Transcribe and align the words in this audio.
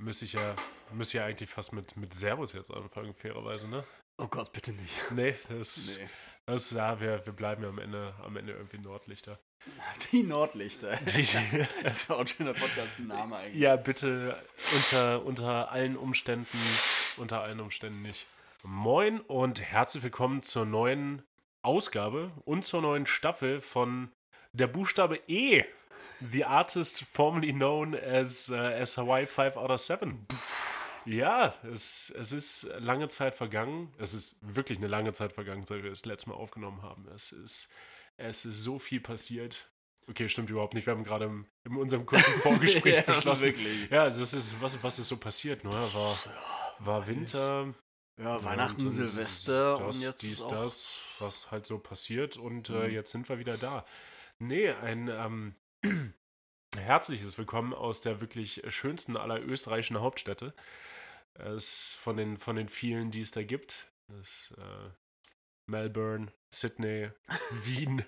müsste 0.00 0.24
ich 0.24 0.32
ja, 0.32 0.54
müsste 0.92 1.18
ja 1.18 1.26
eigentlich 1.26 1.50
fast 1.50 1.72
mit, 1.72 1.96
mit 1.96 2.14
Servus 2.14 2.52
jetzt 2.52 2.72
anfangen, 2.72 3.14
fairerweise, 3.14 3.68
ne? 3.68 3.84
Oh 4.18 4.26
Gott, 4.26 4.52
bitte 4.52 4.72
nicht. 4.72 4.94
Nee, 5.12 5.34
das, 5.48 5.98
Nee. 6.00 6.08
das 6.46 6.70
ja, 6.72 7.00
wir, 7.00 7.24
wir 7.24 7.32
bleiben 7.32 7.62
ja 7.62 7.68
am 7.68 7.78
Ende, 7.78 8.14
am 8.22 8.36
Ende 8.36 8.52
irgendwie 8.52 8.78
Nordlichter. 8.78 9.38
Die 10.12 10.22
Nordlichter. 10.22 10.96
Die- 11.16 11.26
Das 11.82 12.08
war 12.08 12.16
auch 12.16 12.20
ein 12.20 12.26
schöner 12.26 12.54
Podcast-Name 12.54 13.36
eigentlich. 13.36 13.60
ja, 13.60 13.76
bitte 13.76 14.42
unter, 14.74 15.24
unter 15.24 15.70
allen 15.72 15.96
Umständen, 15.96 16.58
unter 17.18 17.42
allen 17.42 17.60
Umständen 17.60 18.02
nicht. 18.02 18.26
Moin 18.62 19.20
und 19.20 19.60
herzlich 19.60 20.02
willkommen 20.02 20.42
zur 20.42 20.66
neuen 20.66 21.22
Ausgabe 21.62 22.30
und 22.44 22.64
zur 22.64 22.82
neuen 22.82 23.06
Staffel 23.06 23.60
von 23.60 24.10
der 24.52 24.66
Buchstabe 24.66 25.16
E. 25.28 25.64
The 26.20 26.44
artist 26.44 27.04
formerly 27.12 27.52
known 27.52 27.94
as, 27.94 28.50
uh, 28.50 28.54
as 28.56 28.96
Hawaii 28.96 29.26
5 29.26 29.56
out 29.56 29.70
of 29.70 29.80
7. 29.80 30.26
Ja, 31.06 31.54
es, 31.72 32.10
es 32.18 32.32
ist 32.32 32.70
lange 32.78 33.08
Zeit 33.08 33.34
vergangen. 33.34 33.92
Es 33.98 34.12
ist 34.12 34.38
wirklich 34.42 34.78
eine 34.78 34.86
lange 34.86 35.12
Zeit 35.14 35.32
vergangen, 35.32 35.64
seit 35.64 35.82
wir 35.82 35.90
das 35.90 36.04
letzte 36.04 36.30
Mal 36.30 36.36
aufgenommen 36.36 36.82
haben. 36.82 37.08
Es 37.14 37.32
ist, 37.32 37.72
es 38.18 38.44
ist 38.44 38.62
so 38.62 38.78
viel 38.78 39.00
passiert. 39.00 39.70
Okay, 40.08 40.28
stimmt 40.28 40.50
überhaupt 40.50 40.74
nicht. 40.74 40.86
Wir 40.86 40.92
haben 40.92 41.04
gerade 41.04 41.24
im, 41.24 41.46
in 41.64 41.76
unserem 41.76 42.04
kurzen 42.04 42.32
Vorgespräch 42.42 42.96
Ja, 43.06 43.14
beschlossen. 43.14 43.44
wirklich. 43.44 43.90
Ja, 43.90 44.02
also 44.02 44.20
das 44.20 44.34
ist, 44.34 44.60
was, 44.60 44.82
was 44.82 44.98
ist 44.98 45.08
so 45.08 45.16
passiert? 45.16 45.64
Ne? 45.64 45.70
War, 45.70 46.18
war 46.80 47.06
Winter. 47.06 47.72
Ja, 48.18 48.42
Weihnachten, 48.44 48.82
und- 48.82 48.90
Silvester 48.90 49.78
das, 49.78 49.96
und 49.96 50.02
jetzt 50.02 50.20
dies, 50.22 50.46
das, 50.46 51.02
was 51.18 51.50
halt 51.50 51.64
so 51.64 51.78
passiert. 51.78 52.36
Und 52.36 52.68
äh, 52.68 52.88
Mhm. 52.88 52.90
jetzt 52.92 53.12
sind 53.12 53.26
wir 53.30 53.38
wieder 53.38 53.56
da. 53.56 53.86
Nee, 54.38 54.68
ein 54.70 55.08
ähm, 55.08 55.54
herzliches 56.76 57.38
Willkommen 57.38 57.72
aus 57.72 58.00
der 58.00 58.20
wirklich 58.20 58.62
schönsten 58.68 59.16
aller 59.16 59.40
österreichischen 59.40 60.00
Hauptstädte. 60.00 60.54
Es 61.34 61.94
von 61.94 62.16
den, 62.16 62.36
von 62.36 62.56
den 62.56 62.68
vielen, 62.68 63.10
die 63.10 63.22
es 63.22 63.30
da 63.30 63.42
gibt. 63.42 63.90
Das, 64.08 64.52
äh, 64.58 64.90
Melbourne, 65.66 66.32
Sydney, 66.50 67.10
Wien. 67.64 68.04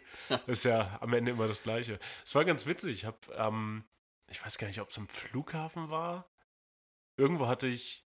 ist 0.47 0.65
ja 0.65 0.99
am 1.01 1.15
Ende 1.15 1.31
immer 1.31 1.49
das 1.49 1.63
Gleiche. 1.63 1.99
Es 2.25 2.35
war 2.35 2.45
ganz 2.45 2.67
witzig. 2.67 2.93
Ich 2.93 3.05
habe, 3.05 3.19
ähm, 3.35 3.85
ich 4.29 4.45
weiß 4.45 4.59
gar 4.59 4.69
nicht, 4.69 4.81
ob 4.81 4.91
es 4.91 4.99
am 4.99 5.09
Flughafen 5.09 5.91
war. 5.91 6.29
Irgendwo 7.17 7.47
hatte 7.47 7.69
ich 7.69 8.07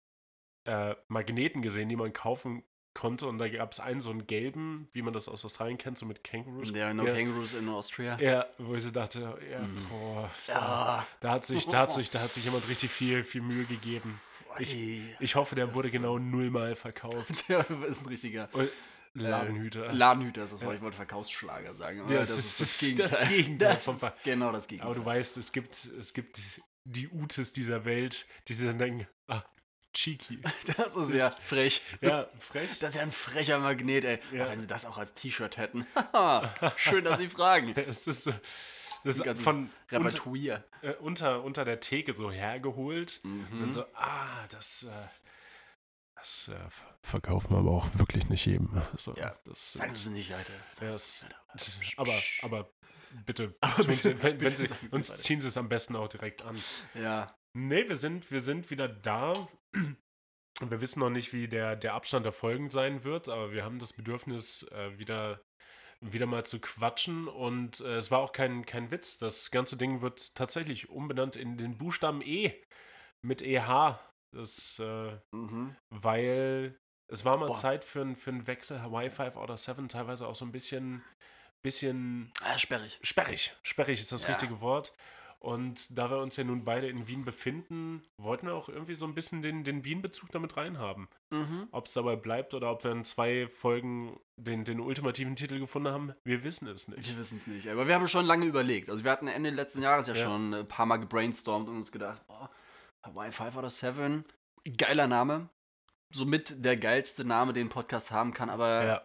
äh, 0.64 0.94
Magneten 1.08 1.62
gesehen, 1.62 1.88
die 1.88 1.96
man 1.96 2.12
kaufen 2.12 2.64
konnte. 2.94 3.26
Und 3.26 3.38
da 3.38 3.48
gab 3.48 3.72
es 3.72 3.80
einen, 3.80 4.00
so 4.00 4.10
einen 4.10 4.26
gelben, 4.26 4.88
wie 4.92 5.02
man 5.02 5.12
das 5.12 5.28
aus 5.28 5.44
Australien 5.44 5.78
kennt, 5.78 5.98
so 5.98 6.06
mit 6.06 6.22
Kängurus. 6.24 6.72
There 6.72 6.84
are 6.86 6.94
no 6.94 7.06
ja, 7.06 7.14
Kangaroos 7.14 7.54
in 7.54 7.68
Austria. 7.68 8.18
ja, 8.20 8.46
wo 8.58 8.74
ich 8.74 8.82
so 8.82 8.90
dachte, 8.90 9.38
ja, 9.50 9.60
Mhm. 9.60 9.86
boah, 9.88 10.30
Ja. 10.48 11.06
da 11.20 11.30
hat 11.32 11.46
sich, 11.46 11.66
da 11.66 11.80
hat 11.80 11.92
sich, 11.92 12.10
da 12.10 12.20
hat 12.20 12.32
sich 12.32 12.44
jemand 12.44 12.62
richtig 12.68 12.90
viel, 12.90 13.24
viel 13.24 13.42
Mühe 13.42 13.64
gegeben. 13.64 14.20
Ich-. 14.58 14.76
Ich 15.20 15.34
hoffe, 15.34 15.54
der 15.54 15.66
Das 15.66 15.74
wurde 15.74 15.86
ist, 15.88 15.92
genau 15.92 16.18
nullmal 16.18 16.76
verkauft. 16.76 17.44
Der 17.48 17.68
ist 17.86 18.02
ein 18.02 18.08
richtiger 18.08 18.50
Und 18.52 18.68
Ladenhüter. 19.14 19.92
Ladenhüter, 19.92 20.44
ist 20.44 20.52
das 20.52 20.60
Ja. 20.60 20.66
Wort. 20.66 20.76
Ich 20.76 20.82
wollte 20.82 20.96
Verkaufsschlager 20.96 21.74
sagen. 21.74 21.98
Ja, 21.98 22.04
aber 22.04 22.14
das 22.14 22.36
ist 22.36 22.60
das 22.98 23.28
Gegenteil 23.28 23.74
Das 23.74 23.84
vom 23.84 23.94
ist 23.94 24.00
Ver- 24.00 24.14
genau 24.24 24.52
das 24.52 24.68
Gegenteil. 24.68 24.90
Aber 24.90 25.00
du 25.00 25.04
weißt, 25.06 25.36
es 25.38 25.52
gibt, 25.52 25.84
es 25.98 26.12
gibt 26.14 26.40
die 26.84 27.08
Utes 27.08 27.52
dieser 27.52 27.84
Welt, 27.84 28.26
die 28.48 28.52
sich 28.54 28.66
dann 28.66 28.78
denken, 28.78 29.06
ah, 29.28 29.42
cheeky. 29.92 30.40
Das 30.76 30.94
ist 30.94 31.12
ja 31.12 31.30
frech. 31.44 31.82
Ja, 32.00 32.28
frech. 32.38 32.68
Das 32.80 32.90
ist 32.90 32.96
ja 32.96 33.02
ein 33.02 33.12
frecher 33.12 33.58
Magnet, 33.58 34.04
ey. 34.04 34.20
Ja. 34.32 34.48
Wenn 34.48 34.60
sie 34.60 34.66
das 34.66 34.86
auch 34.86 34.98
als 34.98 35.14
T-Shirt 35.14 35.56
hätten. 35.56 35.86
Schön, 36.76 37.04
dass 37.04 37.18
sie 37.18 37.28
fragen. 37.28 37.74
Es 37.76 38.06
ist, 38.06 38.26
äh, 38.28 38.34
das 39.04 39.16
ist 39.18 39.24
ganzes 39.24 39.42
von 39.44 39.70
unter, 39.90 39.98
Repertoire. 39.98 40.64
äh, 40.82 40.92
unter, 40.94 41.42
unter 41.42 41.64
der 41.64 41.80
Theke 41.80 42.12
so 42.12 42.30
hergeholt. 42.30 43.20
Und 43.24 43.46
dann 43.50 43.60
Mhm. 43.68 43.72
so, 43.72 43.84
ah, 43.94 44.46
das, 44.48 44.84
äh, 44.84 44.90
das 46.14 46.48
äh, 46.48 46.52
ver- 46.70 46.98
verkaufen 47.02 47.50
wir 47.50 47.58
aber 47.58 47.70
auch 47.72 47.88
wirklich 47.94 48.28
nicht 48.28 48.46
jedem. 48.46 48.80
So, 48.96 49.14
Ja. 49.16 49.36
das, 49.44 49.72
Sagen 49.72 49.90
Sie 49.90 49.96
es 49.96 50.06
nicht. 50.14 50.28
Sagen 50.30 50.44
Ja, 50.80 50.92
weiter. 50.92 51.96
aber, 51.96 52.12
aber 52.42 52.70
bitte, 53.26 53.54
Aber 53.60 53.84
bitte, 53.84 53.94
Sie, 53.94 54.22
wenn, 54.22 54.22
wenn 54.22 54.38
bitte 54.38 54.66
sagen 54.68 54.78
Sie 54.90 54.92
weiter. 54.92 55.16
ziehen 55.16 55.40
Sie 55.40 55.48
es 55.48 55.56
am 55.56 55.68
besten 55.68 55.96
auch 55.96 56.08
direkt 56.08 56.42
an. 56.42 56.56
Ja. 56.94 57.34
Nee, 57.54 57.88
wir 57.88 57.96
sind, 57.96 58.30
wir 58.30 58.40
sind 58.40 58.70
wieder 58.70 58.88
da. 58.88 59.48
Und 59.74 60.70
wir 60.70 60.80
wissen 60.80 61.00
noch 61.00 61.10
nicht, 61.10 61.32
wie 61.32 61.48
der, 61.48 61.76
der 61.76 61.94
Abstand 61.94 62.24
der 62.26 62.32
Folgen 62.32 62.70
sein 62.70 63.04
wird, 63.04 63.28
aber 63.28 63.52
wir 63.52 63.64
haben 63.64 63.78
das 63.78 63.92
Bedürfnis, 63.94 64.64
äh, 64.72 64.98
wieder, 64.98 65.40
wieder 66.00 66.26
mal 66.26 66.44
zu 66.44 66.60
quatschen. 66.60 67.26
Und 67.26 67.80
äh, 67.80 67.96
es 67.96 68.10
war 68.10 68.18
auch 68.20 68.32
kein, 68.32 68.66
kein 68.66 68.90
Witz. 68.90 69.18
Das 69.18 69.50
ganze 69.50 69.76
Ding 69.76 70.02
wird 70.02 70.34
tatsächlich 70.34 70.90
umbenannt 70.90 71.36
in 71.36 71.56
den 71.56 71.78
Buchstaben 71.78 72.20
E 72.22 72.52
mit 73.22 73.42
EH. 73.42 73.98
Das, 74.32 74.78
äh, 74.78 75.18
Mhm. 75.32 75.76
weil 75.90 76.78
es 77.08 77.24
war 77.24 77.36
mal 77.38 77.46
Boah. 77.46 77.54
Zeit 77.56 77.84
für, 77.84 78.00
einen- 78.02 78.16
für 78.16 78.30
einen 78.30 78.46
Wechsel. 78.46 78.82
Hawaii 78.82 79.10
5 79.10 79.36
oder 79.36 79.56
7 79.56 79.88
teilweise 79.88 80.26
auch 80.26 80.34
so 80.34 80.44
ein 80.44 80.52
bisschen, 80.52 81.02
bisschen 81.62 82.32
Ah, 82.40 82.56
sperrig. 82.58 82.98
sperrig. 83.02 83.54
Sperrig 83.62 84.00
ist 84.00 84.12
das 84.12 84.22
Ja. 84.24 84.30
richtige 84.30 84.60
Wort. 84.60 84.94
Und 85.42 85.98
da 85.98 86.08
wir 86.08 86.18
uns 86.18 86.36
ja 86.36 86.44
nun 86.44 86.62
beide 86.64 86.86
in 86.86 87.08
Wien 87.08 87.24
befinden, 87.24 88.04
wollten 88.16 88.46
wir 88.46 88.54
auch 88.54 88.68
irgendwie 88.68 88.94
so 88.94 89.06
ein 89.06 89.14
bisschen 89.14 89.42
den, 89.42 89.64
den 89.64 89.84
Wien-Bezug 89.84 90.30
damit 90.30 90.56
reinhaben. 90.56 91.08
Mhm. 91.30 91.66
Ob 91.72 91.86
es 91.86 91.94
dabei 91.94 92.14
bleibt 92.14 92.54
oder 92.54 92.70
ob 92.70 92.84
wir 92.84 92.92
in 92.92 93.02
zwei 93.04 93.48
Folgen 93.48 94.20
den, 94.36 94.64
den 94.64 94.78
ultimativen 94.78 95.34
Titel 95.34 95.58
gefunden 95.58 95.88
haben, 95.88 96.14
wir 96.22 96.44
wissen 96.44 96.68
es 96.68 96.86
nicht. 96.86 97.08
Wir 97.08 97.18
wissen 97.18 97.40
es 97.40 97.46
nicht, 97.48 97.68
aber 97.68 97.88
wir 97.88 97.96
haben 97.96 98.06
schon 98.06 98.24
lange 98.24 98.46
überlegt. 98.46 98.88
Also 98.88 99.02
wir 99.02 99.10
hatten 99.10 99.26
Ende 99.26 99.50
letzten 99.50 99.82
Jahres 99.82 100.06
ja, 100.06 100.14
Ja. 100.14 100.22
schon 100.22 100.54
ein 100.54 100.68
paar 100.68 100.86
Mal 100.86 100.98
gebrainstormt 100.98 101.68
und 101.68 101.76
uns 101.76 101.90
gedacht, 101.90 102.24
boah, 102.28 102.48
Hawaii 103.04 103.32
5 103.32 103.56
oder 103.56 103.68
7, 103.70 104.24
geiler 104.76 105.08
Name. 105.08 105.48
Somit 106.14 106.64
der 106.64 106.76
geilste 106.76 107.24
Name, 107.24 107.52
den 107.52 107.66
ein 107.66 107.70
Podcast 107.70 108.12
haben 108.12 108.32
kann, 108.32 108.48
aber 108.48 108.84
Ja. 108.84 109.02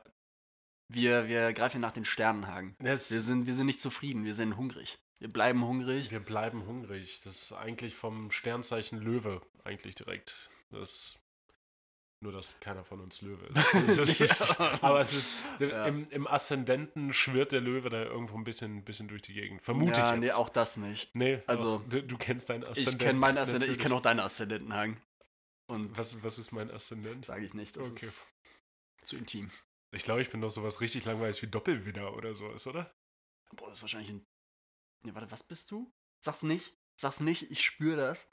wir, 0.90 1.28
wir 1.28 1.52
greifen 1.54 1.81
nach 1.81 1.94
den 1.94 2.06
Sternenhagen. 2.06 2.75
Das, 2.78 3.09
Wir 3.09 3.22
sind, 3.22 3.48
wir 3.48 3.56
sind 3.56 3.66
nicht 3.66 3.81
zufrieden, 3.81 4.24
wir 4.24 4.36
sind 4.36 4.56
hungrig. 4.56 5.00
Wir 5.19 5.29
bleiben 5.31 5.66
hungrig. 5.66 6.11
wir 6.11 6.19
bleiben 6.19 6.66
hungrig. 6.67 7.22
Das 7.23 7.35
ist 7.44 7.51
eigentlich 7.53 7.95
vom 7.95 8.29
Sternzeichen 8.31 9.00
Löwe 9.00 9.41
eigentlich 9.63 9.95
direkt. 9.95 10.50
Das 10.69 11.17
nur, 12.19 12.31
dass 12.31 12.59
keiner 12.59 12.83
von 12.83 13.00
uns 13.00 13.22
Löwe 13.22 13.45
ist. 13.47 14.00
Ist 14.22 14.59
Ja. 14.59 14.79
aber 14.81 15.00
es 15.01 15.13
ist 15.13 15.44
Ja. 15.59 15.85
im, 15.85 16.09
im 16.09 16.25
Aszendenten 16.25 17.13
schwirrt 17.13 17.51
der 17.51 17.61
Löwe 17.61 17.89
da 17.89 18.03
irgendwo 18.06 18.35
ein 18.38 18.44
bisschen, 18.44 18.77
ein 18.77 18.83
bisschen 18.83 19.07
durch 19.07 19.22
die 19.22 19.33
Gegend. 19.33 19.61
Vermute 19.61 20.00
ja, 20.00 20.07
ich 20.16 20.22
jetzt. 20.23 20.23
nee, 20.23 20.31
auch 20.31 20.50
das 20.50 20.77
nicht. 20.77 21.13
Nee, 21.16 21.44
Also, 21.45 21.75
auch, 21.75 21.89
du, 21.89 22.01
du 22.01 22.17
kennst 22.17 22.50
deinen 22.50 22.63
Aszendenten. 22.63 22.94
Ich 22.94 23.06
kenne 23.06 23.19
meinen 23.19 23.38
Aszendenten, 23.38 23.72
ich 23.75 23.79
kenne 23.79 23.94
auch 23.94 24.01
deinen 24.01 24.19
Aszendentenhagen. 24.19 25.00
Und 25.67 25.95
Was, 25.95 26.23
was 26.23 26.39
ist 26.39 26.51
mein 26.51 26.72
Aszendent? 26.72 27.25
sage 27.25 27.45
ich 27.45 27.53
nicht, 27.53 27.77
das 27.77 27.91
Okay. 27.91 28.07
ist 28.07 28.25
zu 29.03 29.16
intim. 29.16 29.51
Ich 29.91 30.01
glaube, 30.03 30.22
ich 30.23 30.29
bin 30.31 30.41
doch 30.41 30.50
sowas 30.50 30.81
richtig 30.81 31.06
langweiliges 31.06 31.41
wie 31.44 31.47
Doppelwidder 31.47 32.16
oder 32.16 32.33
so 32.33 32.50
ist, 32.51 32.66
oder? 32.66 32.91
Boah, 33.56 33.69
das 33.69 33.77
ist 33.77 33.83
wahrscheinlich 33.83 34.09
ein. 34.09 34.25
Nee, 35.06 35.13
warte, 35.13 35.31
was 35.31 35.44
bist 35.44 35.72
du? 35.72 35.91
Sag's 36.24 36.44
nicht. 36.44 36.78
Sag's 37.00 37.19
nicht, 37.19 37.52
ich 37.52 37.63
spüre 37.63 37.97
das. 37.97 38.30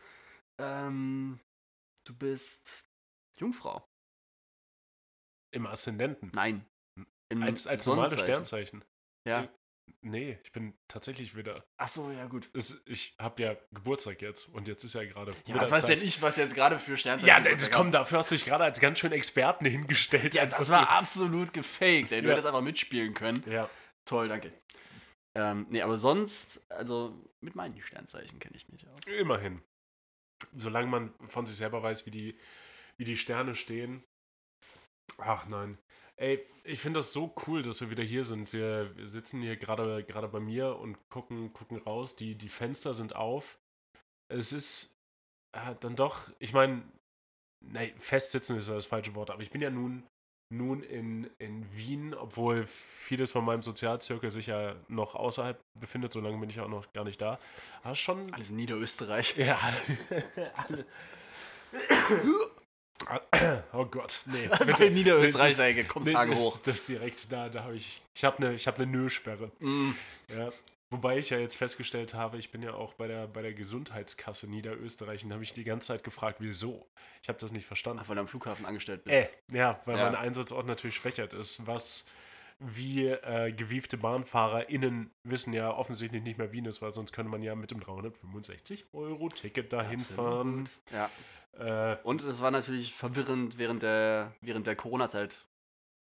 Ähm, 0.59 1.41
du 2.05 2.17
bist 2.17 2.85
Jungfrau. 3.39 3.87
Im 5.55 5.67
Aszendenten. 5.67 6.31
Nein. 6.35 6.67
Im 7.31 7.43
Als, 7.43 7.67
als 7.67 7.87
normales. 7.87 8.15
Sternzeichen. 8.19 8.85
Ja. 9.27 9.49
Nee, 10.01 10.39
ich 10.43 10.53
bin 10.53 10.79
tatsächlich 10.89 11.35
Widder. 11.35 11.63
Ach 11.77 11.89
so, 11.89 12.11
ja, 12.11 12.25
gut. 12.27 12.49
Es, 12.55 12.83
ich 12.87 13.15
habe 13.19 13.43
ja 13.43 13.57
Geburtstag 13.71 14.23
jetzt 14.23 14.49
und 14.49 14.67
jetzt 14.67 14.83
ist 14.83 14.95
ja 14.95 15.05
gerade. 15.05 15.33
Ja, 15.47 15.57
was 15.57 15.71
weiß 15.71 15.83
denn 15.83 15.97
Widderzeit. 15.97 16.07
ich, 16.07 16.23
was 16.23 16.37
jetzt 16.39 16.55
gerade 16.55 16.79
für 16.79 16.97
Sternzeichen 16.97 17.29
Ja, 17.29 17.41
das, 17.41 17.71
komm, 17.71 17.91
dafür 17.91 18.19
hast 18.19 18.31
du 18.31 18.35
dich 18.35 18.47
gerade 18.47 18.65
als 18.65 18.81
ganz 18.81 18.99
schön 18.99 19.13
Experten 19.13 19.67
hingestellt. 19.67 20.35
Ja, 20.35 20.43
das 20.45 20.57
dass 20.57 20.71
war 20.71 20.89
absolut 20.89 21.53
gefaked, 21.53 22.13
ey. 22.13 22.23
Du 22.23 22.29
Ja. 22.29 22.33
hättest 22.33 22.47
einfach 22.47 22.63
mitspielen 22.63 23.13
können. 23.13 23.43
Ja, 23.47 23.69
Toll, 24.07 24.29
danke. 24.29 24.53
Ähm, 25.34 25.67
nee, 25.69 25.83
aber 25.83 25.97
sonst, 25.97 26.71
also 26.71 27.19
mit 27.41 27.55
meinen 27.56 27.81
Sternzeichen 27.81 28.39
kenne 28.39 28.56
ich 28.56 28.69
mich 28.69 28.87
aus. 28.89 29.06
immerhin. 29.06 29.62
Solange 30.55 30.89
man 30.89 31.15
von 31.28 31.47
sich 31.47 31.56
selber 31.56 31.83
weiß, 31.83 32.06
wie 32.06 32.11
die, 32.11 32.38
wie 32.97 33.05
die 33.05 33.17
Sterne 33.17 33.55
stehen. 33.55 34.05
Ach 35.19 35.47
nein. 35.47 35.79
Ey, 36.17 36.47
ich 36.62 36.81
finde 36.81 37.00
das 37.00 37.12
so 37.12 37.35
cool, 37.47 37.62
dass 37.62 37.81
wir 37.81 37.91
wieder 37.91 38.05
hier 38.05 38.25
sind. 38.25 38.53
Wir, 38.53 38.97
wir 38.97 39.06
sitzen 39.06 39.41
hier 39.41 39.56
gerade 39.56 40.05
gerade 40.05 40.29
bei 40.29 40.38
mir 40.38 40.76
und 40.76 40.97
gucken, 41.11 41.53
gucken 41.53 41.79
raus. 41.79 42.14
Die, 42.14 42.37
die 42.37 42.49
Fenster 42.49 42.94
sind 42.94 43.17
auf. 43.17 43.59
Es 44.29 44.53
ist 44.53 44.94
äh, 45.53 45.75
dann 45.81 45.97
doch, 45.97 46.31
ich 46.38 46.53
meine, 46.53 46.82
nee, 47.61 47.94
festsitzen 47.99 48.59
ist 48.59 48.69
das 48.69 48.87
falsche 48.87 49.14
Wort, 49.14 49.31
aber 49.31 49.43
ich 49.43 49.50
bin 49.50 49.61
ja 49.61 49.70
nun, 49.70 50.06
nun 50.50 50.82
in, 50.82 51.31
in 51.38 51.67
Wien, 51.76 52.14
obwohl 52.14 52.64
vieles 52.67 53.31
von 53.32 53.44
meinem 53.44 53.62
Sozialzirkel 53.62 54.31
sich 54.31 54.46
ja 54.46 54.75
noch 54.88 55.14
außerhalb 55.14 55.58
befindet, 55.81 56.12
solange 56.12 56.38
bin 56.38 56.50
ich 56.50 56.61
auch 56.61 56.69
noch 56.69 56.93
gar 56.93 57.05
nicht 57.05 57.20
da. 57.20 57.38
Aber 57.82 57.94
schon. 57.94 58.32
Alles 58.32 58.50
in 58.50 58.56
Niederösterreich. 58.56 59.37
Ja, 59.38 59.58
alle. 60.56 60.85
Oh 63.73 63.85
Gott, 63.85 64.23
nee. 64.26 64.49
Bitte 64.64 64.87
in 64.87 64.94
Niederösterreich, 64.94 65.58
Nee, 65.58 66.14
Hagen 66.14 66.31
das, 66.31 66.38
hoch. 66.41 66.58
das 66.64 66.87
direkt, 66.87 67.31
da, 67.31 67.49
da 67.50 67.64
habe 67.64 67.76
ich, 67.76 68.00
ich 68.14 68.25
habe 68.25 68.38
eine 68.38 68.55
ich 68.55 68.67
hab 68.67 68.79
ne 68.79 68.87
Nö-Sperre. 68.87 69.50
Mm, 69.61 69.90
Ja. 70.35 70.50
Wobei 70.94 71.19
ich 71.19 71.31
ja 71.31 71.38
jetzt 71.38 71.56
festgestellt 71.56 72.14
habe, 72.14 72.38
ich 72.38 72.52
bin 72.52 72.62
ja 72.62 72.75
auch 72.75 72.94
bei 72.94 73.08
der, 73.08 73.26
bei 73.26 73.43
der 73.43 73.52
Gesundheitskasse 73.52 74.46
Niederösterreich 74.49 75.25
und 75.25 75.32
habe 75.32 75.43
ich 75.43 75.52
die 75.52 75.64
ganze 75.64 75.88
Zeit 75.88 76.05
gefragt, 76.05 76.37
wieso. 76.38 76.87
Ich 77.20 77.29
habe 77.29 77.37
das 77.41 77.50
nicht 77.50 77.67
verstanden. 77.67 78.00
Ach, 78.05 78.08
weil 78.08 78.14
du 78.14 78.20
am 78.20 78.29
Flughafen 78.29 78.64
angestellt 78.64 79.02
bist. 79.02 79.17
Äh, 79.17 79.29
ja, 79.56 79.81
weil 79.87 79.96
Ja. 79.96 80.05
mein 80.05 80.14
Einsatzort 80.14 80.69
natürlich 80.69 80.94
schwächert 80.94 81.32
ist, 81.32 81.67
was 81.67 82.06
wir 82.61 83.25
äh, 83.25 83.50
gewiefte 83.52 83.96
BahnfahrerInnen 83.96 85.11
wissen 85.25 85.52
ja 85.52 85.73
offensichtlich 85.75 86.23
nicht 86.23 86.38
mehr 86.38 86.52
Wien 86.52 86.64
ist, 86.67 86.81
weil 86.81 86.94
sonst 86.94 87.12
könnte 87.12 87.29
man 87.29 87.43
ja 87.43 87.56
mit 87.56 87.73
dem 87.73 87.81
365 87.81 88.87
Euro 88.93 89.29
Ticket 89.31 89.73
dahin 89.73 89.99
fahren. 89.99 90.69
Ja. 90.93 91.11
Äh, 91.58 91.99
Und 92.05 92.23
es 92.23 92.40
war 92.40 92.52
natürlich 92.52 92.94
verwirrend 92.94 93.58
während 93.58 93.82
der, 93.82 94.32
während 94.43 94.69
der 94.69 94.76
Corona-Zeit. 94.76 95.44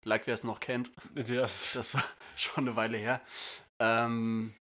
Like 0.03 0.25
wer 0.25 0.33
es 0.33 0.43
noch 0.43 0.59
kennt. 0.59 0.91
das, 1.13 1.73
Das 1.73 1.93
war 1.93 2.03
schon 2.35 2.67
eine 2.67 2.75
Weile 2.75 2.97
her. 2.97 3.21
Ähm, 3.79 4.55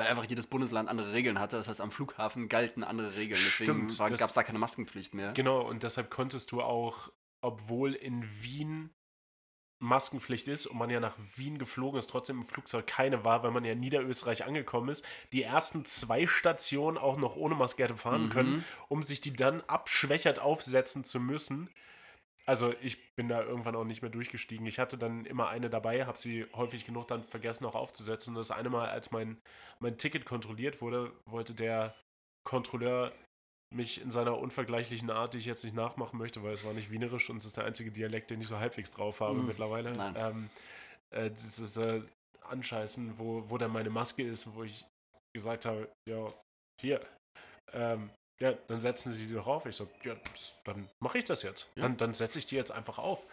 weil 0.00 0.08
einfach 0.08 0.24
jedes 0.24 0.46
Bundesland 0.46 0.88
andere 0.88 1.12
Regeln 1.12 1.38
hatte. 1.38 1.56
Das 1.56 1.68
heißt, 1.68 1.80
am 1.80 1.90
Flughafen 1.90 2.48
galten 2.48 2.82
andere 2.82 3.14
Regeln. 3.16 3.40
Deswegen 3.44 3.86
gab 3.86 4.10
es 4.28 4.32
da 4.34 4.42
keine 4.42 4.58
Maskenpflicht 4.58 5.14
mehr. 5.14 5.32
genau, 5.34 5.60
und 5.60 5.82
deshalb 5.82 6.10
konntest 6.10 6.50
du 6.52 6.62
auch, 6.62 7.12
obwohl 7.42 7.92
in 7.94 8.24
Wien 8.42 8.90
Maskenpflicht 9.82 10.46
ist 10.48 10.66
und 10.66 10.76
man 10.76 10.90
ja 10.90 11.00
nach 11.00 11.16
Wien 11.36 11.56
geflogen 11.58 11.98
ist, 11.98 12.08
trotzdem 12.10 12.38
im 12.40 12.44
Flugzeug 12.44 12.86
keine 12.86 13.24
war, 13.24 13.42
weil 13.42 13.50
man 13.50 13.64
ja 13.64 13.72
in 13.72 13.80
Niederösterreich 13.80 14.44
angekommen 14.44 14.90
ist, 14.90 15.06
die 15.32 15.42
ersten 15.42 15.86
zwei 15.86 16.26
Stationen 16.26 16.98
auch 16.98 17.16
noch 17.16 17.36
ohne 17.36 17.54
Maske 17.54 17.84
hätte 17.84 17.96
fahren 17.96 18.24
Mhm. 18.26 18.30
können, 18.30 18.64
um 18.88 19.02
sich 19.02 19.22
die 19.22 19.32
dann 19.32 19.62
abschwächert 19.62 20.38
aufsetzen 20.38 21.04
zu 21.04 21.18
müssen. 21.18 21.70
Also 22.50 22.74
ich 22.82 23.14
bin 23.14 23.28
da 23.28 23.44
irgendwann 23.44 23.76
auch 23.76 23.84
nicht 23.84 24.02
mehr 24.02 24.10
durchgestiegen. 24.10 24.66
Ich 24.66 24.80
hatte 24.80 24.98
dann 24.98 25.24
immer 25.24 25.50
eine 25.50 25.70
dabei, 25.70 26.06
habe 26.06 26.18
sie 26.18 26.46
häufig 26.52 26.84
genug 26.84 27.06
dann 27.06 27.22
vergessen 27.22 27.64
auch 27.64 27.76
aufzusetzen. 27.76 28.34
Das 28.34 28.50
eine 28.50 28.70
Mal, 28.70 28.88
als 28.88 29.12
mein, 29.12 29.40
mein 29.78 29.98
Ticket 29.98 30.24
kontrolliert 30.24 30.82
wurde, 30.82 31.12
wollte 31.26 31.54
der 31.54 31.94
Kontrolleur 32.42 33.12
mich 33.72 34.00
in 34.00 34.10
seiner 34.10 34.36
unvergleichlichen 34.36 35.10
Art, 35.10 35.34
die 35.34 35.38
ich 35.38 35.44
jetzt 35.44 35.62
nicht 35.62 35.76
nachmachen 35.76 36.18
möchte, 36.18 36.42
weil 36.42 36.52
es 36.52 36.64
war 36.64 36.72
nicht 36.72 36.90
wienerisch 36.90 37.30
und 37.30 37.36
es 37.36 37.44
ist 37.44 37.56
der 37.56 37.66
einzige 37.66 37.92
Dialekt, 37.92 38.32
den 38.32 38.40
ich 38.40 38.48
so 38.48 38.58
halbwegs 38.58 38.90
drauf 38.90 39.20
habe 39.20 39.38
Mm, 39.38 39.46
mittlerweile. 39.46 39.92
Ähm, 40.16 40.50
äh, 41.14 41.30
ist 41.30 41.76
äh, 41.76 42.02
Anscheißen, 42.42 43.16
wo, 43.16 43.48
wo 43.48 43.58
dann 43.58 43.70
meine 43.70 43.90
Maske 43.90 44.24
ist, 44.24 44.56
wo 44.56 44.64
ich 44.64 44.84
gesagt 45.32 45.66
habe, 45.66 45.88
ja, 46.08 46.26
hier, 46.80 47.00
ähm, 47.72 48.10
ja, 48.42 48.52
dann 48.68 48.80
setzen 48.80 49.12
Sie 49.12 49.26
die 49.26 49.34
doch 49.34 49.46
auf. 49.46 49.66
Ich 49.66 49.76
so, 49.76 49.88
ja, 50.02 50.16
dann 50.64 50.88
mache 51.02 51.18
ich 51.18 51.24
das 51.24 51.42
jetzt. 51.42 51.70
Ja. 51.76 51.82
Dann, 51.82 51.96
dann 51.96 52.14
setze 52.14 52.38
ich 52.38 52.46
die 52.46 52.56
jetzt 52.56 52.70
einfach 52.72 52.98
auf. 52.98 53.26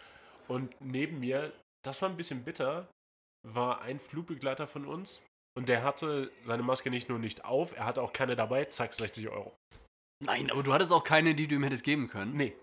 Und 0.48 0.74
neben 0.80 1.20
mir, 1.20 1.52
das 1.84 2.00
war 2.02 2.08
ein 2.08 2.16
bisschen 2.16 2.44
bitter, 2.44 2.88
war 3.46 3.80
ein 3.82 4.00
Flugbegleiter 4.00 4.66
von 4.66 4.84
uns 4.86 5.24
und 5.56 5.68
der 5.68 5.82
hatte 5.82 6.30
seine 6.44 6.62
Maske 6.62 6.90
nicht 6.90 7.08
nur 7.08 7.18
nicht 7.18 7.44
auf, 7.44 7.76
er 7.76 7.84
hatte 7.84 8.02
auch 8.02 8.12
keine 8.12 8.36
dabei, 8.36 8.64
zack, 8.66 8.94
60 8.94 9.28
Euro. 9.28 9.54
Nein, 10.24 10.50
aber 10.50 10.62
du 10.62 10.72
hattest 10.72 10.92
auch 10.92 11.04
keine, 11.04 11.34
die 11.34 11.46
du 11.46 11.54
ihm 11.54 11.62
hättest 11.62 11.84
geben 11.84 12.08
können. 12.08 12.34
Nee. 12.34 12.56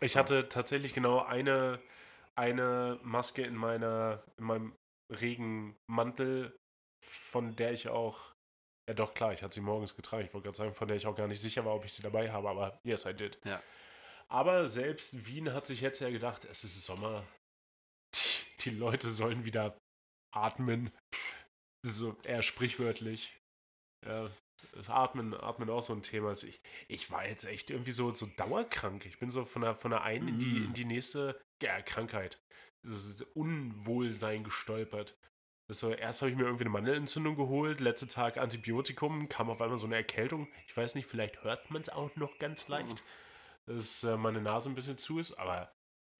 Ich 0.00 0.16
Ah. 0.16 0.20
hatte 0.20 0.48
tatsächlich 0.48 0.94
genau 0.94 1.20
eine, 1.20 1.80
eine 2.36 3.00
Maske 3.02 3.42
in 3.42 3.56
meiner, 3.56 4.22
in 4.38 4.44
meinem 4.44 4.72
Regenmantel, 5.12 6.56
von 7.04 7.56
der 7.56 7.72
ich 7.72 7.88
auch, 7.88 8.32
ja 8.88 8.94
doch 8.94 9.14
klar, 9.14 9.34
ich 9.34 9.42
hatte 9.42 9.54
sie 9.54 9.60
morgens 9.60 9.94
getragen, 9.94 10.24
ich 10.24 10.32
wollte 10.32 10.46
gerade 10.46 10.56
sagen, 10.56 10.74
von 10.74 10.88
der 10.88 10.96
ich 10.96 11.06
auch 11.06 11.14
gar 11.14 11.28
nicht 11.28 11.42
sicher 11.42 11.64
war, 11.64 11.74
ob 11.74 11.84
ich 11.84 11.92
sie 11.92 12.02
dabei 12.02 12.32
habe, 12.32 12.48
aber 12.48 12.80
yes, 12.82 13.04
I 13.04 13.14
did. 13.14 13.38
Ja. 13.44 13.62
Aber 14.28 14.66
selbst 14.66 15.26
Wien 15.26 15.52
hat 15.52 15.66
sich 15.66 15.82
jetzt 15.82 16.00
ja 16.00 16.10
gedacht, 16.10 16.46
es 16.46 16.64
ist 16.64 16.84
Sommer, 16.84 17.26
die, 18.60 18.70
Leute 18.70 19.08
sollen 19.08 19.44
wieder 19.44 19.78
atmen. 20.34 20.90
So 21.84 22.16
eher 22.24 22.42
sprichwörtlich. 22.42 23.32
Ja, 24.06 24.30
das 24.72 24.88
Atmen, 24.90 25.34
Atmen 25.34 25.70
auch 25.70 25.82
so 25.82 25.92
ein 25.92 26.02
Thema. 26.02 26.30
Also 26.30 26.46
ich, 26.46 26.60
ich 26.88 27.10
war 27.10 27.26
jetzt 27.26 27.44
echt 27.44 27.70
irgendwie 27.70 27.92
so, 27.92 28.14
so 28.14 28.26
dauerkrank. 28.26 29.06
Ich 29.06 29.18
bin 29.18 29.30
so 29.30 29.44
von 29.44 29.62
der, 29.62 29.74
von 29.74 29.90
der 29.90 30.02
einen 30.02 30.28
in, 30.28 30.38
die, 30.38 30.60
Mm. 30.60 30.64
in 30.66 30.74
die 30.74 30.84
nächste 30.84 31.40
ja, 31.62 31.80
Krankheit. 31.82 32.40
Das 32.82 33.04
ist 33.06 33.22
Unwohlsein 33.34 34.44
gestolpert. 34.44 35.16
So, 35.70 35.92
erst 35.92 36.22
habe 36.22 36.30
ich 36.30 36.36
mir 36.36 36.44
irgendwie 36.44 36.64
eine 36.64 36.70
Mandelentzündung 36.70 37.36
geholt, 37.36 37.80
letzter 37.80 38.08
Tag 38.08 38.38
Antibiotikum, 38.38 39.28
kam 39.28 39.50
auf 39.50 39.60
einmal 39.60 39.76
so 39.76 39.86
eine 39.86 39.96
Erkältung. 39.96 40.48
Ich 40.66 40.74
weiß 40.74 40.94
nicht, 40.94 41.06
vielleicht 41.06 41.44
hört 41.44 41.70
man 41.70 41.82
es 41.82 41.90
auch 41.90 42.14
noch 42.16 42.38
ganz 42.38 42.68
leicht, 42.68 43.02
dass 43.66 44.02
äh, 44.02 44.16
meine 44.16 44.40
Nase 44.40 44.70
ein 44.70 44.74
bisschen 44.74 44.96
zu 44.96 45.18
ist, 45.18 45.34
aber 45.34 45.70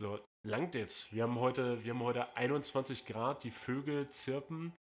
so 0.03 0.23
langt 0.47 0.75
jetzt. 0.75 1.15
Wir 1.15 1.23
haben 1.23 1.41
heute, 1.41 1.83
wir 1.83 1.95
haben 1.95 2.03
heute 2.03 2.37
21 2.37 3.07
Grad, 3.07 3.43
die 3.43 3.51
Vögel 3.51 4.11
zirpen. 4.11 4.75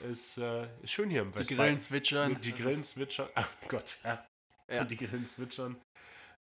Ist, 0.00 0.38
äh, 0.38 0.68
ist 0.82 0.92
schön 0.92 1.10
hier 1.10 1.22
im 1.22 1.32
Die 1.32 1.38
Westbayern. 1.38 1.58
Grillen 1.66 1.80
zwitschern. 1.80 2.40
Die 2.40 2.52
Grillen 2.52 2.84
zwitschern. 2.84 3.28
Ach 3.34 3.50
Gott, 3.68 3.98
ja. 4.04 4.24
Ja. 4.70 4.84
Die 4.84 4.96
Grillen 4.96 5.26
zwitschern. 5.26 5.80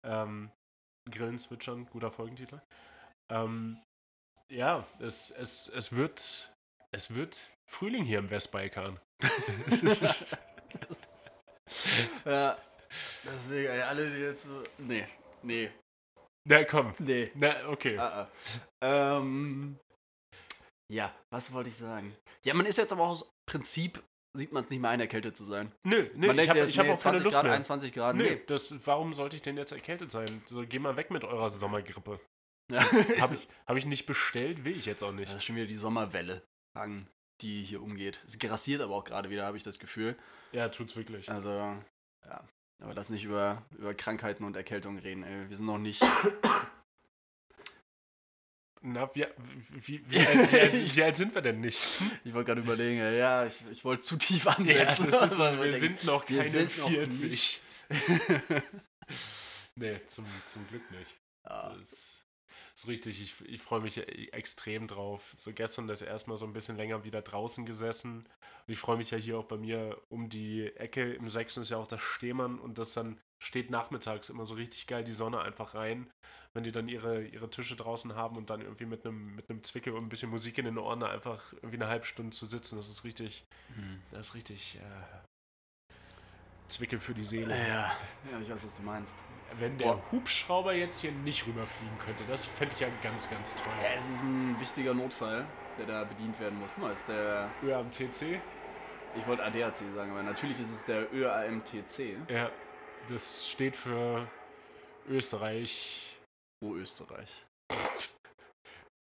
Ähm, 0.06 0.52
Grillen 1.10 1.38
zwitschern, 1.38 1.86
guter 1.88 2.12
Folgentitel. 2.12 2.62
Ähm, 3.30 3.82
ja, 4.50 4.88
es, 5.00 5.32
es, 5.32 5.68
es 5.68 5.94
wird 5.94 6.54
es 6.92 7.14
wird 7.14 7.52
Frühling 7.70 8.04
hier 8.04 8.20
im 8.20 8.30
Westbalkan. 8.30 9.00
es 9.68 9.84
ist, 10.04 10.38
Ja. 12.26 12.58
Deswegen, 13.26 13.68
ey, 13.70 13.82
alle, 13.82 14.10
die 14.10 14.22
jetzt 14.22 14.44
so. 14.44 14.64
Nee, 14.78 15.06
nee, 15.44 15.70
na 16.48 16.64
komm. 16.64 16.94
nee. 17.00 17.30
Na, 17.36 17.68
okay. 17.68 17.98
Ah, 17.98 18.30
ah. 18.82 19.18
Ähm, 19.20 19.78
ja, 20.92 21.14
was 21.30 21.52
wollte 21.52 21.70
ich 21.70 21.76
sagen? 21.76 22.16
Ja, 22.46 22.54
man 22.54 22.66
ist 22.66 22.78
jetzt 22.78 22.94
aber 22.94 23.04
auch 23.04 23.10
aus 23.10 23.30
Prinzip, 23.46 24.02
sieht 24.38 24.54
man 24.54 24.64
es 24.64 24.70
nicht 24.70 24.80
mehr 24.80 24.92
ein, 24.92 25.02
erkältet 25.02 25.36
zu 25.36 25.44
sein. 25.44 25.74
Nö, 25.84 26.10
nö, 26.16 26.28
man 26.28 26.40
ich 26.40 26.50
habe 26.50 26.60
ich 26.68 26.80
hab 26.80 26.86
nee, 26.86 26.94
auch 26.94 27.02
keine 27.02 27.18
20 27.18 27.24
Lust 27.26 27.36
Grad, 27.36 27.44
mehr. 27.44 27.54
21 27.54 27.94
Grad, 27.94 28.16
Nö, 28.16 28.24
nee. 28.24 28.42
das, 28.48 28.74
warum 28.88 29.14
sollte 29.14 29.36
ich 29.36 29.42
denn 29.42 29.58
jetzt 29.58 29.74
erkältet 29.74 30.10
sein? 30.12 30.28
So, 30.46 30.66
geh 30.66 30.80
mal 30.80 30.96
weg 30.96 31.12
mit 31.12 31.24
eurer 31.26 31.50
Sommergrippe. 31.50 32.20
Ja. 32.70 32.82
Habe 33.22 33.36
ich, 33.36 33.48
hab 33.66 33.78
ich 33.78 33.86
nicht 33.86 34.08
bestellt, 34.08 34.66
will 34.66 34.76
ich 34.76 34.86
jetzt 34.86 35.02
auch 35.02 35.14
nicht. 35.14 35.30
Das 35.30 35.38
ist 35.38 35.46
schon 35.46 35.56
wieder 35.56 35.68
die 35.68 35.76
Sommerwelle, 35.76 36.44
sagen, 36.76 37.08
die 37.42 37.64
hier 37.64 37.82
umgeht. 37.82 38.20
Es 38.26 38.40
grassiert 38.40 38.82
aber 38.82 38.96
auch 38.96 39.04
gerade 39.04 39.30
wieder, 39.30 39.46
habe 39.46 39.58
ich 39.58 39.64
das 39.64 39.80
Gefühl. 39.80 40.16
Ja, 40.52 40.70
tut's 40.70 40.96
wirklich. 40.96 41.30
Also, 41.30 41.50
ja. 41.50 42.44
Aber 42.80 42.94
lass 42.94 43.10
nicht 43.10 43.24
über, 43.26 43.64
über 43.78 43.94
Krankheiten 43.94 44.44
und 44.44 44.56
Erkältungen 44.56 45.00
reden, 45.00 45.24
ey. 45.24 45.50
Wir 45.50 45.58
sind 45.58 45.66
noch 45.66 45.80
nicht. 45.80 46.04
Na, 48.82 49.10
wie, 49.16 49.26
wie, 49.72 50.04
wie, 50.10 50.20
alt, 50.26 50.52
wie, 50.52 50.60
alt, 50.60 50.96
wie 50.96 51.04
alt 51.04 51.16
sind 51.16 51.34
wir 51.34 51.42
denn 51.42 51.60
nicht? 51.60 52.00
Ich 52.24 52.34
wollte 52.34 52.48
gerade 52.50 52.62
überlegen, 52.62 53.00
ey, 53.00 53.18
ja, 53.18 53.46
ich, 53.46 53.56
ich 53.72 53.84
wollte 53.84 54.02
zu 54.04 54.18
tief 54.18 54.46
Ja, 54.46 54.52
ansetzen. 54.52 55.10
das 55.10 55.32
ist, 55.32 55.40
Also, 55.40 55.64
wir 55.64 55.74
sind 55.74 56.04
noch 56.06 56.26
keine 56.26 56.44
sind 56.50 56.78
noch 56.78 56.90
40. 56.90 57.62
nee, 59.76 60.00
zum, 60.06 60.26
zum 60.46 60.68
Glück 60.68 60.90
nicht. 60.92 61.16
ja. 61.46 61.76
Das 61.78 62.17
ist 62.78 62.88
richtig, 62.88 63.22
ich, 63.22 63.42
ich 63.50 63.62
freue 63.62 63.82
mich 63.82 63.98
e- 63.98 64.30
extrem 64.32 64.88
drauf. 64.88 65.34
So 65.36 65.52
gestern 65.54 65.88
das 65.88 66.02
erstmal 66.02 66.38
so 66.38 66.46
ein 66.46 66.54
bisschen 66.54 66.78
länger 66.78 67.04
wieder 67.04 67.22
draußen 67.22 67.66
gesessen. 67.66 68.28
Und 68.68 68.74
ich 68.74 68.80
freue 68.80 68.98
mich 68.98 69.12
ja 69.12 69.18
hier 69.18 69.40
auch 69.40 69.46
bei 69.46 69.58
mir 69.58 70.00
um 70.10 70.30
die 70.30 70.68
Ecke. 70.76 71.14
Im 71.14 71.30
Sechsten 71.30 71.62
ist 71.62 71.72
ja 71.72 71.78
auch 71.78 71.88
das 71.88 72.02
Stehmann 72.02 72.60
und 72.60 72.78
das 72.78 72.94
dann 72.94 73.20
steht 73.44 73.70
nachmittags 73.70 74.30
immer 74.30 74.46
so 74.46 74.56
richtig 74.56 74.88
geil 74.88 75.04
die 75.04 75.14
Sonne 75.14 75.42
einfach 75.42 75.76
rein, 75.76 76.10
wenn 76.54 76.64
die 76.64 76.72
dann 76.72 76.88
ihre, 76.88 77.24
ihre 77.24 77.50
Tische 77.50 77.76
draußen 77.76 78.16
haben 78.16 78.36
und 78.36 78.50
dann 78.50 78.62
irgendwie 78.62 78.86
mit 78.86 79.06
einem 79.06 79.36
mit 79.36 79.50
einem 79.50 79.64
Zwickel 79.64 79.94
und 79.94 80.04
ein 80.06 80.10
bisschen 80.10 80.32
Musik 80.32 80.58
in 80.58 80.66
den 80.66 80.78
Ohren 80.78 81.04
einfach 81.04 81.54
irgendwie 81.54 81.76
eine 81.76 81.88
halbe 81.88 82.06
Stunde 82.06 82.36
zu 82.36 82.46
sitzen. 82.48 82.78
Das 82.78 82.90
ist 82.90 83.04
richtig, 83.04 83.44
Hm. 83.76 84.02
das 84.12 84.30
ist 84.30 84.36
richtig 84.36 84.78
äh, 84.78 85.28
Zwickel 86.68 87.00
für 87.00 87.14
die 87.14 87.24
Seele. 87.24 87.56
ja, 87.56 87.92
ja, 88.32 88.40
ich 88.42 88.50
weiß, 88.50 88.66
was 88.66 88.76
du 88.76 88.84
meinst. 88.84 89.16
Wenn 89.60 89.78
der 89.78 90.00
Hubschrauber 90.12 90.74
jetzt 90.74 91.02
hier 91.02 91.12
nicht 91.12 91.48
rüberfliegen 91.48 91.98
könnte, 92.00 92.24
das 92.26 92.46
fände 92.46 92.74
ich 92.76 92.82
ja 92.82 92.90
ganz, 93.02 93.30
ganz 93.30 93.56
toll. 93.56 93.74
Ja, 93.82 93.90
es 93.96 94.08
ist 94.10 94.24
ein 94.24 94.60
wichtiger 94.60 94.94
Notfall, 94.94 95.48
der 95.78 95.86
da 95.86 96.04
bedient 96.04 96.40
werden 96.40 96.60
muss. 96.60 96.72
Guck 96.76 96.84
mal, 96.84 96.94
ist 96.94 97.08
der. 97.08 97.50
ÖAMTC? 97.64 98.40
Ich 99.16 99.26
wollte 99.26 99.44
ADAC 99.44 99.78
sagen, 99.96 100.12
aber 100.12 100.24
natürlich 100.24 100.60
ist 100.60 100.70
es 100.70 100.86
der 100.86 101.12
ÖAMTC. 101.14 102.30
Ja, 102.30 102.52
das 103.10 103.50
steht 103.50 103.76
für 103.76 104.28
Österreich. 105.08 106.18
Oh, 106.64 106.76
Österreich. 106.76 107.46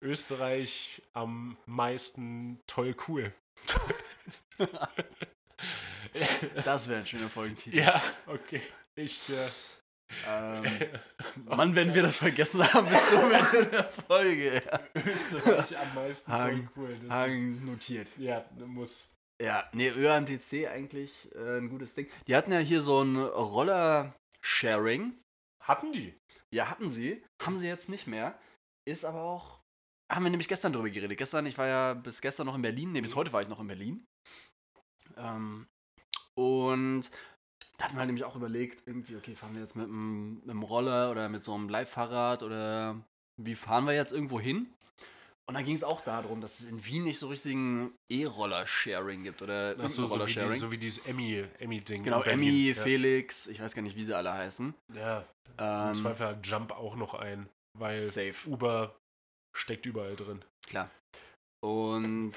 Österreich 0.03 1.03
am 1.13 1.57
meisten 1.67 2.61
toll 2.67 2.97
cool. 3.09 3.33
Das 6.65 6.89
wäre 6.89 7.01
ein 7.01 7.07
schöner 7.07 7.31
Folgentitel. 7.31 7.79
ja, 7.79 8.03
okay. 8.27 8.61
Ich, 8.95 9.31
äh, 9.31 9.49
Ähm, 10.29 10.65
Mann, 11.45 11.77
wenn 11.77 11.95
wir 11.95 12.03
das 12.03 12.19
vergessen 12.19 12.63
haben 12.73 12.89
bis 12.89 13.09
zum 13.11 13.31
Ende 13.31 13.67
der 13.67 13.85
Folge. 13.85 14.55
Ja. 14.65 14.81
Österreich 15.07 15.79
am 15.79 15.95
meisten 15.95 16.33
Hang- 16.33 16.69
toll 16.75 16.77
cool. 16.77 16.99
Das 17.03 17.11
Hagen 17.11 17.65
notiert. 17.65 18.09
Ist, 18.09 18.19
ja, 18.19 18.45
muss. 18.67 19.13
Ja, 19.43 19.69
nee, 19.73 19.89
ÖAMTC 19.91 20.69
eigentlich 20.69 21.35
äh, 21.35 21.59
ein 21.59 21.69
gutes 21.69 21.95
Ding. 21.95 22.09
Die 22.27 22.37
hatten 22.37 22.53
ja 22.53 22.59
hier 22.59 22.81
so 22.81 23.03
ein 23.03 23.17
Roller-Sharing. 23.17 25.19
Hatten 25.65 25.93
die? 25.93 26.15
Ja, 26.55 26.69
hatten 26.71 26.91
sie. 26.91 27.25
Haben 27.43 27.57
sie 27.57 27.69
jetzt 27.69 27.89
nicht 27.89 28.07
mehr. 28.07 28.39
Ist 28.89 29.05
aber 29.05 29.23
auch. 29.23 29.61
Haben 30.13 30.25
wir 30.25 30.31
nämlich 30.31 30.49
gestern 30.49 30.73
drüber 30.73 30.91
geredet. 30.91 31.17
Gestern, 31.17 31.47
ich 31.47 31.57
war 31.59 31.67
ja 31.67 31.95
bis 31.95 32.21
gestern 32.21 32.47
noch 32.47 32.55
in 32.55 32.63
Berlin. 32.63 32.93
Nee, 32.93 33.01
bis 33.01 33.17
heute 33.17 33.33
war 33.33 33.43
ich 33.43 33.49
noch 33.49 33.61
in 33.61 33.69
Berlin. 33.69 34.05
Ähm, 35.17 35.67
Und 36.37 37.11
da 37.79 37.85
hatten 37.87 37.95
wir 37.95 38.01
halt 38.01 38.07
nämlich 38.09 38.25
auch 38.25 38.37
überlegt, 38.37 38.83
irgendwie, 38.87 39.17
okay, 39.17 39.35
fahren 39.35 39.55
wir 39.55 39.63
jetzt 39.63 39.77
mit 39.77 39.87
einem, 39.87 40.35
mit 40.41 40.51
einem 40.51 40.63
Roller 40.63 41.11
oder 41.11 41.29
mit 41.29 41.43
so 41.45 41.55
einem 41.55 41.69
Leihfahrrad 41.69 42.43
oder 42.43 43.01
wie 43.41 43.55
fahren 43.55 43.87
wir 43.87 43.95
jetzt 43.95 44.13
irgendwo 44.13 44.39
hin? 44.41 44.73
Und 45.49 45.55
dann 45.57 45.65
ging 45.65 45.75
es 45.75 45.83
auch 45.83 46.03
darum, 46.03 46.41
dass 46.41 46.61
es 46.61 46.67
in 46.67 46.85
Wien 46.85 47.03
nicht 47.05 47.19
so 47.19 47.29
richtigen 47.29 47.93
E-Roller-Sharing 48.11 49.25
gibt 49.25 49.43
oder 49.43 49.75
Ach 49.79 49.89
so, 49.89 50.07
so, 50.07 50.25
wie 50.27 50.33
die, 50.33 50.53
so 50.57 50.71
wie 50.71 50.79
dieses 50.79 51.05
Emmy- 51.07 51.45
Emmy-Ding. 51.59 52.05
genau. 52.05 52.23
Emmy. 52.23 52.75
Felix, 52.75 53.49
ich 53.49 53.61
weiß 53.61 53.75
gar 53.75 53.83
nicht, 53.83 53.97
wie 53.97 54.05
sie 54.05 54.17
alle 54.17 54.33
heißen. 54.33 54.73
Ja, 54.95 55.25
im 55.49 55.55
Ähm, 55.59 55.95
Zweifel 55.95 56.27
hat 56.29 56.47
Jump 56.47 56.71
auch 56.71 56.95
noch 56.95 57.15
ein, 57.15 57.49
weil 57.79 58.01
safe, 58.01 58.49
Uber 58.49 58.95
steckt 59.57 59.85
überall 59.87 60.15
drin. 60.15 60.45
klar. 60.67 60.89
Und 61.65 62.35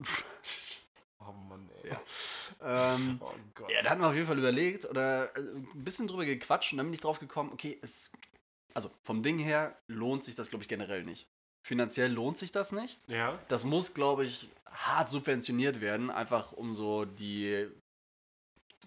Oh 1.28 1.32
Mann, 1.32 1.68
ey. 1.82 1.90
Ja. 1.90 2.94
ähm, 2.94 3.18
Oh 3.22 3.32
Gott. 3.54 3.70
Ja, 3.70 3.82
da 3.82 3.90
hatten 3.90 4.00
wir 4.00 4.08
auf 4.08 4.14
jeden 4.14 4.26
Fall 4.26 4.38
überlegt 4.38 4.84
oder 4.84 5.34
äh, 5.36 5.40
ein 5.40 5.84
bisschen 5.84 6.08
drüber 6.08 6.24
gequatscht 6.24 6.72
und 6.72 6.78
dann 6.78 6.86
bin 6.86 6.94
ich 6.94 7.00
drauf 7.00 7.18
gekommen, 7.20 7.50
okay, 7.52 7.78
es, 7.82 8.12
also 8.74 8.90
vom 9.04 9.22
Ding 9.22 9.38
her 9.38 9.76
lohnt 9.86 10.24
sich 10.24 10.34
das, 10.34 10.48
glaube 10.50 10.62
ich, 10.62 10.68
generell 10.68 11.04
nicht. 11.04 11.28
Finanziell 11.64 12.10
lohnt 12.12 12.38
sich 12.38 12.50
das 12.52 12.72
nicht. 12.72 12.98
ja, 13.06 13.38
Das 13.48 13.64
muss, 13.64 13.94
glaube 13.94 14.24
ich, 14.24 14.48
hart 14.66 15.10
subventioniert 15.10 15.80
werden, 15.80 16.10
einfach 16.10 16.52
um 16.52 16.74
so 16.74 17.04
die, 17.04 17.68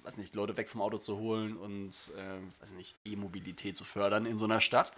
weiß 0.04 0.18
nicht, 0.18 0.36
Leute 0.36 0.58
weg 0.58 0.68
vom 0.68 0.82
Auto 0.82 0.98
zu 0.98 1.18
holen 1.18 1.56
und, 1.58 2.12
äh, 2.18 2.62
weiß 2.62 2.74
nicht, 2.74 2.98
E-Mobilität 3.06 3.78
zu 3.78 3.84
fördern 3.86 4.26
in 4.26 4.38
so 4.38 4.46
einer 4.46 4.60
Stadt. 4.60 4.92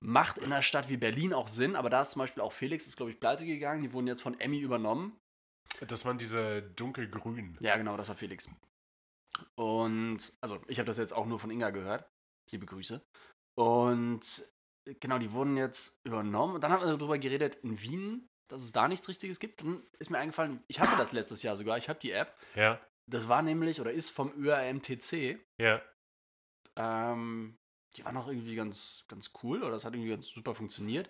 Macht 0.00 0.38
in 0.38 0.46
einer 0.46 0.60
Stadt 0.62 0.88
wie 0.88 0.96
Berlin 0.96 1.32
auch 1.32 1.48
Sinn, 1.48 1.76
aber 1.76 1.88
da 1.88 2.02
ist 2.02 2.10
zum 2.10 2.20
Beispiel 2.20 2.42
auch 2.42 2.52
Felix, 2.52 2.86
ist, 2.86 2.96
glaube 2.96 3.12
ich, 3.12 3.20
pleite 3.20 3.46
gegangen. 3.46 3.82
Die 3.82 3.92
wurden 3.92 4.06
jetzt 4.08 4.22
von 4.22 4.38
Emmy 4.40 4.58
übernommen. 4.58 5.16
Das 5.86 6.04
waren 6.04 6.18
diese 6.18 6.62
dunkelgrünen. 6.62 7.56
Ja, 7.60 7.76
genau, 7.76 7.96
das 7.96 8.08
war 8.08 8.16
Felix. 8.16 8.48
Und, 9.56 10.32
also, 10.40 10.60
ich 10.68 10.78
habe 10.78 10.86
das 10.86 10.98
jetzt 10.98 11.12
auch 11.12 11.26
nur 11.26 11.38
von 11.38 11.50
Inga 11.50 11.70
gehört. 11.70 12.08
Liebe 12.50 12.66
Grüße. 12.66 13.04
Und, 13.58 14.46
genau, 15.00 15.18
die 15.18 15.32
wurden 15.32 15.56
jetzt 15.56 15.98
übernommen. 16.04 16.54
Und 16.54 16.64
dann 16.64 16.72
haben 16.72 16.84
wir 16.84 16.96
darüber 16.96 17.18
geredet, 17.18 17.56
in 17.56 17.80
Wien, 17.80 18.28
dass 18.48 18.62
es 18.62 18.72
da 18.72 18.88
nichts 18.88 19.08
Richtiges 19.08 19.40
gibt. 19.40 19.60
Dann 19.60 19.82
ist 19.98 20.10
mir 20.10 20.18
eingefallen, 20.18 20.62
ich 20.68 20.80
hatte 20.80 20.96
das 20.96 21.12
letztes 21.12 21.42
Jahr 21.42 21.56
sogar, 21.56 21.78
ich 21.78 21.88
habe 21.88 21.98
die 21.98 22.12
App. 22.12 22.38
Ja, 22.54 22.80
Das 23.10 23.28
war 23.28 23.42
nämlich, 23.42 23.80
oder 23.80 23.92
ist 23.92 24.10
vom 24.10 24.32
ÖRMTC. 24.36 25.40
ja. 25.60 25.82
Ähm, 26.76 27.56
die 27.96 28.04
war 28.04 28.10
noch 28.10 28.26
irgendwie 28.26 28.56
ganz, 28.56 29.04
ganz 29.06 29.30
cool, 29.44 29.62
oder 29.62 29.70
das 29.70 29.84
hat 29.84 29.94
irgendwie 29.94 30.10
ganz 30.10 30.26
super 30.26 30.56
funktioniert. 30.56 31.08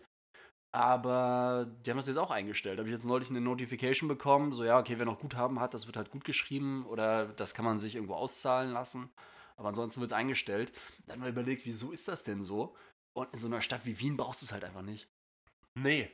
Aber 0.74 1.66
die 1.86 1.90
haben 1.90 1.98
das 1.98 2.08
jetzt 2.08 2.16
auch 2.16 2.32
eingestellt. 2.32 2.78
Da 2.78 2.80
habe 2.80 2.88
ich 2.88 2.94
jetzt 2.94 3.04
neulich 3.04 3.30
eine 3.30 3.40
Notification 3.40 4.08
bekommen, 4.08 4.50
so 4.52 4.64
ja, 4.64 4.78
okay, 4.78 4.98
wer 4.98 5.06
noch 5.06 5.20
Guthaben 5.20 5.60
hat, 5.60 5.72
das 5.72 5.86
wird 5.86 5.96
halt 5.96 6.10
gut 6.10 6.24
geschrieben 6.24 6.84
oder 6.86 7.26
das 7.26 7.54
kann 7.54 7.64
man 7.64 7.78
sich 7.78 7.94
irgendwo 7.94 8.14
auszahlen 8.14 8.72
lassen. 8.72 9.08
Aber 9.56 9.68
ansonsten 9.68 10.00
wird 10.00 10.10
es 10.10 10.16
eingestellt. 10.16 10.72
Dann 11.06 11.16
haben 11.16 11.22
wir 11.22 11.30
überlegt, 11.30 11.64
wieso 11.64 11.92
ist 11.92 12.08
das 12.08 12.24
denn 12.24 12.42
so? 12.42 12.74
Und 13.16 13.32
in 13.32 13.38
so 13.38 13.46
einer 13.46 13.60
Stadt 13.60 13.86
wie 13.86 14.00
Wien 14.00 14.16
brauchst 14.16 14.42
du 14.42 14.46
es 14.46 14.52
halt 14.52 14.64
einfach 14.64 14.82
nicht. 14.82 15.08
Nee. 15.74 16.10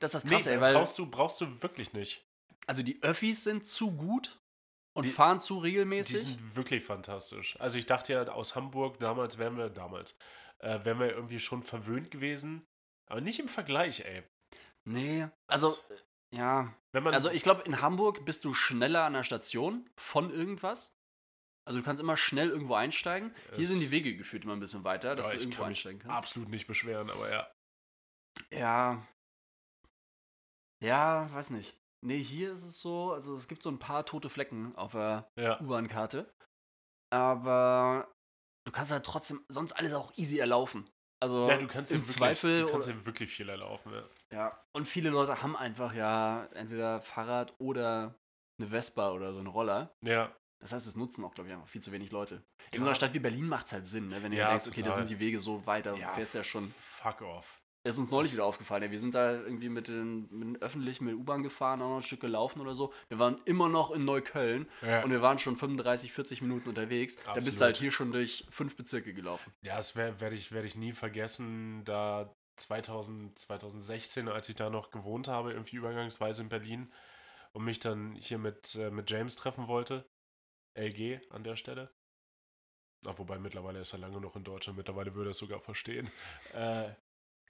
Das 0.00 0.10
ist 0.14 0.22
das 0.22 0.24
Nee, 0.30 0.36
Krasse, 0.36 0.52
ey, 0.52 0.60
weil 0.60 0.74
brauchst, 0.74 0.98
du, 0.98 1.06
brauchst 1.10 1.40
du 1.40 1.62
wirklich 1.62 1.94
nicht. 1.94 2.26
also 2.66 2.82
die 2.82 3.02
Öffis 3.02 3.42
sind 3.44 3.64
zu 3.64 3.90
gut 3.96 4.38
und 4.94 5.08
Die- 5.08 5.12
fahren 5.12 5.40
zu 5.40 5.54
Die 5.62 5.68
regelmäßig. 5.68 6.20
sind 6.20 6.56
wirklich 6.56 6.84
fantastisch. 6.84 7.58
Also 7.58 7.78
ich 7.78 7.86
dachte 7.86 8.12
ja, 8.12 8.24
aus 8.28 8.54
Hamburg 8.54 8.98
damals 8.98 9.38
wären 9.38 9.56
wir, 9.56 9.70
damals, 9.70 10.14
äh, 10.58 10.84
wären 10.84 10.98
wir 11.00 11.10
irgendwie 11.12 11.40
schon 11.40 11.62
verwöhnt 11.62 12.10
gewesen. 12.10 12.66
Aber 13.06 13.20
nicht 13.20 13.38
im 13.38 13.48
Vergleich, 13.48 14.00
ey. 14.00 14.22
Nee, 14.84 15.28
also 15.46 15.76
äh, 15.90 16.36
ja, 16.36 16.74
Wenn 16.92 17.02
man, 17.04 17.14
Also 17.14 17.30
ich 17.30 17.42
glaube, 17.42 17.62
in 17.62 17.80
Hamburg 17.80 18.24
bist 18.24 18.44
du 18.44 18.54
schneller 18.54 19.04
an 19.04 19.12
der 19.14 19.22
Station 19.24 19.88
von 19.96 20.30
irgendwas. 20.30 20.98
Also 21.66 21.78
du 21.80 21.84
kannst 21.84 22.00
immer 22.02 22.16
schnell 22.18 22.50
irgendwo 22.50 22.74
einsteigen. 22.74 23.34
Hier 23.54 23.66
sind 23.66 23.80
die 23.80 23.90
Wege 23.90 24.16
geführt 24.16 24.44
immer 24.44 24.52
ein 24.54 24.60
bisschen 24.60 24.84
weiter, 24.84 25.16
dass 25.16 25.26
Ja, 25.28 25.32
du 25.32 25.36
ich 25.38 25.42
irgendwo 25.44 25.62
kann 25.62 25.68
einsteigen 25.70 26.00
kannst. 26.00 26.18
absolut 26.18 26.48
nicht 26.50 26.66
beschweren, 26.66 27.08
aber 27.10 27.30
ja. 27.30 27.50
Ja. 28.50 29.06
Ja, 30.82 31.32
weiß 31.32 31.50
nicht. 31.50 31.78
Nee, 32.02 32.22
hier 32.22 32.52
ist 32.52 32.64
es 32.64 32.80
so, 32.80 33.12
also 33.12 33.34
es 33.34 33.48
gibt 33.48 33.62
so 33.62 33.70
ein 33.70 33.78
paar 33.78 34.04
tote 34.04 34.28
Flecken 34.28 34.76
auf 34.76 34.92
der 34.92 35.30
Ja, 35.38 35.58
U-Bahn-Karte. 35.60 36.30
Aber 37.10 38.12
du 38.66 38.72
kannst 38.72 38.92
halt 38.92 39.06
trotzdem 39.06 39.42
sonst 39.48 39.72
alles 39.72 39.94
auch 39.94 40.12
easy 40.16 40.38
erlaufen. 40.38 40.90
Also 41.24 41.48
ja 41.48 41.56
du 41.56 41.66
kannst 41.66 41.90
im 41.90 41.98
wirklich, 42.00 42.16
Zweifel 42.16 42.62
du 42.66 42.70
kannst 42.70 42.88
ja 42.88 43.06
wirklich 43.06 43.32
viel 43.34 43.48
erlaufen. 43.48 43.92
Ja. 43.92 44.04
Ja, 44.30 44.64
und 44.72 44.86
viele 44.86 45.08
Leute 45.10 45.42
haben 45.42 45.56
einfach 45.56 45.94
ja 45.94 46.46
entweder 46.54 47.00
Fahrrad 47.00 47.54
oder 47.58 48.14
eine 48.58 48.68
Vespa 48.68 49.10
oder 49.12 49.32
so 49.32 49.38
einen 49.38 49.48
Roller. 49.48 49.94
ja. 50.02 50.30
Das 50.60 50.72
heißt, 50.72 50.86
es 50.86 50.96
nutzen 50.96 51.22
auch, 51.24 51.34
glaube 51.34 51.48
ich, 51.50 51.54
einfach 51.54 51.68
viel 51.68 51.82
zu 51.82 51.92
wenig 51.92 52.10
Leute. 52.10 52.42
In 52.72 52.78
so 52.80 52.86
einer 52.86 52.94
Stadt 52.94 53.12
wie 53.12 53.18
Berlin 53.18 53.46
macht 53.46 53.66
es 53.66 53.72
halt 53.74 53.86
Sinn, 53.86 54.08
ne? 54.08 54.22
wenn 54.22 54.30
du 54.32 54.38
Ja, 54.38 54.48
denkst, 54.48 54.66
okay, 54.66 54.80
da 54.80 54.90
total. 54.90 54.96
sind 55.06 55.10
die 55.10 55.20
Wege 55.20 55.38
so 55.38 55.66
weit, 55.66 55.84
da 55.84 55.94
fährst 56.14 56.32
du 56.32 56.38
ja 56.38 56.44
schon. 56.44 56.72
Fuck 56.80 57.20
off. 57.20 57.60
Ist 57.86 57.98
uns 57.98 58.10
neulich 58.10 58.32
wieder 58.32 58.46
aufgefallen. 58.46 58.82
Ja, 58.82 58.90
wir 58.90 58.98
sind 58.98 59.14
da 59.14 59.32
irgendwie 59.32 59.68
mit 59.68 59.88
den, 59.88 60.22
mit 60.30 60.48
den 60.48 60.62
öffentlichen, 60.62 61.04
mit 61.04 61.14
U-Bahn 61.16 61.42
gefahren, 61.42 61.82
auch 61.82 61.90
noch 61.90 61.96
ein 61.96 62.02
Stück 62.02 62.20
gelaufen 62.20 62.60
oder 62.62 62.74
so. 62.74 62.94
Wir 63.08 63.18
waren 63.18 63.38
immer 63.44 63.68
noch 63.68 63.90
in 63.90 64.06
Neukölln 64.06 64.66
Ja. 64.80 65.02
und 65.04 65.10
wir 65.10 65.20
waren 65.20 65.38
schon 65.38 65.54
35, 65.54 66.10
40 66.12 66.40
Minuten 66.40 66.70
unterwegs. 66.70 67.16
Da 67.16 67.34
bist 67.34 67.48
Absolut. 67.48 67.60
du 67.60 67.64
halt 67.66 67.76
hier 67.76 67.90
schon 67.90 68.10
durch 68.12 68.46
fünf 68.48 68.74
Bezirke 68.76 69.12
gelaufen. 69.12 69.52
Ja, 69.60 69.76
das 69.76 69.96
werde 69.96 70.34
ich, 70.34 70.50
werd 70.52 70.64
ich 70.64 70.76
nie 70.76 70.92
vergessen, 70.92 71.84
da 71.84 72.34
2000, 72.56 73.38
2016, 73.38 74.28
als 74.28 74.48
ich 74.48 74.54
da 74.54 74.70
noch 74.70 74.90
gewohnt 74.90 75.28
habe, 75.28 75.52
irgendwie 75.52 75.76
übergangsweise 75.76 76.42
in 76.42 76.48
Berlin 76.48 76.90
und 77.52 77.64
mich 77.64 77.80
dann 77.80 78.14
hier 78.14 78.38
mit, 78.38 78.76
äh, 78.76 78.90
mit 78.90 79.10
James 79.10 79.36
treffen 79.36 79.68
wollte. 79.68 80.06
LG 80.74 81.20
an 81.30 81.44
der 81.44 81.56
Stelle. 81.56 81.92
Ach, 83.06 83.18
wobei 83.18 83.38
mittlerweile 83.38 83.80
ist 83.80 83.92
er 83.92 83.98
lange 83.98 84.20
noch 84.20 84.34
in 84.36 84.44
Deutschland, 84.44 84.78
mittlerweile 84.78 85.14
würde 85.14 85.28
er 85.28 85.32
es 85.32 85.38
sogar 85.38 85.60
verstehen. 85.60 86.10
Äh, 86.54 86.90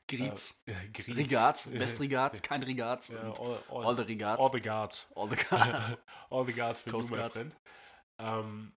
Griez. 0.07 0.63
äh, 0.67 0.89
Griez. 0.93 1.17
Rigats, 1.17 1.71
Best 1.79 2.01
Rigats, 2.01 2.43
kein 2.43 2.63
Rigats. 2.63 3.09
Ja, 3.09 3.33
all, 3.39 3.63
all, 3.71 3.87
all 3.87 3.97
the 3.97 4.03
Rigats. 4.03 4.41
all 4.41 4.51
the 4.53 4.61
guards. 4.61 5.13
all 5.15 5.29
the 5.29 5.37
Guards. 5.51 5.97
All 6.31 6.47
the 6.47 6.53
guards 6.53 6.81
für 6.81 6.91
Coast 6.91 7.11
you, 7.11 7.17
my 7.17 7.23
Guards. 7.23 7.37
friend. 7.37 7.57
Ähm, 8.19 8.75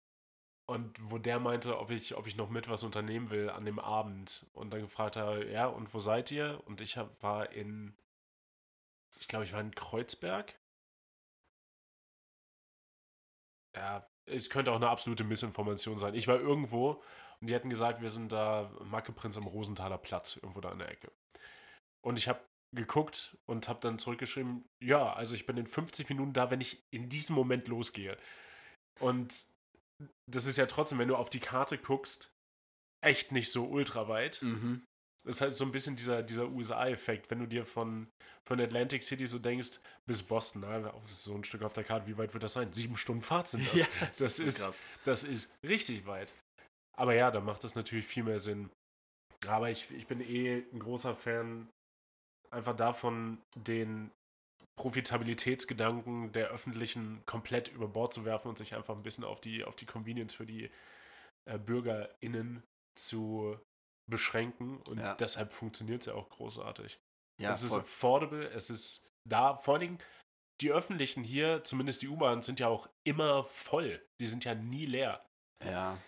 und 0.68 0.98
wo 1.10 1.18
der 1.18 1.38
meinte, 1.38 1.78
ob 1.78 1.90
ich, 1.90 2.16
ob 2.16 2.26
ich 2.26 2.36
noch 2.36 2.50
mit 2.50 2.68
was 2.68 2.82
unternehmen 2.82 3.30
will 3.30 3.50
an 3.50 3.64
dem 3.64 3.78
Abend. 3.78 4.46
Und 4.52 4.70
dann 4.72 4.80
gefragt 4.80 5.16
habe, 5.16 5.48
ja, 5.50 5.66
und 5.66 5.92
wo 5.94 6.00
seid 6.00 6.30
ihr? 6.32 6.60
Und 6.66 6.80
ich 6.80 6.96
hab, 6.96 7.22
war 7.22 7.52
in, 7.52 7.96
ich 9.20 9.28
glaube, 9.28 9.44
ich 9.44 9.52
war 9.52 9.60
in 9.60 9.74
Kreuzberg. 9.74 10.58
Ja, 13.76 14.08
es 14.26 14.50
könnte 14.50 14.72
auch 14.72 14.76
eine 14.76 14.88
absolute 14.88 15.22
Missinformation 15.22 15.98
sein. 15.98 16.14
Ich 16.14 16.26
war 16.26 16.36
irgendwo 16.40 17.02
und 17.40 17.48
die 17.48 17.54
hatten 17.54 17.70
gesagt, 17.70 18.00
wir 18.00 18.10
sind 18.10 18.32
da 18.32 18.72
Mackeprinz 18.84 19.36
am 19.36 19.46
Rosenthaler 19.46 19.98
Platz, 19.98 20.36
irgendwo 20.36 20.60
da 20.60 20.72
in 20.72 20.78
der 20.78 20.90
Ecke. 20.90 21.12
Und 22.04 22.18
ich 22.18 22.28
habe 22.28 22.40
geguckt 22.74 23.36
und 23.46 23.68
habe 23.68 23.80
dann 23.80 23.98
zurückgeschrieben, 23.98 24.64
ja, 24.82 25.12
also 25.12 25.34
ich 25.34 25.46
bin 25.46 25.56
in 25.56 25.66
50 25.66 26.08
Minuten 26.08 26.32
da, 26.32 26.50
wenn 26.50 26.60
ich 26.60 26.84
in 26.94 27.08
diesem 27.08 27.34
Moment 27.34 27.68
losgehe. 27.68 28.18
Und 29.00 29.46
das 30.30 30.46
ist 30.46 30.56
ja 30.56 30.66
trotzdem, 30.66 30.98
wenn 30.98 31.08
du 31.08 31.16
auf 31.16 31.30
die 31.30 31.40
Karte 31.40 31.78
guckst, 31.78 32.34
echt 33.04 33.32
nicht 33.32 33.50
so 33.50 33.66
ultra 33.66 34.08
weit. 34.08 34.42
mhm. 34.42 34.84
Das 35.26 35.36
ist 35.36 35.40
halt 35.40 35.54
so 35.56 35.64
ein 35.64 35.72
bisschen 35.72 35.96
dieser, 35.96 36.22
dieser 36.22 36.48
USA-Effekt, 36.48 37.32
wenn 37.32 37.40
du 37.40 37.46
dir 37.46 37.64
von, 37.64 38.08
von 38.46 38.60
Atlantic 38.60 39.02
City 39.02 39.26
so 39.26 39.40
denkst, 39.40 39.80
bis 40.08 40.22
Boston, 40.22 40.60
na, 40.60 40.94
so 41.08 41.34
ein 41.34 41.42
Stück 41.42 41.62
auf 41.62 41.72
der 41.72 41.82
Karte, 41.82 42.06
wie 42.06 42.16
weit 42.16 42.32
wird 42.32 42.44
das 42.44 42.52
sein? 42.52 42.72
Sieben 42.72 42.96
Stunden 42.96 43.22
Fahrt 43.22 43.48
sind 43.48 43.66
das. 43.72 43.90
das, 44.18 44.36
so 44.36 44.44
ist, 44.44 44.60
krass. 44.60 44.84
das 45.04 45.24
ist 45.24 45.58
richtig 45.64 46.06
weit. 46.06 46.32
Aber 46.98 47.14
ja, 47.14 47.30
da 47.30 47.40
macht 47.40 47.64
das 47.64 47.74
natürlich 47.74 48.06
viel 48.06 48.22
mehr 48.22 48.40
Sinn. 48.40 48.70
Aber 49.46 49.70
ich, 49.70 49.90
ich 49.90 50.06
bin 50.06 50.20
eh 50.20 50.64
ein 50.72 50.78
großer 50.78 51.14
Fan 51.14 51.68
einfach 52.50 52.76
davon, 52.76 53.42
den 53.54 54.10
Profitabilitätsgedanken 54.78 56.32
der 56.32 56.48
öffentlichen 56.48 57.22
komplett 57.26 57.68
über 57.68 57.88
Bord 57.88 58.12
zu 58.14 58.24
werfen 58.24 58.48
und 58.48 58.58
sich 58.58 58.74
einfach 58.74 58.94
ein 58.94 59.02
bisschen 59.02 59.24
auf 59.24 59.40
die, 59.40 59.64
auf 59.64 59.76
die 59.76 59.86
Convenience 59.86 60.34
für 60.34 60.46
die 60.46 60.70
äh, 61.50 61.58
BürgerInnen 61.58 62.62
zu 62.98 63.58
beschränken. 64.10 64.78
Und 64.82 64.98
Ja. 64.98 65.14
deshalb 65.16 65.52
funktioniert 65.52 66.02
es 66.02 66.06
ja 66.06 66.14
auch 66.14 66.28
großartig. 66.28 66.98
Ja, 67.40 67.50
es 67.50 67.62
ist 67.62 67.72
voll. 67.72 67.80
affordable, 67.80 68.48
es 68.50 68.70
ist 68.70 69.08
da. 69.28 69.56
Vor 69.56 69.74
allen 69.74 69.80
Dingen, 69.82 70.02
die 70.62 70.72
öffentlichen 70.72 71.22
hier, 71.24 71.64
zumindest 71.64 72.02
die 72.02 72.08
U-Bahn, 72.08 72.42
sind 72.42 72.60
ja 72.60 72.68
auch 72.68 72.88
immer 73.06 73.44
voll. 73.44 74.02
Die 74.20 74.26
sind 74.26 74.44
ja 74.44 74.54
nie 74.54 74.86
leer. 74.86 75.26
Ja. 75.64 75.98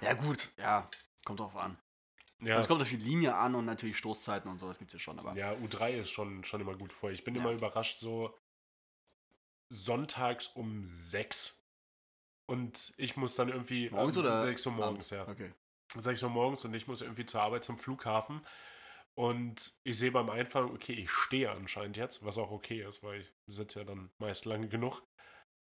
Ja, 0.00 0.14
gut, 0.14 0.52
ja, 0.56 0.88
kommt 1.24 1.40
drauf 1.40 1.56
an. 1.56 1.78
Ja, 2.40 2.54
Also 2.54 2.64
es 2.64 2.68
kommt 2.68 2.82
auf 2.82 2.88
die 2.88 2.96
Linie 2.96 3.34
an 3.34 3.54
und 3.54 3.64
natürlich 3.64 3.96
Stoßzeiten 3.98 4.50
und 4.50 4.58
sowas 4.58 4.78
gibt 4.78 4.90
es 4.90 4.94
ja 4.94 5.00
schon, 5.00 5.18
aber. 5.18 5.34
ja 5.36 5.52
U3 5.54 5.98
ist 5.98 6.10
schon, 6.10 6.44
schon 6.44 6.60
immer 6.60 6.76
gut 6.76 6.92
voll. 6.92 7.12
Ich 7.12 7.24
bin 7.24 7.34
Ja. 7.34 7.40
immer 7.42 7.52
überrascht, 7.52 7.98
so 7.98 8.36
sonntags 9.70 10.46
um 10.48 10.84
sechs. 10.84 11.66
Und 12.48 12.94
ich 12.96 13.16
muss 13.16 13.34
dann 13.34 13.48
irgendwie. 13.48 13.90
Morgens 13.90 14.16
ähm, 14.16 14.22
oder? 14.22 14.40
6 14.40 14.66
Uhr 14.66 14.72
morgens, 14.72 15.12
abends? 15.12 15.28
ja. 15.28 15.28
Okay. 15.28 15.52
6 15.96 16.22
Uhr 16.22 16.30
morgens 16.30 16.64
und 16.64 16.74
ich 16.74 16.86
muss 16.86 17.02
irgendwie 17.02 17.26
zur 17.26 17.42
Arbeit 17.42 17.64
zum 17.64 17.78
Flughafen. 17.78 18.46
Und 19.14 19.76
ich 19.82 19.98
sehe 19.98 20.12
beim 20.12 20.30
Einfahren, 20.30 20.70
okay, 20.70 20.92
ich 20.92 21.10
stehe 21.10 21.50
anscheinend 21.50 21.96
jetzt, 21.96 22.24
was 22.24 22.38
auch 22.38 22.52
okay 22.52 22.86
ist, 22.86 23.02
weil 23.02 23.20
ich 23.20 23.32
sitze 23.48 23.80
ja 23.80 23.84
dann 23.84 24.12
meist 24.18 24.44
lange 24.44 24.68
genug. 24.68 25.02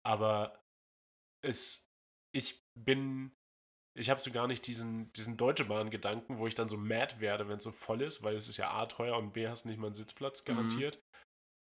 Aber 0.06 0.64
es, 1.44 1.92
ich 2.34 2.64
bin, 2.76 3.36
ich 3.94 4.10
habe 4.10 4.22
so 4.22 4.32
gar 4.32 4.48
nicht 4.48 4.66
diesen, 4.68 5.12
diesen 5.14 5.38
Deutsche 5.38 5.66
Bahn-Gedanken, 5.66 6.38
wo 6.38 6.48
ich 6.48 6.56
dann 6.56 6.70
so 6.70 6.78
mad 6.78 7.20
werde, 7.20 7.48
wenn 7.48 7.58
es 7.58 7.64
so 7.64 7.72
voll 7.72 8.02
ist, 8.02 8.24
weil 8.24 8.36
es 8.36 8.48
ist 8.48 8.58
ja 8.58 8.72
A 8.72 8.86
teuer 8.86 9.18
und 9.18 9.34
B 9.34 9.48
hast 9.48 9.66
nicht 9.66 9.80
mal 9.80 9.88
einen 9.88 9.96
Sitzplatz 9.96 10.46
garantiert. 10.46 11.02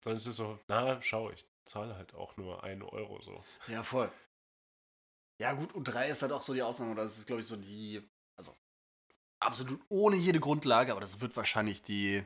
Sondern 0.04 0.18
es 0.18 0.28
ist 0.28 0.36
so, 0.36 0.60
na, 0.68 1.02
schau, 1.02 1.32
ich 1.32 1.46
zahle 1.66 1.96
halt 1.96 2.14
auch 2.14 2.38
nur 2.38 2.64
einen 2.64 2.84
Euro 2.84 3.22
so. 3.22 3.44
Ja, 3.68 3.84
voll. 3.84 4.12
Ja, 5.40 5.54
gut, 5.54 5.74
und 5.74 5.86
3 5.86 6.10
ist 6.10 6.22
halt 6.22 6.32
auch 6.32 6.42
so 6.42 6.54
die 6.54 6.62
Ausnahme. 6.62 6.96
Das 6.96 7.18
ist, 7.18 7.26
glaube 7.26 7.42
ich, 7.42 7.48
so 7.48 7.56
die, 7.56 8.08
also 8.38 8.56
absolut 9.40 9.82
ohne 9.90 10.16
jede 10.16 10.40
Grundlage, 10.40 10.92
aber 10.92 11.02
das 11.02 11.22
wird 11.22 11.36
wahrscheinlich 11.36 11.82
die, 11.82 12.26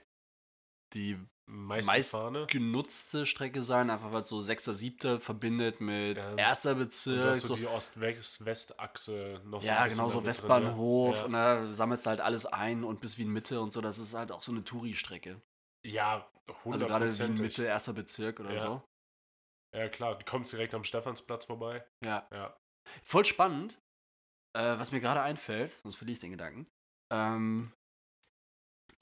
die 0.93 1.17
Meist, 1.49 1.87
Meist- 1.87 2.11
gefahrene. 2.11 2.45
genutzte 2.47 3.25
Strecke 3.25 3.63
sein, 3.63 3.89
einfach 3.89 4.11
weil 4.11 4.23
so 4.25 4.41
6., 4.41 4.65
7. 4.65 5.19
verbindet 5.19 5.79
mit 5.79 6.17
Ja, 6.17 6.35
erster 6.35 6.71
Und 6.71 6.79
du 6.79 6.85
Bezirk. 6.85 7.29
hast 7.29 7.41
so 7.41 7.47
So, 7.49 7.55
die 7.55 7.67
Ost-West-Achse 7.67 9.41
noch 9.45 9.61
so 9.61 9.67
ja, 9.67 9.87
genau, 9.87 10.09
so 10.09 10.19
ne? 10.19 10.25
Westbahnhof. 10.25 11.15
Ja. 11.15 11.25
Und 11.25 11.33
da 11.33 11.71
sammelst 11.71 12.05
du 12.05 12.09
halt 12.09 12.21
alles 12.21 12.45
ein 12.45 12.83
und 12.83 12.99
bis 13.01 13.17
Wien 13.17 13.31
Mitte 13.31 13.61
und 13.61 13.71
so. 13.71 13.81
Das 13.81 13.97
ist 13.97 14.13
halt 14.13 14.31
auch 14.31 14.43
so 14.43 14.51
eine 14.51 14.63
Touri-Strecke. 14.63 15.41
Ja, 15.85 16.29
Also 16.47 16.61
hundertprozentig. 16.65 17.17
gerade 17.17 17.33
Wien 17.37 17.41
Mitte, 17.45 17.63
erster 17.65 17.93
Bezirk 17.93 18.39
oder 18.39 18.53
Ja. 18.53 18.59
so. 18.59 18.81
Ja, 19.75 19.89
klar, 19.89 20.17
du 20.17 20.25
kommst 20.25 20.51
direkt 20.53 20.73
am 20.73 20.83
Stephansplatz 20.83 21.45
vorbei. 21.45 21.85
Ja. 22.03 22.27
Ja. 22.31 22.57
Voll 23.03 23.25
spannend, 23.25 23.79
äh, 24.53 24.77
was 24.79 24.91
mir 24.91 24.99
gerade 25.01 25.21
einfällt, 25.21 25.71
sonst 25.83 25.95
verliere 25.97 26.13
ich 26.13 26.19
den 26.19 26.31
Gedanken. 26.31 26.67
Ähm, 27.11 27.71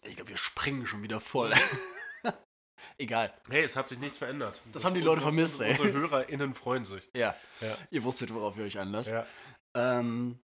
ich 0.07 0.15
glaube, 0.15 0.29
wir 0.29 0.37
springen 0.37 0.85
schon 0.85 1.03
wieder 1.03 1.19
voll. 1.19 1.53
Egal. 2.97 3.33
Hey, 3.49 3.63
es 3.63 3.75
hat 3.75 3.89
sich 3.89 3.99
nichts 3.99 4.17
verändert. 4.17 4.61
Das 4.71 4.85
haben 4.85 4.93
die 4.95 5.01
Leute 5.01 5.21
vermisst, 5.21 5.59
ey. 5.61 5.71
Unsere 5.71 5.91
HörerInnen 5.93 6.53
freuen 6.53 6.85
sich. 6.85 7.09
Ja. 7.13 7.35
Ja. 7.61 7.77
Ihr 7.89 8.03
wusstet, 8.03 8.33
worauf 8.33 8.57
ihr 8.57 8.65
euch 8.65 8.77
einlasst. 8.79 9.09
Ja. 9.09 9.25
Ähm, 9.75 10.39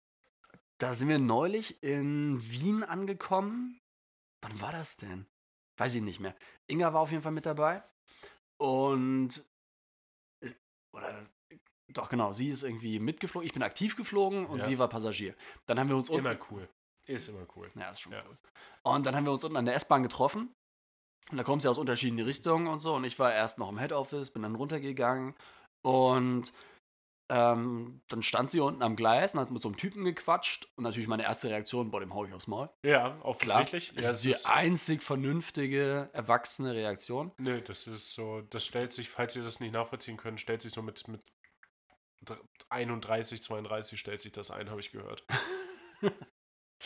da 0.79 0.95
sind 0.95 1.09
wir 1.09 1.19
neulich 1.19 1.83
in 1.83 2.41
Wien 2.49 2.83
angekommen. 2.83 3.79
Wann 4.41 4.61
war 4.61 4.71
das 4.71 4.97
denn? 4.97 5.27
Weiß 5.77 5.93
ich 5.95 6.01
nicht 6.01 6.19
mehr. 6.19 6.35
Inga 6.67 6.93
war 6.93 7.01
auf 7.01 7.11
jeden 7.11 7.21
Fall 7.23 7.31
mit 7.33 7.45
dabei. 7.45 7.83
Und. 8.57 9.43
äh, 10.41 10.51
Oder. 10.93 11.29
Doch, 11.91 12.09
genau. 12.09 12.31
Sie 12.33 12.47
ist 12.49 12.63
irgendwie 12.63 12.99
mitgeflogen. 12.99 13.45
Ich 13.45 13.53
bin 13.53 13.63
aktiv 13.63 13.95
geflogen 13.95 14.45
und 14.45 14.59
Ja. 14.59 14.65
sie 14.65 14.79
war 14.79 14.87
Passagier. 14.89 15.35
Dann 15.65 15.79
haben 15.79 15.89
wir 15.89 15.97
uns. 15.97 16.09
Immer 16.09 16.37
cool. 16.51 16.67
Ist 17.09 17.27
immer 17.29 17.45
cool. 17.55 17.71
Ja, 17.75 17.89
ist 17.89 18.01
schon 18.01 18.11
Ja. 18.13 18.23
cool. 18.27 18.37
Und 18.83 19.05
dann 19.05 19.15
haben 19.15 19.25
wir 19.25 19.31
uns 19.31 19.43
unten 19.43 19.57
an 19.57 19.65
der 19.65 19.75
S-Bahn 19.75 20.03
getroffen. 20.03 20.53
Und 21.31 21.37
da 21.37 21.43
kommt 21.43 21.61
sie 21.61 21.67
aus 21.69 21.77
unterschiedlichen 21.77 22.25
Richtungen 22.25 22.67
und 22.67 22.79
so. 22.79 22.93
Und 22.95 23.03
ich 23.03 23.17
war 23.19 23.33
erst 23.33 23.57
noch 23.57 23.69
im 23.69 23.79
Head 23.79 23.91
Office, 23.93 24.31
bin 24.31 24.43
dann 24.43 24.55
runtergegangen. 24.55 25.35
Und 25.83 26.53
ähm, 27.31 28.01
dann 28.09 28.23
stand 28.23 28.49
sie 28.49 28.59
unten 28.59 28.81
am 28.81 28.95
Gleis 28.95 29.33
und 29.33 29.39
hat 29.39 29.51
mit 29.51 29.61
so 29.61 29.69
einem 29.69 29.77
Typen 29.77 30.03
gequatscht. 30.05 30.67
Und 30.75 30.83
natürlich 30.83 31.07
meine 31.07 31.23
erste 31.23 31.49
Reaktion, 31.49 31.91
boah, 31.91 31.99
dem 31.99 32.13
hau 32.13 32.25
ich 32.25 32.33
aufs 32.33 32.47
Maul. 32.47 32.69
Ja, 32.85 33.09
Klar. 33.39 33.61
offensichtlich. 33.61 33.93
Das 33.95 34.05
Ja, 34.05 34.11
ist 34.31 34.45
die 34.45 34.49
einzig 34.51 35.03
vernünftige, 35.03 36.09
erwachsene 36.13 36.73
Reaktion. 36.73 37.31
Nö, 37.37 37.61
das 37.61 37.87
ist 37.87 38.13
so, 38.13 38.41
das 38.41 38.65
stellt 38.65 38.93
sich, 38.93 39.09
falls 39.09 39.35
ihr 39.35 39.43
das 39.43 39.59
nicht 39.59 39.71
nachvollziehen 39.73 40.17
könnt, 40.17 40.39
stellt 40.41 40.61
sich 40.63 40.71
so 40.71 40.81
mit, 40.81 41.07
mit 41.07 41.21
31, 42.69 43.41
32 43.43 43.99
stellt 43.99 44.21
sich 44.21 44.31
das 44.31 44.51
ein, 44.51 44.69
habe 44.69 44.79
ich 44.81 44.91
gehört. 44.91 45.23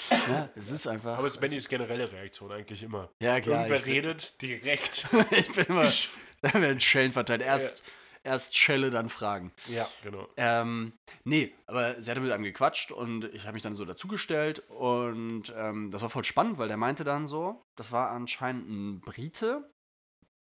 Ja, 0.10 0.50
es 0.56 0.72
ist 0.72 0.88
einfach. 0.88 1.18
Aber 1.18 1.28
es 1.28 1.36
ist 1.36 1.42
Bennys 1.42 1.68
generelle 1.68 2.12
Reaktion 2.12 2.52
eigentlich 2.52 2.84
immer. 2.84 3.10
Ja, 3.22 3.40
klar. 3.40 3.68
Irgendwer 3.68 3.86
redet 3.86 4.42
direkt. 4.42 5.08
ich 5.32 5.52
bin 5.52 5.66
immer. 5.66 5.90
Da 6.42 6.54
werden 6.56 6.82
Schellen 6.82 7.14
verteilt. 7.14 7.42
Erst, 7.42 7.86
erst 8.22 8.58
Schelle, 8.58 8.92
dann 8.92 9.08
Fragen. 9.08 9.54
ja, 9.70 9.88
genau. 10.04 10.28
Ähm, 10.36 10.92
nee, 11.24 11.54
aber 11.68 12.02
sie 12.02 12.12
hatte 12.12 12.20
mit 12.20 12.34
einem 12.34 12.44
gequatscht 12.44 12.92
und 12.92 13.34
ich 13.34 13.44
habe 13.44 13.54
mich 13.54 13.64
dann 13.64 13.78
so 13.78 13.86
dazugestellt 13.86 14.60
und 14.68 15.54
ähm, 15.56 15.90
das 15.90 16.02
war 16.02 16.10
voll 16.10 16.26
spannend, 16.26 16.58
weil 16.58 16.68
der 16.68 16.76
meinte 16.76 17.06
dann 17.06 17.28
so, 17.28 17.64
das 17.78 17.94
war 17.94 18.12
anscheinend 18.12 18.70
ein 18.70 19.00
Brite, 19.00 19.72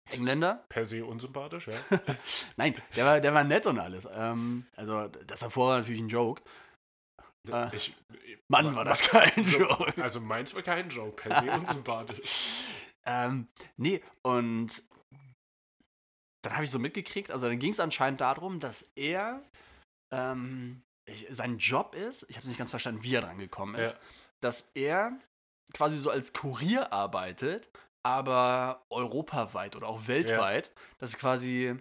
Engländer. 0.09 0.65
Per 0.69 0.85
se 0.85 1.05
unsympathisch, 1.05 1.67
ja. 1.67 1.73
Nein, 2.57 2.75
der 2.95 3.05
war, 3.05 3.19
der 3.19 3.33
war 3.33 3.43
nett 3.43 3.65
und 3.65 3.79
alles. 3.79 4.07
Ähm, 4.13 4.65
also 4.75 5.07
das 5.07 5.41
davor 5.41 5.69
war 5.69 5.77
natürlich 5.79 6.01
ein 6.01 6.09
Joke. 6.09 6.41
Ah. 7.51 7.71
Ich, 7.73 7.95
Mann, 8.49 8.75
war 8.75 8.85
das 8.85 9.01
kein 9.01 9.43
so, 9.43 9.59
Joke. 9.59 10.01
Also 10.03 10.21
meins 10.21 10.53
war 10.55 10.61
kein 10.61 10.89
Joke, 10.89 11.21
per 11.21 11.41
se 11.41 11.51
unsympathisch. 11.59 12.63
Ähm, 13.05 13.47
nee, 13.77 14.03
und 14.23 14.83
dann 16.43 16.53
habe 16.53 16.63
ich 16.65 16.71
so 16.71 16.79
mitgekriegt, 16.79 17.31
also 17.31 17.47
dann 17.47 17.59
ging 17.59 17.71
es 17.71 17.79
anscheinend 17.79 18.21
darum, 18.21 18.59
dass 18.59 18.91
er 18.95 19.41
ähm, 20.13 20.81
ich, 21.07 21.25
sein 21.29 21.57
Job 21.57 21.95
ist, 21.95 22.23
ich 22.29 22.35
habe 22.35 22.43
es 22.43 22.47
nicht 22.49 22.57
ganz 22.57 22.71
verstanden, 22.71 23.03
wie 23.03 23.15
er 23.15 23.21
dran 23.21 23.37
gekommen 23.37 23.75
ist, 23.75 23.93
Ja. 23.93 23.99
dass 24.41 24.71
er 24.75 25.19
quasi 25.73 25.97
so 25.97 26.09
als 26.09 26.33
Kurier 26.33 26.93
arbeitet, 26.93 27.69
aber 28.05 28.85
europaweit 28.89 29.75
oder 29.75 29.87
auch 29.87 30.07
weltweit, 30.07 30.71
dass 30.99 31.17
quasi 31.17 31.75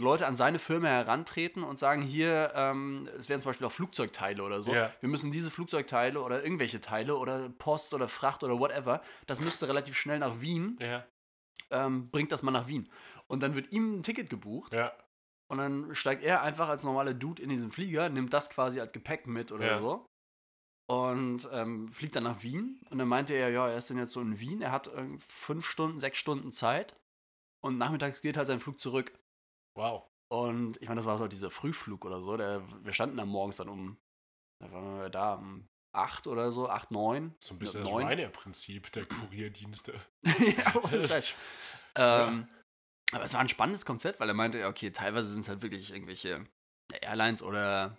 Leute 0.00 0.26
an 0.26 0.36
seine 0.36 0.58
Firma 0.58 0.88
herantreten 0.88 1.62
und 1.62 1.78
sagen, 1.78 2.02
hier, 2.02 2.52
ähm, 2.54 3.08
es 3.18 3.28
wären 3.28 3.40
zum 3.40 3.50
Beispiel 3.50 3.66
auch 3.66 3.72
Flugzeugteile 3.72 4.42
oder 4.42 4.62
so. 4.62 4.74
Ja. 4.74 4.92
Wir 5.00 5.08
müssen 5.08 5.30
diese 5.30 5.50
Flugzeugteile 5.50 6.20
oder 6.20 6.42
irgendwelche 6.42 6.80
Teile 6.80 7.16
oder 7.16 7.48
Post 7.50 7.94
oder 7.94 8.08
Fracht 8.08 8.42
oder 8.42 8.58
whatever, 8.58 9.02
das 9.26 9.40
müsste 9.40 9.68
relativ 9.68 9.96
schnell 9.96 10.18
nach 10.18 10.40
Wien, 10.40 10.76
Ja, 10.80 11.06
ähm, 11.70 12.10
bringt 12.10 12.32
das 12.32 12.42
mal 12.42 12.50
nach 12.50 12.66
Wien. 12.66 12.90
Und 13.28 13.42
dann 13.42 13.54
wird 13.54 13.70
ihm 13.72 13.98
ein 13.98 14.02
Ticket 14.02 14.28
gebucht 14.28 14.72
ja, 14.72 14.92
und 15.50 15.58
dann 15.58 15.94
steigt 15.96 16.22
er 16.22 16.42
einfach 16.42 16.68
als 16.68 16.84
normaler 16.84 17.12
Dude 17.12 17.42
in 17.42 17.48
diesen 17.48 17.72
Flieger, 17.72 18.08
nimmt 18.08 18.32
das 18.32 18.50
quasi 18.50 18.80
als 18.80 18.92
Gepäck 18.92 19.26
mit 19.26 19.50
oder 19.50 19.78
so. 19.78 20.06
Und 20.88 21.48
ähm, 21.52 21.88
fliegt 21.88 22.16
dann 22.16 22.24
nach 22.24 22.42
Wien. 22.42 22.80
Und 22.90 22.98
dann 22.98 23.06
meinte 23.08 23.34
er, 23.34 23.50
ja, 23.50 23.68
er 23.68 23.78
ist 23.78 23.90
dann 23.90 23.98
jetzt 23.98 24.10
so 24.10 24.20
in 24.20 24.40
Wien. 24.40 24.60
Er 24.60 24.72
hat 24.72 24.88
äh, 24.88 25.06
fünf 25.28 25.64
Stunden, 25.64 26.00
sechs 26.00 26.18
Stunden 26.18 26.50
Zeit. 26.50 26.96
Und 27.64 27.78
nachmittags 27.78 28.20
geht 28.20 28.36
halt 28.36 28.46
sein 28.46 28.58
Flug 28.58 28.80
zurück. 28.80 29.12
Wow. 29.80 30.06
Und 30.32 30.80
ich 30.80 30.88
meine, 30.88 30.98
das 30.98 31.06
war 31.06 31.18
so 31.18 31.26
dieser 31.26 31.50
Frühflug 31.50 32.04
oder 32.04 32.20
so. 32.20 32.36
Der, 32.36 32.62
wir 32.84 32.92
standen 32.92 33.16
dann 33.16 33.28
morgens 33.28 33.56
dann 33.56 33.68
um, 33.68 33.98
da 34.60 34.70
waren 34.70 34.98
wir 35.00 35.10
da 35.10 35.34
um 35.34 35.68
acht 35.92 36.26
oder 36.26 36.52
so, 36.52 36.68
acht, 36.68 36.90
neun. 36.92 37.34
So 37.40 37.54
ein 37.54 37.58
bisschen 37.58 37.82
das. 37.82 37.92
Ryanair-Prinzip 37.92 38.92
der 38.92 39.06
Kurierdienste. 39.06 40.00
ja, 40.22 40.72
Das-. 40.92 41.34
Ähm, 41.96 42.48
Aber 43.10 43.24
es 43.24 43.34
war 43.34 43.40
ein 43.40 43.48
spannendes 43.48 43.84
Konzept, 43.84 44.20
weil 44.20 44.28
er 44.28 44.34
meinte, 44.34 44.64
okay, 44.66 44.92
teilweise 44.92 45.28
sind 45.28 45.40
es 45.40 45.48
halt 45.48 45.62
wirklich 45.62 45.92
irgendwelche 45.92 46.46
Airlines 47.00 47.42
oder 47.42 47.98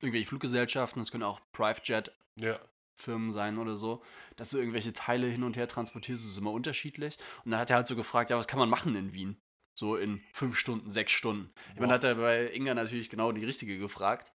irgendwelche 0.00 0.28
Fluggesellschaften, 0.28 1.02
es 1.02 1.10
können 1.10 1.24
auch 1.24 1.40
Private-Jet-Firmen 1.52 3.28
Ja, 3.28 3.32
sein 3.32 3.58
oder 3.58 3.74
so, 3.74 4.04
dass 4.36 4.50
du 4.50 4.58
irgendwelche 4.58 4.92
Teile 4.92 5.26
hin 5.26 5.42
und 5.42 5.56
her 5.56 5.66
transportierst, 5.66 6.22
das 6.22 6.30
ist 6.30 6.38
immer 6.38 6.52
unterschiedlich. 6.52 7.18
Und 7.44 7.50
dann 7.50 7.60
hat 7.60 7.70
er 7.70 7.76
halt 7.76 7.88
so 7.88 7.96
gefragt, 7.96 8.30
ja, 8.30 8.36
was 8.36 8.46
kann 8.46 8.58
man 8.60 8.70
machen 8.70 8.94
in 8.94 9.12
Wien? 9.12 9.40
So 9.78 9.96
in 9.96 10.22
fünf 10.32 10.56
Stunden, 10.56 10.88
sechs 10.88 11.12
Stunden. 11.12 11.52
Ich 11.74 11.80
meine, 11.80 11.88
Boah. 11.88 11.94
hat 11.96 12.04
er 12.04 12.14
bei 12.14 12.50
Inga 12.54 12.72
natürlich 12.72 13.10
genau 13.10 13.30
die 13.30 13.44
richtige 13.44 13.78
gefragt. 13.78 14.32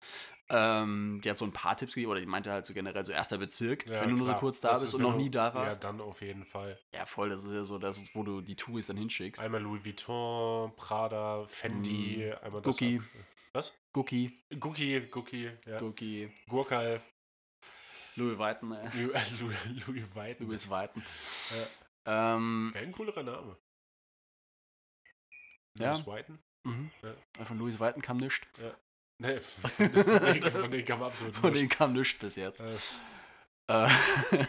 Ähm, 0.50 1.22
die 1.24 1.30
hat 1.30 1.38
so 1.38 1.46
ein 1.46 1.54
paar 1.54 1.78
Tipps 1.78 1.94
gegeben, 1.94 2.12
oder 2.12 2.20
die 2.20 2.26
meinte 2.26 2.52
halt 2.52 2.66
so 2.66 2.74
generell 2.74 3.06
so 3.06 3.14
erster 3.14 3.38
Bezirk, 3.38 3.86
ja, 3.86 4.02
wenn 4.02 4.10
du 4.10 4.16
nur 4.18 4.26
so 4.26 4.34
klar. 4.34 4.40
kurz 4.40 4.60
da 4.60 4.74
Das 4.74 4.82
bist 4.82 4.90
ist, 4.90 4.94
und 4.96 5.04
noch 5.04 5.14
du- 5.14 5.20
nie 5.20 5.30
da 5.30 5.54
warst. 5.54 5.82
Ja, 5.82 5.90
dann 5.92 6.02
auf 6.02 6.22
jeden 6.22 6.44
Fall. 6.44 6.78
Ja, 6.94 7.06
voll, 7.06 7.30
das 7.30 7.44
ist 7.46 7.54
ja 7.54 7.64
so 7.64 7.78
das, 7.78 8.02
wo 8.14 8.24
du 8.24 8.42
die 8.42 8.56
Touris 8.58 8.88
dann 8.88 8.98
hinschickst. 8.98 9.42
Einmal 9.42 9.62
Louis 9.62 9.86
Vuitton, 9.86 10.76
Prada, 10.76 11.46
Fendi, 11.48 12.34
einmal 12.42 12.62
das. 12.62 12.78
Gucci. 12.78 13.02
Was? 13.54 13.74
Gucki, 13.94 14.44
Gucci, 14.60 15.00
Gucci, 15.10 15.50
ja. 15.66 15.80
Gucki, 15.80 16.30
Gurkal, 16.50 17.02
Louis 18.16 18.38
Vuitton, 18.38 18.74
äh, 18.74 18.90
Louis, 18.98 19.14
Louis, 19.40 19.58
Louis 19.88 20.04
Vuitton. 20.14 20.48
Louis 20.48 20.70
Vuitton. 20.70 21.04
Ähm, 22.06 22.72
Wäre 22.74 22.86
ein 22.86 22.92
coolerer 22.92 23.24
Name. 23.24 23.56
Ja. 25.78 25.92
Louis 25.92 26.06
Vuitton? 26.08 26.40
mhm. 26.64 26.92
Ja. 27.04 27.46
Von 27.46 27.58
Louis 27.60 27.80
Vuitton 27.80 28.02
kam 28.02 28.18
nichts. 28.18 28.48
Nee, 29.22 29.40
von, 29.40 29.70
von, 29.72 29.94
denen, 29.94 30.52
von 30.52 30.72
denen 30.72 30.86
kam 30.86 31.04
absolut 31.04 31.36
Von 31.36 31.52
nichts. 31.52 31.60
denen 31.60 31.70
kam 31.70 31.94
nichts 31.94 32.20
bis 32.20 32.36
jetzt. 32.36 32.62
Äh, 32.62 32.78
Äh, 33.68 33.88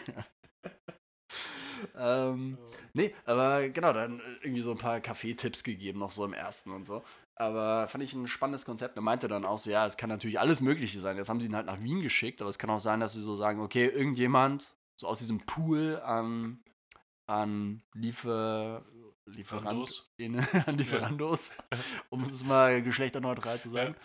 ähm, 1.95 2.57
nee, 2.93 3.13
aber 3.25 3.69
genau, 3.69 3.93
dann 3.93 4.21
irgendwie 4.41 4.61
so 4.61 4.71
ein 4.71 4.77
paar 4.77 4.99
Kaffeetipps 4.99 5.63
gegeben, 5.63 5.99
noch 5.99 6.11
so 6.11 6.25
im 6.25 6.33
ersten 6.33 6.71
und 6.71 6.85
so. 6.85 7.03
Aber 7.35 7.87
fand 7.87 8.03
ich 8.03 8.13
ein 8.13 8.27
spannendes 8.27 8.65
Konzept. 8.65 8.95
Er 8.97 9.01
meinte 9.01 9.27
dann 9.27 9.45
auch 9.45 9.57
so, 9.57 9.69
ja, 9.71 9.85
es 9.85 9.97
kann 9.97 10.09
natürlich 10.09 10.39
alles 10.39 10.59
Mögliche 10.61 10.99
sein. 10.99 11.17
Jetzt 11.17 11.29
haben 11.29 11.39
sie 11.39 11.47
ihn 11.47 11.55
halt 11.55 11.65
nach 11.65 11.81
Wien 11.81 12.01
geschickt, 12.01 12.41
aber 12.41 12.49
es 12.49 12.59
kann 12.59 12.69
auch 12.69 12.79
sein, 12.79 12.99
dass 12.99 13.13
sie 13.13 13.21
so 13.21 13.35
sagen, 13.35 13.61
okay, 13.61 13.87
irgendjemand 13.87 14.73
so 14.99 15.07
aus 15.07 15.19
diesem 15.19 15.39
Pool 15.45 15.99
an, 16.03 16.63
an 17.27 17.81
Liefer, 17.93 18.83
Lieferant, 19.25 20.11
an 20.67 20.77
Lieferandos, 20.77 21.55
um 22.09 22.21
es 22.21 22.43
mal 22.43 22.81
geschlechterneutral 22.81 23.59
zu 23.61 23.69
sagen. 23.69 23.95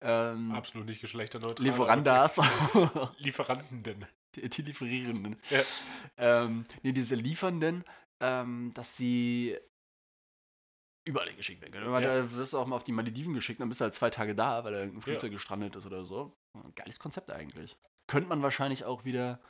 Ähm, 0.00 0.52
absolut 0.52 0.88
nicht 0.88 1.00
geschlechterneutral. 1.00 1.66
Lieferandas. 1.66 2.40
Lieferantenden. 3.18 4.06
die, 4.34 4.48
die 4.48 4.62
Lieferierenden. 4.62 5.36
Ja. 5.50 5.60
Ähm, 6.16 6.66
nee, 6.82 6.92
diese 6.92 7.16
Liefernden, 7.16 7.84
ähm, 8.20 8.72
dass 8.74 8.94
die 8.94 9.56
überall 11.04 11.34
geschickt 11.34 11.62
werden 11.62 11.72
können. 11.72 11.90
Ja. 11.90 12.00
Da 12.00 12.32
wirst 12.32 12.52
du 12.52 12.58
auch 12.58 12.66
mal 12.66 12.76
auf 12.76 12.84
die 12.84 12.92
Malediven 12.92 13.34
geschickt, 13.34 13.60
dann 13.60 13.68
bist 13.68 13.80
du 13.80 13.84
halt 13.84 13.94
zwei 13.94 14.10
Tage 14.10 14.34
da, 14.34 14.62
weil 14.62 14.72
da 14.72 14.78
irgendein 14.80 15.02
Flugzeug 15.02 15.30
ja. 15.30 15.36
gestrandet 15.36 15.74
ist 15.74 15.86
oder 15.86 16.04
so. 16.04 16.36
Geiles 16.74 16.98
Konzept 16.98 17.30
eigentlich. 17.32 17.76
Könnte 18.06 18.28
man 18.28 18.42
wahrscheinlich 18.42 18.84
auch 18.84 19.04
wieder 19.04 19.40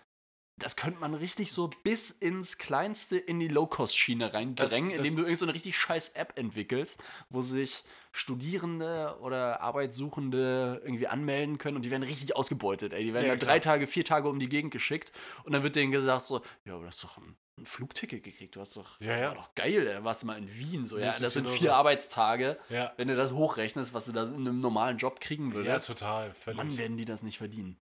das 0.58 0.76
könnte 0.76 1.00
man 1.00 1.14
richtig 1.14 1.52
so 1.52 1.70
bis 1.82 2.10
ins 2.10 2.58
Kleinste 2.58 3.16
in 3.16 3.40
die 3.40 3.48
Low-Cost-Schiene 3.48 4.32
reindrängen, 4.32 4.90
das, 4.90 4.98
das 4.98 5.06
indem 5.06 5.16
du 5.16 5.22
irgendeine 5.22 5.36
so 5.36 5.46
richtig 5.46 5.76
scheiß 5.76 6.10
App 6.10 6.32
entwickelst, 6.36 7.02
wo 7.30 7.42
sich 7.42 7.84
Studierende 8.12 9.16
oder 9.20 9.60
Arbeitssuchende 9.60 10.80
irgendwie 10.82 11.06
anmelden 11.06 11.58
können 11.58 11.76
und 11.76 11.84
die 11.84 11.90
werden 11.90 12.02
richtig 12.02 12.34
ausgebeutet. 12.34 12.92
Ey. 12.92 13.04
Die 13.04 13.14
werden 13.14 13.26
ja, 13.26 13.32
dann 13.32 13.38
drei 13.38 13.58
Tage, 13.58 13.86
vier 13.86 14.04
Tage 14.04 14.28
um 14.28 14.38
die 14.38 14.48
Gegend 14.48 14.72
geschickt 14.72 15.12
und 15.44 15.52
dann 15.52 15.62
wird 15.62 15.76
denen 15.76 15.92
gesagt 15.92 16.22
so, 16.22 16.40
ja, 16.64 16.72
aber 16.72 16.82
du 16.82 16.88
hast 16.88 17.04
doch 17.04 17.18
ein, 17.18 17.36
ein 17.58 17.64
Flugticket 17.64 18.24
gekriegt, 18.24 18.56
du 18.56 18.60
hast 18.60 18.76
doch, 18.76 19.00
ja, 19.00 19.16
ja. 19.16 19.34
doch 19.34 19.54
geil, 19.54 19.86
ey. 19.86 20.04
warst 20.04 20.22
du 20.22 20.26
mal 20.26 20.38
in 20.38 20.52
Wien, 20.52 20.86
so, 20.86 20.96
das 20.96 21.18
ja, 21.18 21.24
das 21.24 21.34
sind 21.34 21.44
genau 21.44 21.56
vier 21.56 21.68
so. 21.68 21.74
Arbeitstage, 21.74 22.58
ja. 22.70 22.92
wenn 22.96 23.08
du 23.08 23.16
das 23.16 23.32
hochrechnest, 23.32 23.94
was 23.94 24.06
du 24.06 24.12
da 24.12 24.24
in 24.24 24.34
einem 24.34 24.60
normalen 24.60 24.98
Job 24.98 25.20
kriegen 25.20 25.52
würdest. 25.52 25.88
Ja, 25.88 25.94
total, 25.94 26.34
völlig. 26.34 26.56
Mann, 26.56 26.76
werden 26.78 26.96
die 26.96 27.04
das 27.04 27.22
nicht 27.22 27.38
verdienen. 27.38 27.78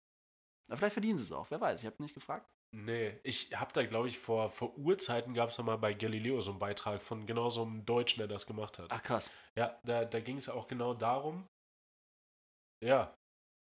Aber 0.67 0.77
vielleicht 0.77 0.93
verdienen 0.93 1.17
sie 1.17 1.23
es 1.23 1.31
auch, 1.31 1.51
wer 1.51 1.59
weiß, 1.59 1.81
ich 1.81 1.85
habe 1.85 2.01
nicht 2.01 2.15
gefragt. 2.15 2.49
Nee, 2.75 3.19
ich 3.23 3.55
habe 3.55 3.71
da, 3.71 3.85
glaube 3.85 4.07
ich, 4.07 4.17
vor, 4.17 4.49
vor 4.49 4.75
Urzeiten 4.75 5.35
gab 5.35 5.49
es 5.49 5.57
da 5.57 5.63
mal 5.63 5.77
bei 5.77 5.93
Galileo 5.93 6.41
so 6.41 6.49
einen 6.49 6.59
Beitrag 6.59 7.03
von 7.03 7.27
genau 7.27 7.51
so 7.51 7.61
einem 7.61 7.85
Deutschen, 7.85 8.17
der 8.17 8.27
das 8.27 8.47
gemacht 8.47 8.79
hat. 8.79 8.87
Ach 8.89 9.03
krass. 9.03 9.31
Ja, 9.55 9.79
da, 9.83 10.05
da 10.05 10.19
ging 10.19 10.37
es 10.37 10.49
auch 10.49 10.67
genau 10.67 10.95
darum. 10.95 11.47
Ja. 12.83 13.15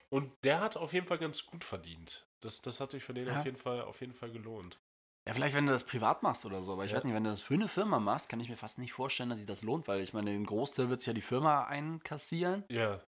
Und 0.09 0.33
der 0.45 0.61
hat 0.61 0.77
auf 0.77 0.93
jeden 0.93 1.09
Fall 1.09 1.19
ganz 1.19 1.47
gut 1.47 1.65
verdient. 1.65 2.29
Das, 2.45 2.63
das 2.63 2.79
hat 2.79 2.93
sich 2.93 3.03
für 3.03 3.13
den 3.13 3.27
ja. 3.27 3.41
auf, 3.41 3.45
jeden 3.45 3.57
Fall, 3.57 3.83
auf 3.83 4.01
jeden 4.01 4.15
Fall 4.15 4.31
gelohnt. 4.31 4.79
Ja, 5.27 5.35
vielleicht, 5.35 5.57
wenn 5.57 5.67
du 5.67 5.73
das 5.73 5.85
privat 5.85 6.23
machst 6.23 6.47
oder 6.47 6.63
so, 6.63 6.73
aber 6.73 6.85
ich 6.85 6.93
ja. 6.93 6.97
weiß 6.97 7.05
nicht, 7.05 7.15
wenn 7.15 7.25
du 7.25 7.31
das 7.31 7.43
für 7.43 7.55
eine 7.55 7.69
Firma 7.69 7.99
machst, 7.99 8.29
kann 8.29 8.39
ich 8.39 8.49
mir 8.49 8.57
fast 8.57 8.79
nicht 8.79 8.93
vorstellen, 8.93 9.31
dass 9.31 9.39
sich 9.39 9.47
das 9.47 9.63
lohnt, 9.63 9.89
weil 9.89 10.01
ich 10.01 10.13
meine, 10.13 10.31
den 10.31 10.47
Großteil 10.47 10.91
wird 10.91 11.01
es 11.01 11.07
ja 11.07 11.13
die 11.13 11.23
Firma 11.23 11.65
einkassieren. 11.67 12.65
Ja. 12.69 13.03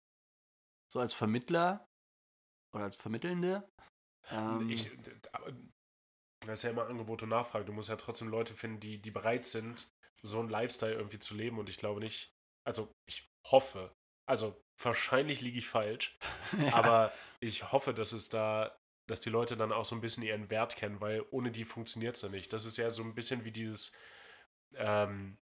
So 0.89 0.99
als 0.99 1.13
Vermittler 1.13 1.85
oder 2.73 2.85
als 2.85 2.95
Vermittelnde. 2.95 3.69
Ähm, 4.29 4.69
ich, 4.69 4.89
das 6.47 6.59
ist 6.59 6.63
ja 6.63 6.71
immer 6.71 6.87
Angebot 6.87 7.23
und 7.23 7.29
Nachfrage. 7.29 7.65
Du 7.65 7.73
musst 7.73 7.89
ja 7.89 7.95
trotzdem 7.95 8.27
Leute 8.27 8.53
finden, 8.53 8.79
die, 8.79 9.01
die 9.01 9.11
bereit 9.11 9.45
sind, 9.45 9.87
so 10.21 10.39
einen 10.39 10.49
Lifestyle 10.49 10.93
irgendwie 10.93 11.19
zu 11.19 11.35
leben. 11.35 11.59
Und 11.59 11.69
ich 11.69 11.77
glaube 11.77 11.99
nicht, 11.99 12.33
also 12.63 12.91
ich 13.07 13.29
hoffe, 13.45 13.95
also 14.27 14.59
wahrscheinlich 14.79 15.41
liege 15.41 15.59
ich 15.59 15.67
falsch, 15.67 16.17
ja. 16.59 16.73
aber 16.73 17.13
ich 17.39 17.71
hoffe, 17.71 17.93
dass 17.93 18.11
es 18.11 18.29
da, 18.29 18.75
dass 19.07 19.19
die 19.19 19.29
Leute 19.29 19.57
dann 19.57 19.71
auch 19.71 19.85
so 19.85 19.95
ein 19.95 20.01
bisschen 20.01 20.23
ihren 20.23 20.49
Wert 20.49 20.75
kennen, 20.75 20.99
weil 21.01 21.25
ohne 21.31 21.51
die 21.51 21.65
funktioniert 21.65 22.15
es 22.15 22.21
ja 22.23 22.29
nicht. 22.29 22.51
Das 22.53 22.65
ist 22.65 22.77
ja 22.77 22.89
so 22.89 23.03
ein 23.03 23.15
bisschen 23.15 23.45
wie 23.45 23.51
dieses 23.51 23.95
ähm, 24.75 25.37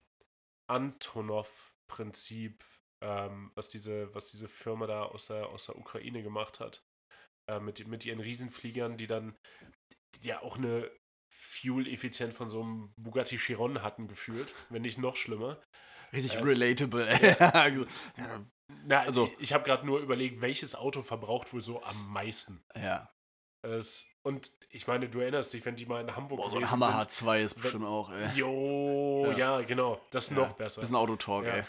Antonov-Prinzip, 0.67 2.63
ähm, 3.01 3.51
was, 3.55 3.69
diese, 3.69 4.13
was 4.13 4.27
diese 4.27 4.49
Firma 4.49 4.87
da 4.87 5.03
aus 5.03 5.27
der, 5.27 5.47
aus 5.47 5.67
der 5.67 5.77
Ukraine 5.77 6.23
gemacht 6.23 6.59
hat. 6.59 6.83
Äh, 7.49 7.59
mit, 7.59 7.87
mit 7.87 8.05
ihren 8.05 8.19
Riesenfliegern, 8.19 8.97
die 8.97 9.07
dann 9.07 9.35
ja 10.21 10.41
auch 10.41 10.57
eine 10.57 10.89
Fuel-Effizienz 11.29 12.35
von 12.35 12.49
so 12.49 12.61
einem 12.61 12.93
Bugatti 12.97 13.37
Chiron 13.37 13.81
hatten 13.81 14.07
gefühlt, 14.07 14.53
wenn 14.69 14.81
nicht 14.81 14.97
noch 14.97 15.15
schlimmer. 15.15 15.61
Richtig 16.13 16.35
äh, 16.35 16.41
relatable. 16.41 17.07
ja. 17.39 17.67
Na, 18.85 19.01
also 19.01 19.25
ich, 19.37 19.43
ich 19.45 19.53
habe 19.53 19.63
gerade 19.63 19.85
nur 19.85 19.99
überlegt, 19.99 20.41
welches 20.41 20.75
Auto 20.75 21.01
verbraucht 21.01 21.53
wohl 21.53 21.63
so 21.63 21.83
am 21.83 22.11
meisten. 22.11 22.63
Ja. 22.75 23.09
Es, 23.61 24.07
und 24.21 24.51
ich 24.69 24.87
meine, 24.87 25.09
du 25.09 25.19
erinnerst 25.19 25.53
dich, 25.53 25.65
wenn 25.65 25.75
die 25.75 25.85
mal 25.85 26.01
in 26.01 26.15
Hamburg 26.15 26.39
Boah, 26.39 26.49
so 26.49 26.57
ein 26.57 26.71
Hammer 26.71 27.01
H2 27.01 27.41
ist 27.41 27.55
bestimmt 27.55 27.85
auch, 27.85 28.09
ey. 28.09 28.29
Jo, 28.35 29.25
ja, 29.31 29.37
ja 29.37 29.61
genau. 29.61 29.99
Das 30.11 30.25
ist 30.25 30.37
ja, 30.37 30.43
noch 30.43 30.53
besser. 30.53 30.81
Bisschen 30.81 30.95
Autotalk, 30.95 31.45
ja. 31.45 31.55
ey. 31.57 31.63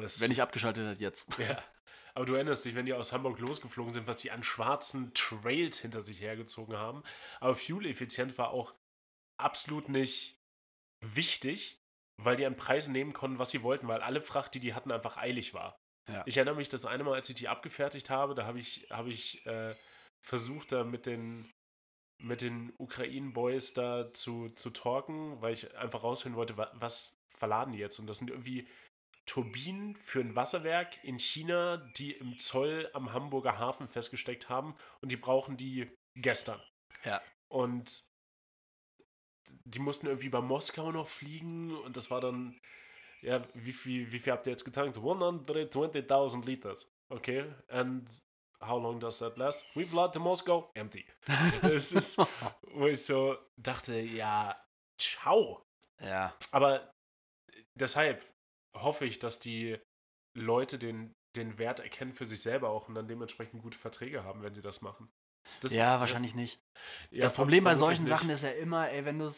Das, 0.00 0.20
wenn 0.20 0.30
ich 0.30 0.42
abgeschaltet 0.42 0.86
hat, 0.86 1.00
jetzt. 1.00 1.36
Ja. 1.38 1.60
Aber 2.18 2.26
du 2.26 2.34
erinnerst 2.34 2.64
dich, 2.64 2.74
wenn 2.74 2.84
die 2.84 2.94
aus 2.94 3.12
Hamburg 3.12 3.38
losgeflogen 3.38 3.94
sind, 3.94 4.08
was 4.08 4.16
die 4.16 4.32
an 4.32 4.42
schwarzen 4.42 5.14
Trails 5.14 5.78
hinter 5.78 6.02
sich 6.02 6.20
hergezogen 6.20 6.76
haben. 6.76 7.04
Aber 7.38 7.54
Fuel-effizient 7.54 8.36
war 8.38 8.50
auch 8.50 8.74
absolut 9.36 9.88
nicht 9.88 10.36
wichtig, 11.00 11.80
weil 12.20 12.34
die 12.34 12.44
an 12.44 12.56
Preisen 12.56 12.90
nehmen 12.90 13.12
konnten, 13.12 13.38
was 13.38 13.52
sie 13.52 13.62
wollten, 13.62 13.86
weil 13.86 14.00
alle 14.00 14.20
Fracht, 14.20 14.52
die 14.54 14.58
die 14.58 14.74
hatten, 14.74 14.90
einfach 14.90 15.16
eilig 15.16 15.54
war. 15.54 15.78
Ja. 16.08 16.24
Ich 16.26 16.36
erinnere 16.36 16.56
mich 16.56 16.68
das 16.68 16.86
eine 16.86 17.04
Mal, 17.04 17.14
als 17.14 17.28
ich 17.28 17.36
die 17.36 17.46
abgefertigt 17.46 18.10
habe, 18.10 18.34
da 18.34 18.46
habe 18.46 18.58
ich, 18.58 18.88
hab 18.90 19.06
ich 19.06 19.46
äh, 19.46 19.76
versucht, 20.20 20.72
da 20.72 20.82
mit 20.82 21.06
den, 21.06 21.48
mit 22.20 22.42
den 22.42 22.72
Ukraine-Boys 22.78 23.74
da 23.74 24.12
zu, 24.12 24.48
zu 24.48 24.70
talken, 24.70 25.40
weil 25.40 25.54
ich 25.54 25.72
einfach 25.76 26.02
rausfinden 26.02 26.36
wollte, 26.36 26.56
was, 26.56 26.72
was 26.74 27.18
verladen 27.30 27.74
die 27.74 27.78
jetzt. 27.78 28.00
Und 28.00 28.08
das 28.08 28.18
sind 28.18 28.30
irgendwie 28.30 28.66
Turbinen 29.28 29.94
für 29.96 30.20
ein 30.20 30.34
Wasserwerk 30.34 31.04
in 31.04 31.18
China, 31.18 31.76
die 31.96 32.12
im 32.12 32.38
Zoll 32.38 32.90
am 32.94 33.12
Hamburger 33.12 33.58
Hafen 33.58 33.86
festgesteckt 33.86 34.48
haben 34.48 34.74
und 35.00 35.12
die 35.12 35.16
brauchen 35.16 35.56
die 35.56 35.90
gestern. 36.16 36.60
Ja. 37.04 37.20
Und 37.48 38.04
die 39.64 39.78
mussten 39.78 40.06
irgendwie 40.06 40.30
bei 40.30 40.40
Moskau 40.40 40.90
noch 40.92 41.08
fliegen 41.08 41.76
und 41.76 41.96
das 41.96 42.10
war 42.10 42.20
dann, 42.20 42.58
ja, 43.20 43.46
wie 43.54 43.72
viel, 43.72 44.10
wie 44.12 44.18
viel 44.18 44.32
habt 44.32 44.46
ihr 44.46 44.52
jetzt 44.52 44.64
getankt? 44.64 44.96
120.000 44.96 46.44
Liters. 46.44 46.90
Okay, 47.10 47.52
and 47.68 48.10
how 48.60 48.82
long 48.82 48.98
does 48.98 49.18
that 49.18 49.36
last? 49.36 49.64
We 49.74 49.86
fly 49.86 50.10
to 50.10 50.20
Moscow, 50.20 50.70
empty. 50.74 51.06
Es 51.62 51.92
ist, 51.92 52.18
wo 52.62 52.86
ich 52.86 53.04
so 53.04 53.36
dachte, 53.56 54.00
ja, 54.00 54.56
ciao. 54.98 55.62
Ja. 56.00 56.34
Aber 56.50 56.92
deshalb, 57.74 58.24
hoffe 58.74 59.04
ich, 59.04 59.18
dass 59.18 59.40
die 59.40 59.78
Leute 60.34 60.78
den, 60.78 61.14
den 61.36 61.58
Wert 61.58 61.80
erkennen 61.80 62.12
für 62.12 62.26
sich 62.26 62.40
selber 62.40 62.70
auch 62.70 62.88
und 62.88 62.94
dann 62.94 63.08
dementsprechend 63.08 63.62
gute 63.62 63.78
Verträge 63.78 64.24
haben, 64.24 64.42
wenn 64.42 64.54
sie 64.54 64.62
das 64.62 64.82
machen. 64.82 65.10
Das 65.60 65.72
ja, 65.72 65.94
ist, 65.94 66.00
wahrscheinlich 66.00 66.32
ja, 66.32 66.38
nicht. 66.38 66.60
Ja, 67.10 67.22
das 67.22 67.32
Problem 67.32 67.64
bei 67.64 67.74
solchen. 67.74 68.06
Sachen 68.06 68.30
ist 68.30 68.42
ja 68.42 68.50
immer, 68.50 68.90
ey, 68.90 69.04
wenn 69.04 69.18
du 69.18 69.30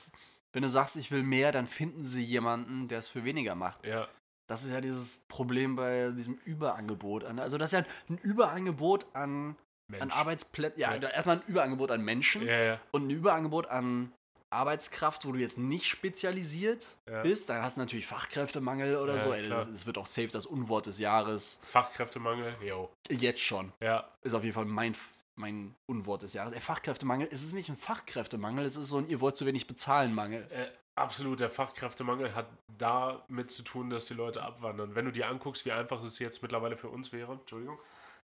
wenn 0.52 0.62
du 0.62 0.68
sagst, 0.68 0.96
ich 0.96 1.10
will 1.10 1.22
mehr, 1.22 1.52
dann 1.52 1.66
finden 1.66 2.04
sie 2.04 2.24
jemanden, 2.24 2.88
der 2.88 2.98
es 2.98 3.08
für 3.08 3.24
weniger 3.24 3.54
macht. 3.54 3.86
Ja. 3.86 4.08
Das 4.48 4.64
ist 4.64 4.72
ja 4.72 4.80
dieses 4.80 5.20
Problem 5.28 5.76
bei 5.76 6.10
diesem 6.10 6.34
Überangebot. 6.44 7.24
Also 7.24 7.56
das 7.56 7.72
ist 7.72 7.78
ja 7.78 7.86
ein 8.08 8.18
Überangebot 8.18 9.06
an, 9.14 9.56
an 10.00 10.10
Arbeitsplätzen. 10.10 10.80
Ja, 10.80 10.96
ja, 10.96 11.08
erstmal 11.08 11.36
ein 11.36 11.46
Überangebot 11.46 11.92
an 11.92 12.02
Menschen 12.02 12.42
und 12.90 13.06
ein 13.06 13.10
Überangebot 13.10 13.68
an 13.68 14.12
Arbeitskraft, 14.50 15.24
wo 15.24 15.32
du 15.32 15.38
jetzt 15.38 15.58
nicht 15.58 15.86
spezialisiert 15.86 16.96
ja. 17.08 17.22
bist, 17.22 17.48
dann 17.48 17.62
hast 17.62 17.76
du 17.76 17.80
natürlich 17.80 18.06
Fachkräftemangel 18.06 18.96
oder 18.96 19.14
ja, 19.14 19.18
so. 19.18 19.32
Ey, 19.32 19.48
das, 19.48 19.70
das, 19.70 19.86
wird 19.86 19.96
auch 19.96 20.06
safe 20.06 20.28
das 20.28 20.44
Unwort 20.44 20.86
des 20.86 20.98
Jahres. 20.98 21.60
Fachkräftemangel, 21.68 22.56
jo. 22.60 22.90
Jetzt 23.08 23.40
schon. 23.40 23.72
Ja. 23.80 24.08
Ist 24.22 24.34
auf 24.34 24.42
jeden 24.42 24.54
Fall 24.54 24.64
mein, 24.64 24.96
mein 25.36 25.76
Unwort 25.86 26.22
des 26.22 26.32
Jahres. 26.32 26.52
Ey, 26.52 26.60
Fachkräftemangel, 26.60 27.28
es 27.30 27.42
ist 27.42 27.52
nicht 27.52 27.68
ein 27.68 27.76
Fachkräftemangel, 27.76 28.64
es 28.64 28.76
ist 28.76 28.88
so 28.88 28.98
ein 28.98 29.08
ihr 29.08 29.20
wollt 29.20 29.36
zu 29.36 29.46
wenig 29.46 29.68
bezahlen 29.68 30.12
Mangel. 30.12 30.46
Äh, 30.50 30.66
absolut, 30.96 31.38
der 31.38 31.50
Fachkräftemangel 31.50 32.34
hat 32.34 32.48
damit 32.76 33.52
zu 33.52 33.62
tun, 33.62 33.88
dass 33.88 34.06
die 34.06 34.14
Leute 34.14 34.42
abwandern. 34.42 34.96
Wenn 34.96 35.04
du 35.04 35.12
dir 35.12 35.28
anguckst, 35.28 35.64
wie 35.64 35.72
einfach 35.72 36.02
es 36.02 36.18
jetzt 36.18 36.42
mittlerweile 36.42 36.76
für 36.76 36.88
uns 36.88 37.12
wäre, 37.12 37.32
Entschuldigung, 37.34 37.78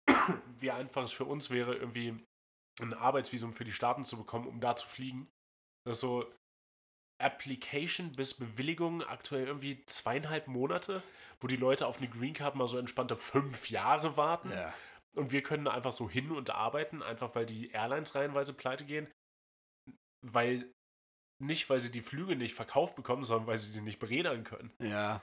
wie 0.59 0.69
einfach 0.69 1.03
es 1.03 1.11
für 1.11 1.25
uns 1.25 1.49
wäre, 1.49 1.73
irgendwie 1.75 2.15
ein 2.79 2.93
Arbeitsvisum 2.93 3.53
für 3.53 3.65
die 3.65 3.73
Staaten 3.73 4.05
zu 4.05 4.17
bekommen, 4.17 4.47
um 4.47 4.59
da 4.59 4.75
zu 4.75 4.87
fliegen 4.87 5.27
das 5.85 5.97
ist 5.97 6.01
so 6.01 6.31
Application 7.21 8.11
bis 8.13 8.33
Bewilligung 8.33 9.03
aktuell 9.03 9.47
irgendwie 9.47 9.85
zweieinhalb 9.85 10.47
Monate, 10.47 11.03
wo 11.39 11.47
die 11.47 11.55
Leute 11.55 11.87
auf 11.87 11.97
eine 11.97 12.09
Green 12.09 12.33
Card 12.33 12.55
mal 12.55 12.67
so 12.67 12.77
entspannte 12.77 13.15
fünf 13.15 13.69
Jahre 13.69 14.17
warten. 14.17 14.51
Ja. 14.51 14.73
Und 15.15 15.31
wir 15.31 15.43
können 15.43 15.67
einfach 15.67 15.91
so 15.91 16.09
hin 16.09 16.31
und 16.31 16.49
arbeiten, 16.49 17.03
einfach 17.03 17.35
weil 17.35 17.45
die 17.45 17.69
Airlines 17.71 18.15
reihenweise 18.15 18.53
pleite 18.53 18.85
gehen. 18.85 19.11
Weil, 20.25 20.71
nicht 21.41 21.69
weil 21.69 21.79
sie 21.79 21.91
die 21.91 22.01
Flüge 22.01 22.35
nicht 22.35 22.53
verkauft 22.53 22.95
bekommen, 22.95 23.23
sondern 23.23 23.47
weil 23.47 23.57
sie 23.57 23.71
sie 23.71 23.81
nicht 23.81 23.99
beredern 23.99 24.43
können. 24.43 24.73
Ja. 24.79 25.21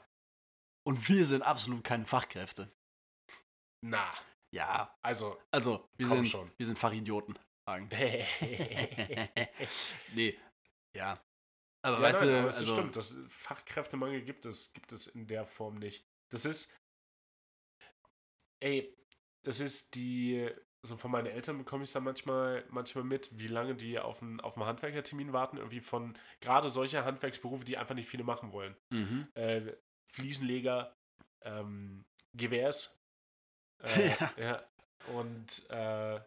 Und 0.87 1.09
wir 1.09 1.25
sind 1.25 1.43
absolut 1.43 1.85
keine 1.85 2.07
Fachkräfte. 2.07 2.73
Na. 3.85 4.13
Ja. 4.55 4.95
Also. 5.05 5.41
Also, 5.53 5.89
wir 5.97 6.07
sind, 6.07 6.29
schon. 6.29 6.51
wir 6.57 6.67
sind 6.67 6.79
Fachidioten. 6.79 7.39
nee, 10.15 10.39
ja. 10.97 11.15
Aber 11.83 11.97
ja, 11.97 12.03
weißt 12.03 12.23
nein, 12.23 12.31
du, 12.31 12.39
aber 12.39 12.47
also, 12.49 12.75
stimmt, 12.75 12.97
das 12.97 13.17
Fachkräftemangel 13.29 14.23
gibt 14.23 14.47
es, 14.47 14.73
gibt 14.73 14.93
es 14.93 15.07
in 15.07 15.27
der 15.27 15.47
Form 15.47 15.77
nicht. 15.77 16.05
Das 16.31 16.45
ist, 16.45 16.77
ey, 18.61 18.97
das 19.45 19.61
ist 19.61 19.95
die, 19.95 20.51
so 20.83 20.97
von 20.97 21.11
meinen 21.11 21.27
Eltern 21.27 21.59
bekomme 21.59 21.85
ich 21.85 21.91
es 21.91 21.93
dann 21.93 22.05
manchmal, 22.05 22.65
manchmal 22.69 23.05
mit, 23.05 23.31
wie 23.39 23.47
lange 23.47 23.75
die 23.75 23.99
auf 23.99 24.23
einen, 24.23 24.41
auf 24.41 24.57
einen 24.57 24.67
Handwerkertermin 24.67 25.33
warten, 25.33 25.59
irgendwie 25.59 25.81
von 25.81 26.19
gerade 26.41 26.69
solcher 26.69 27.05
Handwerksberufe, 27.05 27.65
die 27.65 27.77
einfach 27.77 27.95
nicht 27.95 28.09
viele 28.09 28.25
machen 28.25 28.53
wollen. 28.53 28.77
Mhm. 28.91 29.29
Äh, 29.35 29.73
Fliesenleger, 30.11 30.97
ähm, 31.43 32.05
GWS, 32.35 33.01
äh, 33.85 34.09
ja. 34.09 34.35
ja. 34.37 34.69
Und 35.15 35.71
äh, 35.71 36.21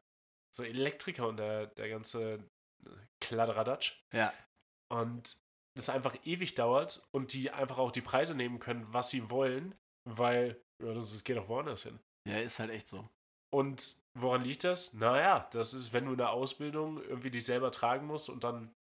so 0.55 0.63
Elektriker 0.63 1.27
und 1.27 1.37
der, 1.37 1.67
der 1.67 1.89
ganze 1.89 2.43
Kladderadatsch. 3.19 4.01
Ja. 4.11 4.33
Und 4.91 5.37
das 5.75 5.89
einfach 5.89 6.15
ewig 6.25 6.55
dauert 6.55 7.01
und 7.11 7.33
die 7.33 7.51
einfach 7.51 7.77
auch 7.77 7.91
die 7.91 8.01
Preise 8.01 8.35
nehmen 8.35 8.59
können, 8.59 8.85
was 8.91 9.09
sie 9.09 9.29
wollen, 9.29 9.73
weil 10.03 10.61
ja, 10.83 10.93
das 10.93 11.23
geht 11.23 11.37
auch 11.37 11.47
woanders 11.47 11.83
hin. 11.83 11.99
Ja, 12.27 12.37
ist 12.39 12.59
halt 12.59 12.71
echt 12.71 12.89
so. 12.89 13.07
Und 13.53 13.95
woran 14.13 14.43
liegt 14.43 14.63
das? 14.63 14.93
Naja, 14.93 15.47
das 15.51 15.73
ist, 15.73 15.93
wenn 15.93 16.05
du 16.05 16.11
in 16.11 16.17
der 16.17 16.31
Ausbildung 16.31 17.01
irgendwie 17.03 17.31
dich 17.31 17.45
selber 17.45 17.71
tragen 17.71 18.05
musst 18.07 18.29
und 18.29 18.43
dann 18.43 18.73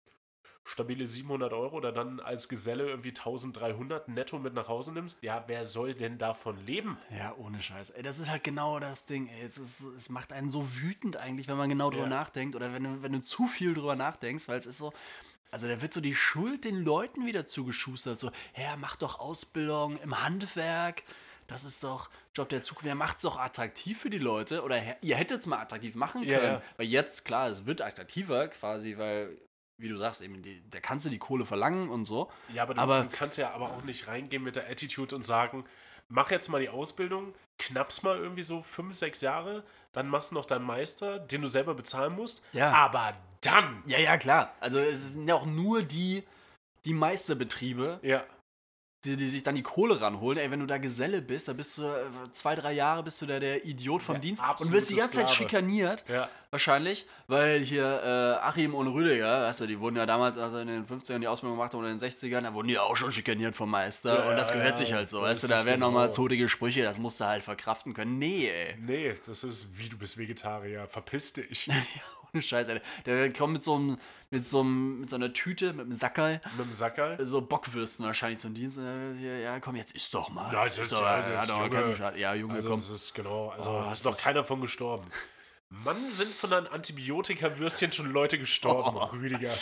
stabile 0.65 1.07
700 1.07 1.51
Euro 1.53 1.77
oder 1.77 1.91
dann 1.91 2.19
als 2.19 2.47
Geselle 2.47 2.87
irgendwie 2.87 3.09
1300 3.09 4.07
netto 4.07 4.37
mit 4.37 4.53
nach 4.53 4.67
Hause 4.67 4.91
nimmst, 4.91 5.21
ja, 5.23 5.43
wer 5.47 5.65
soll 5.65 5.95
denn 5.95 6.17
davon 6.19 6.63
leben? 6.65 6.97
Ja, 7.09 7.35
ohne 7.37 7.61
Scheiß. 7.61 7.91
Ey, 7.91 8.03
das 8.03 8.19
ist 8.19 8.29
halt 8.29 8.43
genau 8.43 8.79
das 8.79 9.05
Ding. 9.05 9.27
Ey, 9.27 9.41
es, 9.41 9.57
ist, 9.57 9.81
es 9.97 10.09
macht 10.09 10.31
einen 10.31 10.49
so 10.49 10.67
wütend 10.75 11.17
eigentlich, 11.17 11.47
wenn 11.47 11.57
man 11.57 11.69
genau 11.69 11.89
drüber 11.89 12.03
Ja. 12.03 12.09
nachdenkt 12.09 12.55
oder 12.55 12.71
wenn 12.73 12.83
du, 12.83 13.01
wenn 13.01 13.13
du 13.13 13.21
zu 13.21 13.47
viel 13.47 13.73
drüber 13.73 13.95
nachdenkst, 13.95 14.47
weil 14.47 14.59
es 14.59 14.65
ist 14.65 14.77
so. 14.77 14.93
Also 15.51 15.67
da 15.67 15.81
wird 15.81 15.93
so 15.93 16.01
die 16.01 16.15
Schuld 16.15 16.63
den 16.65 16.83
Leuten 16.83 17.25
wieder 17.25 17.45
zugeschustert. 17.45 18.17
So, 18.17 18.31
ja, 18.55 18.75
mach 18.77 18.95
doch 18.95 19.19
Ausbildung 19.19 19.97
im 20.01 20.23
Handwerk. 20.23 21.03
Das 21.47 21.63
ist 21.63 21.83
doch 21.83 22.09
Job 22.35 22.49
der 22.49 22.61
Zukunft. 22.61 22.87
Ja, 22.87 22.93
macht's 22.95 23.23
doch 23.23 23.37
attraktiv 23.39 23.99
für 23.99 24.09
die 24.11 24.19
Leute. 24.19 24.61
Oder 24.63 25.01
ihr 25.01 25.15
hättet 25.15 25.39
es 25.39 25.45
mal 25.47 25.57
attraktiv 25.59 25.95
machen 25.95 26.21
können. 26.21 26.31
Ja, 26.33 26.43
ja. 26.43 26.61
Weil 26.77 26.85
jetzt, 26.87 27.25
klar, 27.25 27.47
es 27.49 27.65
wird 27.65 27.81
attraktiver 27.81 28.47
quasi, 28.49 28.97
weil, 28.99 29.35
wie 29.77 29.89
du 29.89 29.97
sagst, 29.97 30.21
eben, 30.21 30.43
die, 30.43 30.61
da 30.69 30.79
kannst 30.79 31.07
du 31.07 31.09
die 31.09 31.17
Kohle 31.17 31.45
verlangen 31.47 31.89
und 31.89 32.05
so. 32.05 32.31
Ja, 32.53 32.63
aber 32.63 32.75
du, 32.75 32.81
Aber- 32.81 33.01
du 33.03 33.09
kannst 33.09 33.37
ja 33.39 33.49
aber 33.51 33.71
auch 33.71 33.83
nicht 33.83 34.07
reingehen 34.07 34.43
mit 34.43 34.55
der 34.55 34.69
Attitude 34.69 35.15
und 35.15 35.25
sagen, 35.25 35.65
mach 36.07 36.29
jetzt 36.29 36.49
mal 36.49 36.61
die 36.61 36.69
Ausbildung, 36.69 37.33
knapp's 37.57 38.03
mal 38.03 38.17
irgendwie 38.17 38.43
so 38.43 38.61
fünf, 38.61 38.95
sechs 38.95 39.21
Jahre, 39.21 39.63
dann 39.91 40.07
machst 40.07 40.29
du 40.29 40.35
noch 40.35 40.45
deinen 40.45 40.65
Meister, 40.65 41.17
den 41.17 41.41
du 41.41 41.47
selber 41.47 41.73
bezahlen 41.73 42.13
musst, 42.13 42.45
Ja. 42.53 42.71
aber 42.73 43.15
dann, 43.41 43.83
Ja, 43.85 43.99
ja, 43.99 44.17
klar. 44.17 44.53
Also 44.59 44.79
es 44.79 45.13
sind 45.13 45.27
ja 45.27 45.35
auch 45.35 45.45
nur 45.45 45.83
die, 45.83 46.23
die 46.85 46.93
Meisterbetriebe, 46.93 47.99
ja, 48.01 48.23
die, 49.05 49.15
die 49.15 49.29
sich 49.29 49.43
dann 49.43 49.55
die 49.55 49.63
Kohle 49.63 50.01
ranholen. 50.01 50.37
Ey, 50.37 50.51
wenn 50.51 50.59
du 50.59 50.65
da 50.65 50.77
Geselle 50.77 51.21
bist, 51.21 51.47
da 51.47 51.53
bist 51.53 51.77
du 51.77 51.83
äh, 51.83 52.31
zwei, 52.31 52.55
drei 52.55 52.73
Jahre 52.73 53.01
bist 53.01 53.21
du 53.21 53.25
da 53.25 53.39
der 53.39 53.63
Idiot 53.65 54.01
vom 54.01 54.15
Der 54.15 54.21
Dienst 54.21 54.43
und 54.59 54.71
wirst 54.73 54.89
die 54.89 54.95
ganze 54.95 55.17
Zeit 55.17 55.29
Sklave. 55.29 55.49
schikaniert. 55.49 56.03
ja, 56.09 56.29
Wahrscheinlich, 56.51 57.07
weil 57.27 57.61
hier 57.61 57.83
äh, 57.85 58.45
Achim 58.45 58.73
und 58.73 58.87
Rüdiger, 58.87 59.43
weißt 59.43 59.61
du, 59.61 59.67
die 59.67 59.79
wurden 59.79 59.95
ja 59.95 60.05
damals, 60.05 60.37
also 60.37 60.57
in 60.57 60.67
den 60.67 60.85
50ern 60.85 61.19
die 61.19 61.27
Ausbildung 61.27 61.57
gemacht 61.57 61.73
haben 61.73 61.79
oder 61.79 61.91
in 61.91 61.97
den 61.97 62.09
60ern, 62.09 62.41
da 62.41 62.53
wurden 62.53 62.67
die 62.67 62.77
auch 62.77 62.95
schon 62.97 63.11
schikaniert 63.11 63.55
vom 63.55 63.69
Meister. 63.69 64.25
Ja, 64.25 64.29
und 64.31 64.35
das 64.35 64.49
ja, 64.49 64.55
gehört 64.55 64.71
ja, 64.71 64.85
sich 64.85 64.93
halt 64.93 65.07
so, 65.07 65.21
weißt 65.21 65.43
du, 65.43 65.47
da 65.47 65.65
werden 65.65 65.79
nochmal 65.79 66.07
genau. 66.07 66.15
zotige 66.15 66.49
Sprüche, 66.49 66.83
das 66.83 66.97
musst 66.97 67.21
du 67.21 67.25
halt 67.25 67.43
verkraften 67.43 67.93
können. 67.93 68.17
Nee, 68.17 68.49
ey. 68.49 68.75
nee, 68.79 69.15
das 69.25 69.45
ist, 69.45 69.67
wie 69.77 69.87
du 69.87 69.97
bist 69.97 70.17
Vegetarier, 70.17 70.87
verpiss 70.87 71.33
dich. 71.33 71.69
Ohne 72.33 72.41
Scheiß, 72.41 72.67
ey. 72.69 72.81
Der 73.05 73.31
kommt 73.33 73.53
mit 73.53 73.63
so 73.63 73.75
einem, 73.75 73.97
mit 74.31 74.47
so 74.47 74.59
einem, 74.61 74.99
mit 75.01 75.09
so 75.09 75.15
einer 75.15 75.33
Tüte, 75.33 75.73
mit 75.73 75.81
einem 75.85 75.93
Sackerl. 75.93 76.41
mit 76.57 76.67
dem 76.67 76.73
Sackerl. 76.73 77.23
so 77.25 77.41
Bockwürsten 77.41 78.05
wahrscheinlich 78.05 78.39
zum 78.39 78.53
Dienst. 78.53 78.79
Ja, 78.79 79.59
komm, 79.59 79.75
jetzt 79.75 79.93
isst 79.95 80.13
doch 80.13 80.29
mal. 80.29 80.53
Ja, 80.53 80.63
das 80.65 80.77
ist- 80.77 80.91
doch, 80.91 81.01
ja, 81.01 81.19
ja, 81.19 81.29
das 81.31 81.41
ist 81.43 81.49
doch, 81.49 81.73
Junge. 81.73 81.95
Schad- 81.95 82.17
Ja, 82.17 82.33
Junge, 82.35 82.53
Also 82.55 82.69
komm. 82.69 82.79
das 82.79 82.89
ist 82.89 83.13
genau, 83.15 83.49
also 83.49 83.69
Oh, 83.71 83.91
ist 83.91 84.05
ist- 84.05 84.21
keiner 84.21 84.43
von 84.43 84.61
gestorben. 84.61 85.05
Mann, 85.71 85.97
sind 86.11 86.31
von 86.31 86.51
einem 86.51 86.65
Antibiotika-Würstchen 86.67 87.91
schon 87.91 88.11
Leute 88.11 88.39
gestorben, 88.39 88.97
Oh. 88.97 89.03
Rüdiger. 89.05 89.53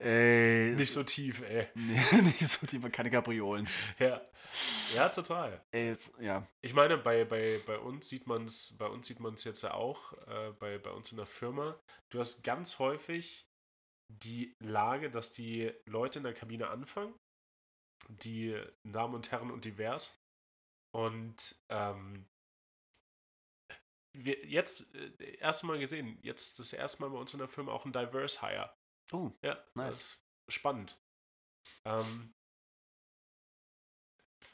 Ey, 0.00 0.74
Nicht 0.76 0.90
so 0.92 1.04
tief, 1.04 1.40
ey. 1.48 1.68
nee, 1.76 2.00
nicht 2.22 2.48
so 2.48 2.66
tiefer, 2.66 2.90
keine 2.90 3.10
Kapriolen. 3.10 3.68
Ja, 4.00 4.20
ja 4.94 5.08
total. 5.08 5.64
Jetzt, 5.72 6.18
ja. 6.20 6.46
Ich 6.62 6.74
meine, 6.74 6.98
bei, 6.98 7.24
bei, 7.24 7.60
bei 7.66 7.78
uns 7.78 8.08
sieht 8.08 8.26
man 8.26 8.46
es, 8.46 8.76
bei 8.76 8.86
uns 8.86 9.06
sieht 9.06 9.20
man 9.20 9.34
es 9.34 9.44
jetzt 9.44 9.62
ja 9.62 9.74
auch, 9.74 10.12
äh, 10.26 10.52
bei, 10.58 10.78
bei 10.78 10.90
uns 10.90 11.10
in 11.10 11.16
der 11.16 11.26
Firma. 11.26 11.78
Du 12.10 12.18
hast 12.18 12.42
ganz 12.44 12.78
häufig 12.78 13.46
die 14.08 14.54
Lage, 14.60 15.10
dass 15.10 15.32
die 15.32 15.72
Leute 15.86 16.18
in 16.18 16.24
der 16.24 16.34
Kabine 16.34 16.68
anfangen, 16.68 17.14
die 18.08 18.60
Damen 18.84 19.14
und 19.14 19.30
Herren 19.30 19.50
und 19.50 19.64
divers. 19.64 20.18
Und 20.94 21.54
ähm, 21.70 22.26
wir 24.14 24.44
jetzt 24.46 24.94
äh, 24.94 25.36
erste 25.36 25.66
Mal 25.66 25.78
gesehen, 25.78 26.18
jetzt 26.22 26.58
das 26.58 26.72
erste 26.72 27.02
Mal 27.02 27.10
bei 27.10 27.18
uns 27.18 27.32
in 27.32 27.38
der 27.38 27.48
Firma 27.48 27.72
auch 27.72 27.86
ein 27.86 27.92
Diverse 27.92 28.40
Hire. 28.42 28.74
Oh, 29.12 29.30
Ja, 29.42 29.62
Nice. 29.74 30.18
spannend. 30.50 30.98
Ähm, 31.86 32.34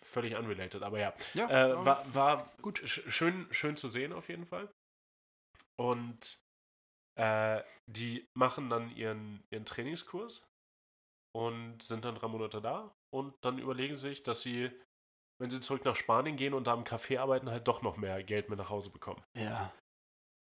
völlig 0.09 0.35
unrelated, 0.37 0.83
aber 0.83 0.99
ja. 0.99 1.15
ja. 1.35 1.49
Äh, 1.49 1.85
war, 1.85 2.15
war 2.15 2.53
gut, 2.63 2.81
sch- 2.81 3.11
schön, 3.11 3.47
schön 3.51 3.77
zu 3.77 3.89
sehen 3.89 4.13
auf 4.13 4.29
jeden 4.29 4.47
Fall. 4.47 4.69
Und 5.77 6.39
äh, 7.19 7.63
die 7.87 8.27
machen 8.37 8.71
dann 8.71 8.91
ihren, 8.95 9.45
ihren 9.51 9.65
Trainingskurs 9.65 10.49
und 11.37 11.83
sind 11.83 12.05
dann 12.05 12.15
drei 12.15 12.29
Monate 12.29 12.61
da 12.61 12.95
und 13.15 13.35
dann 13.43 13.59
überlegen 13.59 13.97
sich, 13.97 14.23
dass 14.23 14.43
sie, 14.43 14.71
wenn 15.41 15.51
sie 15.51 15.61
zurück 15.61 15.85
nach 15.85 15.97
Spanien 15.97 16.37
gehen 16.37 16.55
und 16.55 16.67
da 16.67 16.75
im 16.75 16.85
Café 16.85 17.19
arbeiten, 17.19 17.51
halt 17.51 17.69
doch 17.69 17.83
noch 17.83 17.97
mehr 17.97 18.23
Geld 18.25 18.49
mit 18.49 18.59
nach 18.59 18.71
Hause 18.71 18.91
bekommen. 18.91 19.23
ja. 19.35 19.73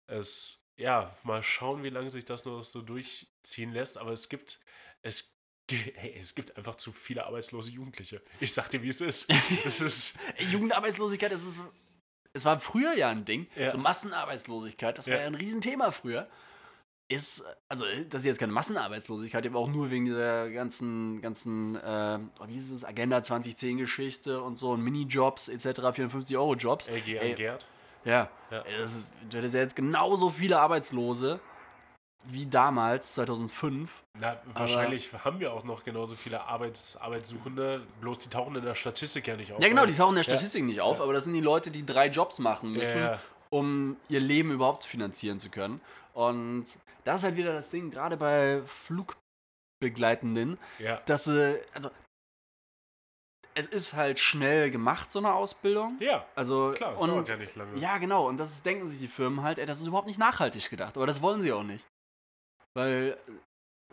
Es, 0.09 0.67
ja, 0.79 1.17
mal 1.23 1.43
schauen, 1.43 1.83
wie 1.83 1.89
lange 1.91 2.11
sich 2.11 2.25
das 2.25 2.45
noch 2.45 2.63
so 2.65 2.83
durchziehen 2.83 3.73
lässt, 3.73 3.97
aber 3.99 4.11
es 4.11 4.29
gibt, 4.29 4.61
es, 5.03 5.39
hey, 5.71 6.17
es 6.21 6.35
gibt 6.35 6.57
einfach 6.57 6.77
zu 6.77 6.93
viele 6.93 7.25
arbeitslose 7.27 7.71
Jugendliche. 7.71 8.21
Ich 8.41 8.53
sag 8.53 8.69
dir, 8.71 8.83
wie 8.83 8.89
es 8.89 9.01
ist. 9.01 9.31
Es 9.65 9.81
ist, 9.81 10.19
Jugendarbeitslosigkeit, 10.51 11.33
das 11.33 11.43
ist. 11.43 11.59
Es 12.35 12.45
war 12.45 12.59
früher 12.61 12.95
ja 12.95 13.11
ein 13.11 13.25
Ding. 13.25 13.47
Ja. 13.57 13.71
So 13.71 13.79
Massenarbeitslosigkeit, 13.79 14.97
das 14.97 15.07
war 15.07 15.15
Ja. 15.15 15.21
ja 15.21 15.27
ein 15.27 15.35
Riesenthema 15.35 15.91
früher. 15.91 16.29
Ist, 17.09 17.45
also, 17.69 17.85
das 18.09 18.23
ist 18.23 18.27
jetzt 18.27 18.39
keine 18.39 18.53
Massenarbeitslosigkeit, 18.53 19.47
aber 19.47 19.59
auch 19.59 19.69
nur 19.69 19.91
wegen 19.91 20.07
dieser 20.07 20.49
ganzen, 20.51 21.21
ganzen, 21.21 21.77
äh, 21.77 22.19
wie 22.47 22.57
ist 22.57 22.71
es, 22.71 22.85
Agenda 22.85 23.19
2010-Geschichte 23.19 24.41
und 24.43 24.57
so 24.57 24.71
und 24.71 24.81
Minijobs 24.83 25.49
etc., 25.49 25.81
54-Euro-Jobs. 25.81 26.89
LG 26.89 27.17
Ey, 27.19 27.35
Gerd. 27.35 27.67
Ja, 28.05 28.31
Ja. 28.51 28.65
Das 28.81 29.07
du 29.29 29.37
hättest 29.39 29.55
ja 29.55 29.61
jetzt 29.61 29.77
genauso 29.77 30.31
viele 30.31 30.59
Arbeitslose 30.59 31.39
wie 32.25 32.47
damals, 32.47 33.15
2005. 33.15 33.91
Na, 34.19 34.37
wahrscheinlich 34.55 35.13
haben 35.25 35.41
wir 35.41 35.53
auch 35.53 35.65
noch 35.65 35.85
genauso 35.85 36.15
viele 36.17 36.43
Arbeits 36.45 36.97
Arbeitssuchende, 36.97 37.83
bloß 38.01 38.19
die 38.21 38.29
tauchen 38.31 38.55
in 38.57 38.65
der 38.65 38.75
Statistik 38.75 39.27
ja 39.27 39.37
nicht 39.37 39.53
auf. 39.53 39.61
Ja, 39.63 39.69
genau, 39.69 39.87
die 39.87 39.95
tauchen 39.95 40.11
in 40.11 40.17
der 40.17 40.23
Statistik 40.23 40.65
nicht 40.65 40.81
auf, 40.81 40.99
Ja. 40.99 41.05
aber 41.05 41.13
das 41.13 41.25
sind 41.25 41.35
die 41.35 41.41
Leute, 41.41 41.71
die 41.71 41.85
drei 41.85 42.09
Jobs 42.09 42.39
machen 42.39 42.73
müssen, 42.73 43.03
Ja, 43.03 43.13
ja. 43.13 43.19
um 43.51 43.97
ihr 44.09 44.21
Leben 44.21 44.51
überhaupt 44.53 44.85
finanzieren 44.85 45.39
zu 45.39 45.51
können. 45.51 45.81
Und 46.15 46.67
das 47.05 47.21
ist 47.21 47.25
halt 47.25 47.37
wieder 47.37 47.53
das 47.53 47.71
Ding, 47.71 47.91
gerade 47.91 48.17
bei 48.17 48.63
Flugbegleitenden, 49.81 50.59
ja. 50.79 50.97
dass 51.07 51.25
sie, 51.25 51.59
also, 51.75 51.91
es 53.55 53.67
ist 53.67 53.93
halt 53.95 54.19
schnell 54.19 54.71
gemacht, 54.71 55.11
so 55.13 55.19
eine 55.19 55.33
Ausbildung. 55.35 55.97
ja, 56.01 56.25
Also, 56.35 56.73
klar, 56.75 56.95
es 56.95 57.01
und, 57.03 57.09
dauert 57.11 57.29
ja 57.29 57.37
nicht 57.37 57.55
lange. 57.57 57.77
Ja, 57.79 57.99
genau. 57.99 58.27
Und 58.29 58.39
das 58.39 58.53
ist, 58.53 58.65
denken 58.65 58.89
sich 58.89 58.99
die 59.01 59.09
Firmen 59.09 59.43
halt, 59.43 59.59
ey, 59.59 59.67
das 59.67 59.81
ist 59.81 59.87
überhaupt 59.87 60.07
nicht 60.07 60.19
nachhaltig 60.19 60.71
gedacht. 60.71 60.97
Aber 60.97 61.07
das 61.07 61.21
wollen 61.21 61.43
sie 61.43 61.53
auch 61.53 61.63
nicht. 61.63 61.85
Weil 62.75 63.19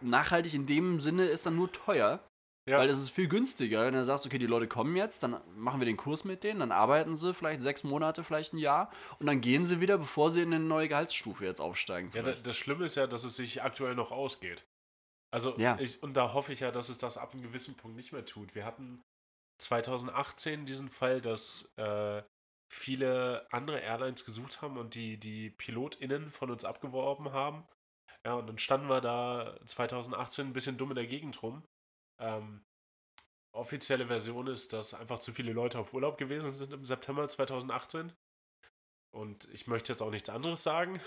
nachhaltig 0.02 0.54
in 0.54 0.66
dem 0.66 1.00
Sinne 1.00 1.26
ist 1.26 1.46
dann 1.46 1.56
nur 1.56 1.72
teuer. 1.72 2.24
Ja. 2.70 2.78
Weil 2.78 2.90
es 2.90 3.00
ist 3.00 3.10
viel 3.10 3.28
günstiger, 3.28 3.86
wenn 3.86 3.96
du 3.96 4.06
sagst, 4.06 4.28
okay, 4.28 4.38
die 4.38 4.46
Leute 4.46 4.68
kommen 4.68 4.96
jetzt, 4.96 5.24
dann 5.24 5.42
machen 5.56 5.82
wir 5.82 5.86
den 5.86 5.98
Kurs 5.98 6.24
mit 6.24 6.44
denen, 6.44 6.60
dann 6.60 6.72
arbeiten 6.72 7.16
sie 7.16 7.34
vielleicht 7.34 7.64
sechs 7.64 7.84
Monate, 7.84 8.24
vielleicht 8.24 8.54
ein 8.54 8.60
Jahr 8.60 8.92
und 9.18 9.26
dann 9.26 9.42
gehen 9.42 9.66
sie 9.66 9.82
wieder, 9.82 9.98
bevor 9.98 10.30
sie 10.30 10.44
in 10.44 10.54
eine 10.54 10.64
neue 10.64 10.88
Gehaltsstufe 10.88 11.46
jetzt 11.46 11.62
aufsteigen. 11.62 12.12
Ja, 12.14 12.22
das, 12.22 12.44
das 12.44 12.56
Schlimme 12.56 12.86
ist 12.86 12.94
ja, 12.94 13.08
dass 13.08 13.24
es 13.24 13.36
sich 13.36 13.64
aktuell 13.64 13.96
noch 13.96 14.12
ausgeht. 14.12 14.64
Also, 15.32 15.56
Ja. 15.58 15.80
ich, 15.80 16.04
und 16.04 16.14
da 16.14 16.34
hoffe 16.34 16.54
ich 16.54 16.60
ja, 16.60 16.72
dass 16.72 16.90
es 16.90 17.00
das 17.00 17.18
ab 17.18 17.34
einem 17.34 17.42
gewissen 17.42 17.76
Punkt 17.76 17.98
nicht 17.98 18.12
mehr 18.12 18.26
tut. 18.26 18.54
Wir 18.54 18.66
hatten 18.66 19.02
2018 19.60 20.68
diesen 20.68 20.90
Fall, 20.90 21.22
dass 21.22 21.74
äh, 21.78 22.22
viele 22.72 23.48
andere 23.52 23.80
Airlines 23.80 24.26
gesucht 24.26 24.62
haben 24.62 24.78
und 24.78 24.94
die, 24.94 25.18
die 25.18 25.50
PilotInnen 25.50 26.30
von 26.30 26.52
uns 26.52 26.66
abgeworben 26.66 27.32
haben. 27.32 27.68
Ja, 28.26 28.34
und 28.34 28.48
dann 28.48 28.58
standen 28.58 28.90
wir 28.90 29.02
da 29.02 29.60
2018 29.66 30.48
ein 30.48 30.54
bisschen 30.54 30.78
dumm 30.78 30.92
in 30.92 30.96
der 30.96 31.08
Gegend 31.08 31.42
rum. 31.42 31.64
Ähm, 32.20 32.64
offizielle 33.56 34.08
Version 34.08 34.48
ist, 34.48 34.74
dass 34.74 34.94
einfach 34.94 35.20
zu 35.20 35.32
viele 35.32 35.54
Leute 35.54 35.80
auf 35.80 35.94
Urlaub 35.94 36.18
gewesen 36.18 36.52
sind 36.52 36.74
im 36.74 36.86
September 36.86 37.28
2018. 37.28 38.12
Und 39.12 39.48
ich 39.54 39.68
möchte 39.68 39.92
jetzt 39.92 40.02
auch 40.02 40.12
nichts 40.12 40.30
anderes 40.30 40.64
sagen. 40.64 41.02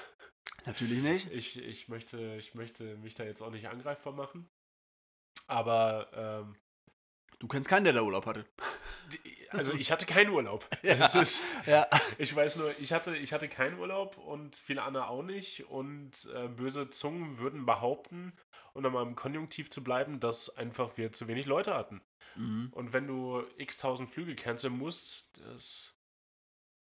Natürlich 0.64 1.02
nicht. 1.02 1.30
Ich, 1.30 1.58
ich, 1.58 1.88
möchte, 1.88 2.36
ich 2.36 2.54
möchte 2.54 2.96
mich 2.96 3.14
da 3.14 3.24
jetzt 3.24 3.42
auch 3.42 3.50
nicht 3.50 3.68
angreifbar 3.68 4.12
machen. 4.12 4.48
Aber, 5.46 6.10
ähm, 6.14 6.56
Du 7.42 7.48
kennst 7.48 7.68
keinen, 7.68 7.82
der 7.82 7.92
da 7.92 8.02
Urlaub 8.02 8.24
hatte. 8.26 8.46
Also 9.50 9.74
ich 9.74 9.92
hatte 9.92 10.06
keinen 10.06 10.30
Urlaub. 10.30 10.68
Ja. 10.82 10.94
Ist, 10.94 11.44
Ja. 11.66 11.88
ich 12.18 12.34
weiß 12.34 12.56
nur, 12.56 12.74
ich 12.80 12.92
hatte, 12.92 13.16
ich 13.16 13.32
hatte 13.32 13.48
keinen 13.48 13.78
Urlaub 13.78 14.16
und 14.18 14.56
viele 14.56 14.82
andere 14.82 15.08
auch 15.08 15.22
nicht. 15.22 15.68
Und 15.68 16.28
äh, 16.34 16.48
böse 16.48 16.90
Zungen 16.90 17.38
würden 17.38 17.66
behaupten, 17.66 18.32
um 18.74 18.82
nochmal 18.82 19.06
im 19.06 19.14
Konjunktiv 19.16 19.70
zu 19.70 19.82
bleiben, 19.84 20.20
dass 20.20 20.56
einfach 20.56 20.96
wir 20.96 21.12
zu 21.12 21.28
wenig 21.28 21.46
Leute 21.46 21.74
hatten. 21.74 22.00
Mhm. 22.36 22.68
Und 22.72 22.92
wenn 22.92 23.06
du 23.06 23.44
x 23.58 23.76
tausend 23.78 24.10
Flüge 24.10 24.34
canceln 24.34 24.76
musst, 24.76 25.30
das. 25.38 25.94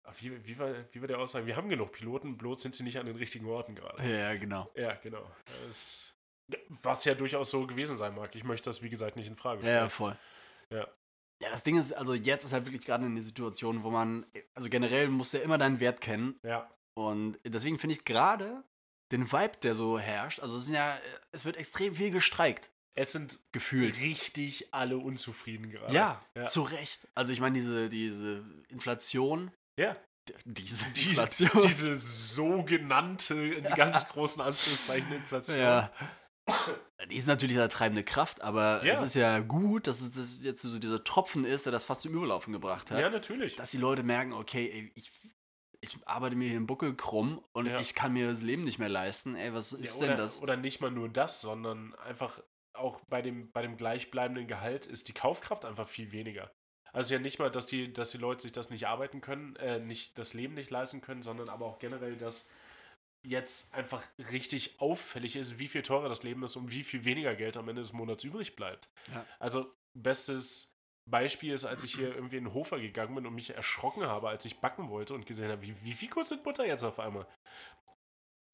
Ach, 0.04 0.14
Wie, 0.18 0.44
wie, 0.46 0.58
war, 0.58 0.74
wie 0.92 1.00
war 1.00 1.06
der 1.08 1.18
Aussage? 1.20 1.46
Wir 1.46 1.54
haben 1.56 1.68
genug 1.68 1.92
Piloten, 1.92 2.36
bloß 2.36 2.60
sind 2.62 2.74
sie 2.74 2.82
nicht 2.82 2.98
an 2.98 3.06
den 3.06 3.14
richtigen 3.16 3.46
Orten 3.46 3.74
gerade. 3.76 4.02
Ja, 4.08 4.34
genau. 4.34 4.68
Ja, 4.74 4.94
genau. 4.94 5.24
Das 5.68 6.12
Was 6.82 7.04
ja 7.04 7.14
durchaus 7.14 7.50
so 7.52 7.66
gewesen 7.68 7.98
sein 7.98 8.14
mag. 8.14 8.34
Ich 8.34 8.42
möchte 8.42 8.68
das, 8.68 8.82
wie 8.82 8.90
gesagt, 8.90 9.14
nicht 9.16 9.28
in 9.28 9.36
Frage 9.36 9.64
Ja, 9.64 9.72
ja, 9.72 9.88
voll. 9.88 10.16
Ja. 10.70 10.88
Ja, 11.42 11.50
das 11.50 11.62
Ding 11.64 11.76
ist, 11.76 11.92
also 11.92 12.14
jetzt 12.14 12.44
ist 12.44 12.52
halt 12.52 12.66
wirklich 12.66 12.82
gerade 12.84 13.04
eine 13.04 13.20
Situation, 13.20 13.82
wo 13.82 13.90
man, 13.90 14.24
also 14.54 14.68
generell 14.68 15.08
musst 15.08 15.32
du 15.34 15.38
ja 15.38 15.42
immer 15.44 15.58
deinen 15.58 15.80
Wert 15.80 16.00
kennen. 16.00 16.38
Ja. 16.44 16.70
Und 16.94 17.38
deswegen 17.44 17.78
finde 17.80 17.96
ich 17.96 18.04
gerade 18.04 18.62
den 19.10 19.30
Vibe, 19.32 19.56
der 19.62 19.74
so 19.74 19.98
herrscht, 19.98 20.40
also 20.40 20.56
es 20.56 20.66
sind 20.66 20.74
ja, 20.76 20.96
es 21.32 21.44
wird 21.44 21.56
extrem 21.56 21.94
viel 21.96 22.10
gestreikt, 22.10 22.70
Es 22.94 23.12
sind 23.12 23.38
gefühlt. 23.52 23.98
richtig 24.00 24.72
alle 24.72 24.98
unzufrieden 24.98 25.70
gerade. 25.70 25.92
Ja, 25.92 26.20
Ja. 26.36 26.44
zu 26.44 26.62
Recht. 26.62 27.08
Also 27.14 27.32
ich 27.32 27.40
meine, 27.40 27.54
diese, 27.54 27.88
diese 27.88 28.44
Inflation, 28.68 29.50
Ja. 29.78 29.96
diese 30.44 30.84
Die, 30.92 31.08
Inflation. 31.10 31.50
diese 31.66 31.96
sogenannte, 31.96 33.34
in 33.34 33.64
ganz 33.64 34.06
großen 34.08 34.40
Anführungszeichen, 34.40 35.12
Inflation. 35.12 35.58
Ja. 35.58 35.90
Die 37.10 37.16
ist 37.16 37.26
natürlich 37.26 37.58
eine 37.58 37.68
treibende 37.68 38.04
Kraft, 38.04 38.40
aber 38.42 38.84
Ja. 38.84 38.94
es 38.94 39.02
ist 39.02 39.14
ja 39.14 39.40
gut, 39.40 39.86
dass 39.86 40.00
es 40.00 40.12
das 40.12 40.40
jetzt 40.42 40.62
so 40.62 40.78
dieser 40.78 41.02
Tropfen 41.02 41.44
ist, 41.44 41.66
der 41.66 41.72
das 41.72 41.84
fast 41.84 42.02
zum 42.02 42.14
Überlaufen 42.14 42.52
gebracht 42.52 42.90
hat. 42.90 43.00
Ja, 43.00 43.10
natürlich. 43.10 43.56
Dass 43.56 43.70
die 43.70 43.78
Leute 43.78 44.02
merken, 44.02 44.32
okay, 44.32 44.70
ey, 44.72 44.92
ich, 44.94 45.10
ich 45.80 45.96
arbeite 46.06 46.36
mir 46.36 46.48
hier 46.48 46.58
den 46.58 46.66
Buckel 46.66 46.94
krumm 46.94 47.44
und 47.52 47.66
Ja. 47.66 47.80
ich 47.80 47.94
kann 47.94 48.12
mir 48.12 48.28
das 48.28 48.42
Leben 48.42 48.64
nicht 48.64 48.78
mehr 48.78 48.88
leisten. 48.88 49.34
Ey, 49.34 49.52
was 49.52 49.72
ist 49.72 49.94
ja, 49.94 49.98
oder, 49.98 50.08
denn 50.08 50.16
das? 50.16 50.42
Oder 50.42 50.56
nicht 50.56 50.80
mal 50.80 50.90
nur 50.90 51.08
das, 51.08 51.40
sondern 51.40 51.94
einfach 51.96 52.40
auch 52.74 53.00
bei 53.08 53.20
dem, 53.20 53.50
bei 53.52 53.62
dem 53.62 53.76
gleichbleibenden 53.76 54.46
Gehalt 54.46 54.86
ist 54.86 55.08
die 55.08 55.12
Kaufkraft 55.12 55.64
einfach 55.64 55.88
viel 55.88 56.12
weniger. 56.12 56.50
Also 56.92 57.14
ja 57.14 57.20
nicht 57.20 57.38
mal, 57.38 57.50
dass 57.50 57.66
die, 57.66 57.92
dass 57.92 58.10
die 58.10 58.18
Leute 58.18 58.42
sich 58.42 58.52
das 58.52 58.70
nicht 58.70 58.86
arbeiten 58.86 59.20
können, 59.20 59.56
äh, 59.56 59.80
nicht 59.80 60.18
das 60.18 60.34
Leben 60.34 60.54
nicht 60.54 60.70
leisten 60.70 61.00
können, 61.00 61.22
sondern 61.22 61.48
aber 61.48 61.66
auch 61.66 61.78
generell, 61.78 62.16
dass 62.16 62.48
jetzt 63.24 63.74
einfach 63.74 64.02
richtig 64.30 64.80
auffällig 64.80 65.36
ist, 65.36 65.58
wie 65.58 65.68
viel 65.68 65.82
teurer 65.82 66.08
das 66.08 66.22
Leben 66.22 66.42
ist 66.42 66.56
und 66.56 66.70
wie 66.72 66.82
viel 66.84 67.04
weniger 67.04 67.34
Geld 67.36 67.56
am 67.56 67.68
Ende 67.68 67.82
des 67.82 67.92
Monats 67.92 68.24
übrig 68.24 68.56
bleibt. 68.56 68.88
Ja. 69.12 69.24
Also 69.38 69.72
bestes 69.98 70.74
Beispiel 71.10 71.52
ist, 71.52 71.64
als 71.64 71.84
ich 71.84 71.94
hier 71.94 72.14
irgendwie 72.14 72.36
in 72.38 72.44
den 72.44 72.54
Hofer 72.54 72.78
gegangen 72.80 73.14
bin 73.14 73.26
und 73.26 73.34
mich 73.34 73.50
erschrocken 73.54 74.06
habe, 74.06 74.28
als 74.28 74.44
ich 74.44 74.58
backen 74.60 74.88
wollte 74.88 75.14
und 75.14 75.26
gesehen 75.26 75.50
habe, 75.50 75.62
wie, 75.62 75.74
wie 75.82 75.92
viel 75.92 76.08
kostet 76.08 76.42
Butter 76.44 76.66
jetzt 76.66 76.82
auf 76.84 76.98
einmal? 77.00 77.26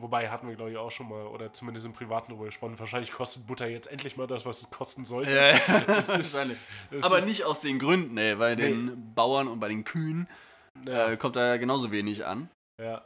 Wobei 0.01 0.31
hatten 0.31 0.47
wir, 0.49 0.55
glaube 0.55 0.71
ich, 0.71 0.77
auch 0.77 0.93
schon 0.93 1.09
mal, 1.09 1.27
oder 1.27 1.53
zumindest 1.53 1.85
im 1.85 1.93
Privaten 1.93 2.31
darüber 2.31 2.45
gesprochen, 2.47 2.79
wahrscheinlich 2.79 3.11
kostet 3.11 3.49
Butter 3.49 3.67
jetzt 3.67 3.91
endlich 3.91 4.17
mal 4.17 4.29
das, 4.29 4.47
was 4.47 4.63
es 4.63 4.71
kosten 4.71 5.07
sollte. 5.07 5.35
Ja, 5.35 5.51
Es 5.99 6.09
ist- 6.09 6.35
wahrscheinlich. 6.35 6.59
Es 6.93 7.05
aber 7.05 7.19
ist- 7.19 7.27
nicht 7.27 7.45
aus 7.45 7.61
den 7.63 7.79
Gründen, 7.81 8.17
ey, 8.17 8.37
bei 8.37 8.55
Nee. 8.55 8.63
den 8.63 9.15
Bauern 9.15 9.49
und 9.49 9.59
bei 9.59 9.69
den 9.69 9.83
Kühen 9.85 10.29
Ja, 10.87 11.11
äh, 11.11 11.17
kommt 11.17 11.35
da 11.35 11.47
ja 11.49 11.57
genauso 11.57 11.91
wenig 11.91 12.25
an. 12.27 12.49
ja. 12.81 13.05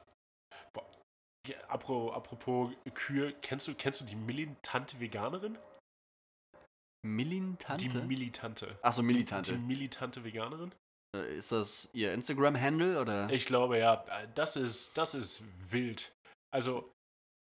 Ja, 1.49 1.57
apro- 1.69 2.13
apropos 2.13 2.71
Kühe, 2.95 3.35
kennst 3.43 3.67
du, 3.67 3.75
kennst 3.75 4.01
du 4.01 4.05
die 4.05 4.15
militante 4.17 5.01
Veganerin? 5.01 5.59
Militante? 7.05 7.89
Die 7.89 8.07
militante. 8.07 8.79
Achso, 8.83 9.03
Die 9.03 9.07
Militante. 9.09 9.53
militante 9.59 10.23
Veganerin? 10.25 10.73
Äh, 11.17 11.37
Ist 11.37 11.51
das 11.51 11.91
ihr 11.93 12.13
Instagram-Handle 12.15 13.01
oder? 13.01 13.29
Ich 13.31 13.47
glaube 13.47 13.79
ja, 13.79 14.05
das 14.35 14.57
ist, 14.57 14.97
das 14.97 15.15
ist 15.15 15.43
wild. 15.71 16.13
Also, 16.55 16.93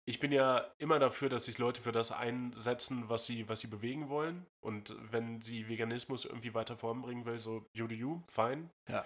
ich 0.08 0.20
bin 0.20 0.32
ja 0.32 0.72
immer 0.78 1.00
dafür, 1.00 1.28
dass 1.30 1.46
sich 1.46 1.58
Leute 1.58 1.82
für 1.82 1.92
das 1.92 2.12
einsetzen, 2.12 3.10
was 3.10 3.26
sie, 3.26 3.50
was 3.50 3.62
sie 3.62 3.68
bewegen 3.68 4.10
wollen. 4.10 4.46
Und 4.64 4.96
wenn 5.12 5.42
sie 5.42 5.68
Veganismus 5.68 6.26
irgendwie 6.26 6.54
weiter 6.54 6.78
voranbringen 6.78 7.26
will, 7.26 7.40
so 7.40 7.66
you 7.76 7.88
do 7.88 7.96
you, 7.96 8.22
fein. 8.32 8.70
Ja. 8.90 9.06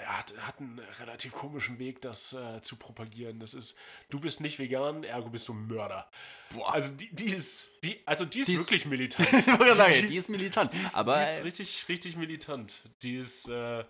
Er 0.00 0.18
hat, 0.18 0.34
hat 0.38 0.60
einen 0.60 0.78
relativ 1.00 1.32
komischen 1.32 1.78
Weg, 1.78 2.00
das 2.02 2.32
äh, 2.34 2.60
zu 2.62 2.76
propagieren. 2.76 3.40
Das 3.40 3.54
ist, 3.54 3.76
du 4.10 4.20
bist 4.20 4.40
nicht 4.40 4.58
vegan, 4.58 5.02
ergo 5.04 5.28
bist 5.30 5.48
du 5.48 5.54
Mörder. 5.54 6.08
Boah. 6.50 6.72
Also 6.74 6.92
die, 6.92 7.12
die 7.14 7.26
ist, 7.26 7.70
die, 7.82 8.00
also 8.06 8.24
die 8.24 8.40
ist 8.40 8.48
Die 8.48 8.54
ist- 8.54 8.66
wirklich 8.70 8.84
militant. 8.86 9.28
ich 9.32 9.44
sagen, 9.76 10.06
die 10.08 10.16
ist 10.16 10.28
militant. 10.28 10.72
Die 10.72 10.82
ist, 10.82 10.94
aber 10.94 11.16
die 11.16 11.22
ist 11.22 11.44
richtig, 11.44 11.86
richtig 11.88 12.16
militant. 12.16 12.82
Die 13.02 13.16
ist 13.16 13.48
äh, 13.48 13.80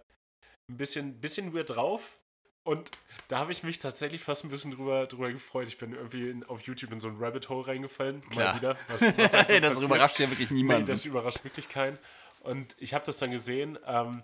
ein 0.68 0.76
bisschen, 0.76 1.20
bisschen 1.20 1.52
weird 1.54 1.70
drauf. 1.70 2.18
Und 2.64 2.92
da 3.28 3.38
habe 3.38 3.50
ich 3.50 3.64
mich 3.64 3.80
tatsächlich 3.80 4.22
fast 4.22 4.44
ein 4.44 4.48
bisschen 4.50 4.70
drüber, 4.70 5.06
drüber 5.08 5.32
gefreut. 5.32 5.66
Ich 5.66 5.78
bin 5.78 5.92
irgendwie 5.94 6.30
in, 6.30 6.44
auf 6.44 6.60
YouTube 6.62 6.92
in 6.92 7.00
so 7.00 7.08
ein 7.08 7.16
Rabbit 7.18 7.48
Hole 7.48 7.66
reingefallen. 7.66 8.22
Klar. 8.30 8.52
Mal 8.52 8.56
wieder. 8.60 8.76
Was, 8.88 9.00
was 9.18 9.32
halt 9.32 9.48
so 9.50 9.60
das 9.60 9.82
überrascht 9.82 10.20
ja 10.20 10.30
wirklich 10.30 10.50
Nee, 10.50 10.58
niemanden. 10.58 10.86
das 10.86 11.04
überrascht 11.04 11.42
wirklich 11.42 11.68
keinen. 11.68 11.98
Und 12.40 12.76
ich 12.78 12.94
habe 12.94 13.04
das 13.04 13.18
dann 13.18 13.32
gesehen. 13.32 13.78
Ähm, 13.84 14.22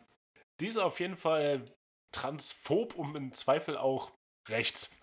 die 0.61 0.67
ist 0.67 0.79
auf 0.79 1.01
jeden 1.01 1.17
Fall 1.17 1.65
transphob 2.13 2.95
und 2.95 3.15
im 3.15 3.33
Zweifel 3.33 3.77
auch 3.77 4.13
rechts. 4.49 4.99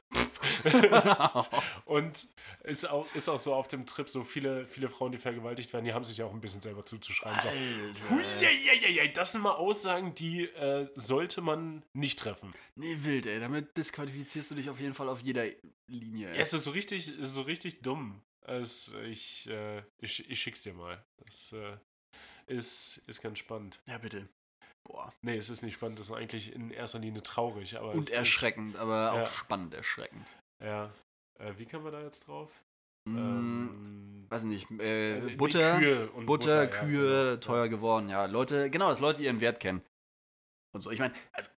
und 1.85 2.27
ist 2.63 2.85
auch, 2.89 3.13
ist 3.15 3.27
auch 3.27 3.39
so 3.39 3.53
auf 3.53 3.67
dem 3.67 3.85
Trip, 3.85 4.07
so 4.07 4.23
viele, 4.23 4.65
viele 4.67 4.89
Frauen, 4.89 5.11
die 5.11 5.17
vergewaltigt 5.17 5.73
werden, 5.73 5.85
die 5.85 5.93
haben 5.93 6.05
sich 6.05 6.21
auch 6.23 6.33
ein 6.33 6.41
bisschen 6.41 6.61
selber 6.61 6.85
zuzuschreiben. 6.85 7.39
So, 7.41 7.49
das 9.13 9.31
sind 9.31 9.41
mal 9.41 9.55
Aussagen, 9.55 10.13
die 10.15 10.43
äh, 10.43 10.87
sollte 10.95 11.41
man 11.41 11.83
nicht 11.93 12.19
treffen. 12.19 12.53
Nee, 12.75 12.97
wild, 12.99 13.25
ey. 13.25 13.39
Damit 13.39 13.75
disqualifizierst 13.77 14.51
du 14.51 14.55
dich 14.55 14.69
auf 14.69 14.79
jeden 14.79 14.93
Fall 14.93 15.09
auf 15.09 15.21
jeder 15.21 15.45
Linie. 15.87 16.29
Ey. 16.29 16.39
Es 16.39 16.53
ist 16.53 16.63
so 16.63 16.71
richtig, 16.71 17.17
ist 17.17 17.33
so 17.33 17.41
richtig 17.41 17.81
dumm. 17.81 18.21
Es, 18.41 18.93
ich, 19.05 19.49
äh, 19.49 19.81
ich, 19.99 20.29
ich 20.29 20.39
schick's 20.39 20.63
dir 20.63 20.73
mal. 20.73 21.03
Das 21.25 21.53
äh, 21.53 21.77
ist, 22.47 23.03
ist 23.07 23.21
ganz 23.21 23.39
spannend. 23.39 23.79
Ja, 23.87 23.97
bitte. 23.97 24.29
Boah. 24.87 25.11
Nee, 25.21 25.37
es 25.37 25.49
ist 25.49 25.63
nicht 25.63 25.73
spannend, 25.75 25.97
das 25.99 26.09
ist 26.09 26.15
eigentlich 26.15 26.53
in 26.53 26.69
erster 26.71 26.99
Linie 26.99 27.23
traurig. 27.23 27.77
Aber 27.77 27.89
es 27.89 27.95
Und 27.95 28.01
ist- 28.07 28.13
erschreckend, 28.13 28.75
aber 28.77 29.11
auch 29.13 29.17
Ja. 29.17 29.25
spannend 29.25 29.73
erschreckend. 29.73 30.31
Ja. 30.63 30.93
Äh, 31.39 31.53
wie 31.57 31.65
kann 31.65 31.83
man 31.83 31.91
da 31.91 32.01
jetzt 32.01 32.27
drauf? 32.27 32.49
Mm, 33.07 33.17
Ähm, 33.17 34.25
weiß 34.29 34.43
nicht, 34.43 34.69
äh, 34.79 35.17
äh, 35.17 35.21
nee, 35.21 35.35
Butter, 35.35 35.77
Kühe 35.77 36.09
und 36.11 36.25
Butter, 36.25 36.63
ja, 36.63 36.67
Kühe, 36.69 37.23
genau. 37.31 37.35
teuer 37.37 37.67
geworden. 37.67 38.09
Ja, 38.09 38.25
Leute, 38.25 38.69
genau, 38.69 38.89
dass 38.89 38.99
Leute 38.99 39.21
ihren 39.23 39.41
Wert 39.41 39.59
kennen. 39.59 39.81
Und 40.73 40.81
so. 40.81 40.91
Ich 40.91 40.99
meine, 40.99 41.13
also, 41.33 41.49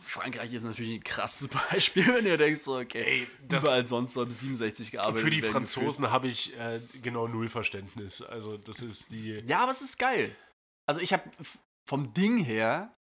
Frankreich 0.00 0.52
ist 0.52 0.64
natürlich 0.64 0.94
ein 0.98 1.04
krasses 1.04 1.48
Beispiel, 1.70 2.06
wenn 2.08 2.26
ihr 2.26 2.36
denkst, 2.36 2.60
so, 2.60 2.78
okay, 2.78 3.02
Ey, 3.02 3.28
das, 3.48 3.64
überall 3.64 3.86
sonst 3.86 4.14
soll 4.14 4.26
bis 4.26 4.40
67 4.40 4.90
gearbeitet 4.90 5.20
für 5.20 5.30
die 5.30 5.42
werden 5.42 5.52
Franzosen 5.52 6.10
habe 6.10 6.26
ich 6.28 6.58
äh, 6.58 6.80
genau 7.02 7.28
null 7.28 7.48
Verständnis. 7.48 8.20
Also, 8.22 8.56
das 8.56 8.80
ist 8.80 9.12
die. 9.12 9.40
Ja, 9.46 9.60
aber 9.62 9.72
es 9.72 9.80
ist 9.82 9.98
geil. 9.98 10.34
Also 10.92 11.00
ich 11.00 11.14
habe 11.14 11.30
vom 11.88 12.12
Ding 12.12 12.36
her, 12.36 12.94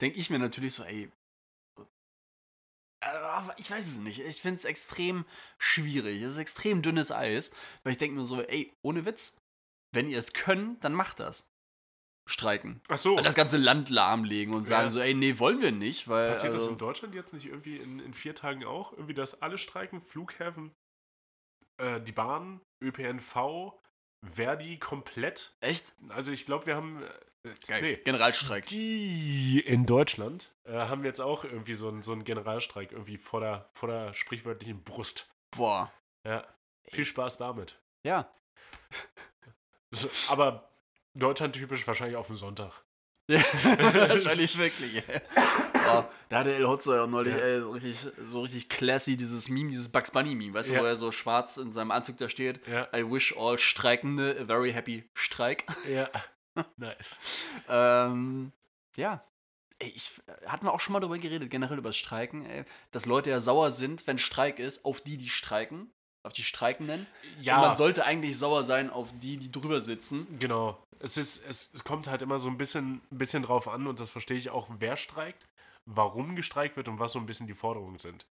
denke 0.00 0.18
ich 0.18 0.30
mir 0.30 0.40
natürlich 0.40 0.74
so, 0.74 0.82
ey, 0.82 1.12
äh, 3.04 3.40
ich 3.56 3.70
weiß 3.70 3.86
es 3.86 3.98
nicht. 3.98 4.18
Ich 4.18 4.42
finde 4.42 4.56
es 4.56 4.64
extrem 4.64 5.24
schwierig. 5.60 6.22
Es 6.22 6.32
ist 6.32 6.38
extrem 6.38 6.82
dünnes 6.82 7.12
Eis, 7.12 7.52
weil 7.84 7.92
ich 7.92 7.98
denke 7.98 8.16
mir 8.16 8.24
so, 8.24 8.42
ey, 8.42 8.72
ohne 8.82 9.04
Witz, 9.04 9.38
wenn 9.94 10.10
ihr 10.10 10.18
es 10.18 10.32
könnt, 10.32 10.82
dann 10.82 10.92
macht 10.92 11.20
das. 11.20 11.52
Streiken. 12.28 12.80
Ach 12.88 12.98
so. 12.98 13.14
Das 13.20 13.36
ganze 13.36 13.58
Land 13.58 13.90
lahmlegen 13.90 14.52
und 14.52 14.64
sagen 14.64 14.86
Ja. 14.86 14.90
so, 14.90 15.00
ey, 15.00 15.14
nee, 15.14 15.38
wollen 15.38 15.62
wir 15.62 15.70
nicht, 15.70 16.08
weil. 16.08 16.30
Passiert 16.30 16.52
das 16.52 16.62
also, 16.62 16.72
in 16.72 16.78
Deutschland 16.78 17.14
jetzt 17.14 17.32
nicht 17.32 17.46
irgendwie 17.46 17.76
in, 17.76 18.00
in 18.00 18.12
vier 18.12 18.34
Tagen 18.34 18.64
auch? 18.64 18.92
Irgendwie, 18.92 19.14
dass 19.14 19.40
alle 19.40 19.56
streiken, 19.56 20.00
Flughäfen, 20.00 20.74
äh, 21.78 22.00
die 22.00 22.12
Bahn, 22.12 22.60
ÖPNV, 22.82 23.79
Verdi 24.22 24.78
komplett? 24.78 25.52
Echt? 25.60 25.94
Also 26.08 26.32
ich 26.32 26.46
glaube, 26.46 26.66
wir 26.66 26.76
haben. 26.76 27.02
Äh, 27.42 27.54
Geil. 27.66 27.82
Nee. 27.82 27.96
Generalstreik. 27.96 28.66
Die 28.66 29.60
in 29.60 29.86
Deutschland 29.86 30.52
äh, 30.64 30.72
haben 30.72 31.02
wir 31.02 31.08
jetzt 31.08 31.20
auch 31.20 31.44
irgendwie 31.44 31.74
so 31.74 31.88
einen 31.88 32.02
so 32.02 32.12
einen 32.12 32.24
Generalstreik 32.24 32.92
irgendwie 32.92 33.16
vor 33.16 33.40
der, 33.40 33.70
vor 33.72 33.88
der 33.88 34.12
sprichwörtlichen 34.14 34.82
Brust. 34.82 35.34
Boah. 35.50 35.90
Ja. 36.24 36.46
Viel 36.84 37.04
Spaß 37.04 37.38
damit. 37.38 37.78
Ja. 38.04 38.30
So, 39.92 40.08
aber 40.32 40.70
Deutschland 41.14 41.56
typisch 41.56 41.84
wahrscheinlich 41.84 42.16
auf 42.16 42.28
den 42.28 42.36
Sonntag. 42.36 42.84
Wahrscheinlich 43.26 44.56
wirklich. 44.58 45.02
Oh, 45.98 46.04
da 46.28 46.38
hatte 46.38 46.54
El 46.54 46.66
Hotzo 46.66 46.94
ja 46.94 47.04
auch 47.04 47.08
neulich 47.08 47.34
Ja. 47.34 47.40
ey, 47.40 47.60
so, 47.60 47.70
richtig, 47.70 48.06
so 48.24 48.40
richtig 48.42 48.68
classy 48.68 49.16
dieses 49.16 49.48
Meme, 49.48 49.70
dieses 49.70 49.90
Bugs 49.90 50.10
Bunny 50.10 50.34
Meme, 50.34 50.54
weißt 50.54 50.70
du, 50.70 50.74
Ja. 50.74 50.80
wo 50.80 50.84
er 50.84 50.96
so 50.96 51.10
schwarz 51.10 51.56
in 51.56 51.72
seinem 51.72 51.90
Anzug 51.90 52.16
da 52.18 52.28
steht. 52.28 52.60
Ja. 52.66 52.88
I 52.94 53.02
wish 53.10 53.36
all 53.36 53.58
Streikende 53.58 54.36
a 54.40 54.44
very 54.44 54.72
happy 54.72 55.08
Streik. 55.14 55.64
Ja. 55.88 56.08
nice. 56.76 57.46
ähm, 57.68 58.52
ja. 58.96 59.24
Ich, 59.82 60.10
hatten 60.46 60.66
wir 60.66 60.74
auch 60.74 60.80
schon 60.80 60.92
mal 60.92 61.00
darüber 61.00 61.16
geredet, 61.16 61.48
generell 61.50 61.78
über 61.78 61.88
das 61.88 61.96
Streiken, 61.96 62.44
ey, 62.44 62.64
dass 62.90 63.06
Leute 63.06 63.30
ja 63.30 63.40
sauer 63.40 63.70
sind, 63.70 64.06
wenn 64.06 64.18
Streik 64.18 64.58
ist, 64.58 64.84
auf 64.84 65.00
die, 65.00 65.16
die 65.16 65.30
streiken, 65.30 65.90
auf 66.22 66.34
die 66.34 66.42
Streikenden. 66.44 67.06
Ja. 67.40 67.56
Und 67.56 67.62
man 67.62 67.74
sollte 67.74 68.04
eigentlich 68.04 68.36
sauer 68.36 68.62
sein 68.62 68.90
auf 68.90 69.08
die, 69.22 69.38
die 69.38 69.50
drüber 69.50 69.80
sitzen. 69.80 70.26
Genau. 70.38 70.76
Es, 70.98 71.16
ist, 71.16 71.46
es, 71.48 71.72
es 71.72 71.82
kommt 71.82 72.08
halt 72.08 72.20
immer 72.20 72.38
so 72.38 72.48
ein 72.50 72.58
bisschen, 72.58 73.00
ein 73.10 73.16
bisschen 73.16 73.42
drauf 73.42 73.68
an 73.68 73.86
und 73.86 74.00
das 74.00 74.10
verstehe 74.10 74.36
ich 74.36 74.50
auch, 74.50 74.68
wer 74.80 74.98
streikt, 74.98 75.46
warum 75.86 76.36
gestreikt 76.36 76.76
wird 76.76 76.88
und 76.88 76.98
was 76.98 77.12
so 77.12 77.18
ein 77.18 77.26
bisschen 77.26 77.46
die 77.46 77.54
Forderungen 77.54 77.98
sind. 77.98 78.26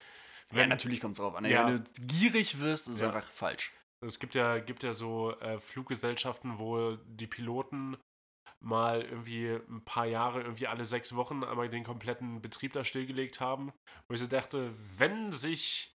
Ja, 0.51 0.57
Wenn, 0.59 0.69
natürlich 0.69 0.99
kommt 1.01 1.13
es 1.17 1.19
drauf 1.23 1.35
an. 1.35 1.45
Ja. 1.45 1.67
Wenn 1.67 1.83
du 1.83 1.91
gierig 2.01 2.59
wirst, 2.59 2.87
ist 2.87 2.95
es 2.95 3.01
Ja. 3.01 3.07
einfach 3.11 3.29
falsch. 3.29 3.73
es 4.01 4.19
gibt 4.19 4.35
ja, 4.35 4.59
gibt 4.59 4.83
ja 4.83 4.93
so 4.93 5.31
äh, 5.39 5.59
Fluggesellschaften, 5.59 6.59
wo 6.59 6.95
die 7.07 7.27
Piloten 7.27 7.97
mal 8.59 9.01
irgendwie 9.01 9.47
ein 9.69 9.83
paar 9.83 10.05
Jahre, 10.05 10.41
irgendwie 10.41 10.67
alle 10.67 10.85
sechs 10.85 11.15
Wochen 11.15 11.43
einmal 11.43 11.69
den 11.69 11.83
kompletten 11.83 12.41
Betrieb 12.41 12.73
da 12.73 12.83
stillgelegt 12.83 13.39
haben, 13.39 13.71
wo 14.07 14.13
ich 14.15 14.19
so 14.21 14.27
dachte, 14.27 14.73
wenn 14.97 15.31
sich 15.33 15.95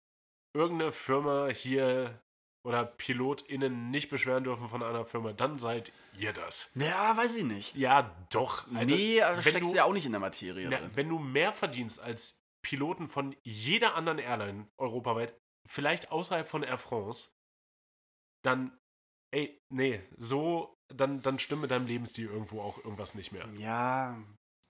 irgendeine 0.56 0.92
Firma 0.92 1.48
hier 1.48 2.20
oder 2.64 2.84
PilotInnen 2.84 3.90
nicht 3.90 4.10
beschweren 4.10 4.44
dürfen 4.44 4.68
von 4.68 4.82
einer 4.82 5.04
Firma, 5.04 5.32
dann 5.32 5.58
seid 5.58 5.92
ihr 6.18 6.32
das. 6.32 6.72
Ja, 6.74 7.16
weiß 7.16 7.36
ich 7.36 7.44
nicht. 7.44 7.74
Ja, 7.76 8.14
doch. 8.30 8.66
Also, 8.74 8.94
nee, 8.94 9.22
steckst 9.40 9.72
du- 9.72 9.76
ja 9.76 9.84
auch 9.84 9.92
nicht 9.92 10.06
in 10.06 10.12
der 10.12 10.20
Materie 10.20 10.68
Na, 10.68 10.78
wenn 10.94 11.08
du 11.08 11.18
mehr 11.18 11.52
verdienst 11.52 12.00
als 12.00 12.42
Piloten 12.62 13.08
von 13.08 13.34
jeder 13.42 13.94
anderen 13.94 14.18
Airline 14.18 14.68
europaweit, 14.76 15.34
vielleicht 15.66 16.10
außerhalb 16.10 16.48
von 16.48 16.62
Air 16.62 16.78
France, 16.78 17.30
dann, 18.44 18.78
ey, 19.30 19.60
nee, 19.68 20.02
so, 20.16 20.76
dann, 20.88 21.20
dann 21.22 21.38
stimmt 21.38 21.62
mit 21.62 21.70
deinem 21.70 21.86
Lebensstil 21.86 22.26
irgendwo 22.26 22.60
auch 22.60 22.78
irgendwas 22.78 23.14
nicht 23.14 23.32
mehr. 23.32 23.48
Ja, 23.58 24.18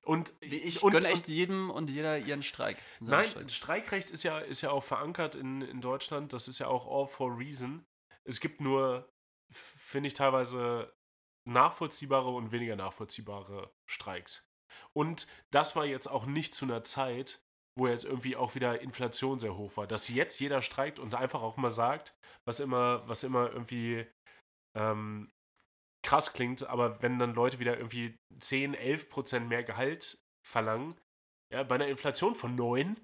Und 0.09 0.32
ich 0.40 0.82
und, 0.82 0.92
gönne 0.92 1.09
echt 1.09 1.28
jedem 1.28 1.68
und 1.68 1.90
jeder 1.90 2.16
ihren 2.16 2.42
Streik. 2.42 2.78
Nein, 2.98 3.26
Streik. 3.26 3.50
Streikrecht 3.50 4.11
ist 4.11 4.22
ja, 4.22 4.38
ist 4.38 4.62
ja 4.62 4.70
auch 4.70 4.82
verankert 4.82 5.34
in, 5.34 5.61
in 5.61 5.82
Deutschland. 5.82 6.32
Das 6.32 6.48
ist 6.48 6.61
ja 6.61 6.66
auch 6.66 6.86
all 6.86 7.06
for 7.06 7.38
reason. 7.38 7.84
Es 8.24 8.40
gibt 8.40 8.62
nur, 8.62 9.12
finde 9.50 10.06
ich, 10.06 10.14
teilweise 10.14 10.94
nachvollziehbare 11.46 12.30
und 12.30 12.52
weniger 12.52 12.74
nachvollziehbare 12.74 13.70
Streiks. 13.86 14.48
Und 14.94 15.26
das 15.50 15.76
war 15.76 15.84
jetzt 15.84 16.06
auch 16.06 16.24
nicht 16.24 16.54
zu 16.54 16.64
einer 16.64 16.84
Zeit, 16.84 17.42
wo 17.78 17.86
jetzt 17.86 18.04
irgendwie 18.04 18.34
auch 18.34 18.54
wieder 18.54 18.80
Inflation 18.80 19.38
sehr 19.38 19.59
hoch 19.59 19.76
war. 19.76 19.86
Dass 19.86 20.09
jetzt 20.09 20.40
jeder 20.40 20.62
streikt 20.62 20.98
und 20.98 21.14
einfach 21.14 21.42
auch 21.42 21.59
mal 21.59 21.68
sagt, 21.68 22.16
was 22.46 22.61
immer, 22.61 23.06
was 23.06 23.24
immer 23.24 23.52
irgendwie 23.52 24.06
ähm, 24.74 25.30
krass 26.09 26.32
klingt, 26.32 26.66
aber 26.66 27.02
wenn 27.02 27.18
dann 27.18 27.34
Leute 27.34 27.59
wieder 27.59 27.76
irgendwie 27.76 28.16
10, 28.40 28.72
11 28.72 29.11
Prozent 29.11 29.48
mehr 29.48 29.62
Gehalt 29.62 30.18
verlangen, 30.42 30.98
ja, 31.52 31.62
bei 31.64 31.74
einer 31.74 31.88
Inflation 31.88 32.34
von 32.34 32.54
9, 32.54 32.96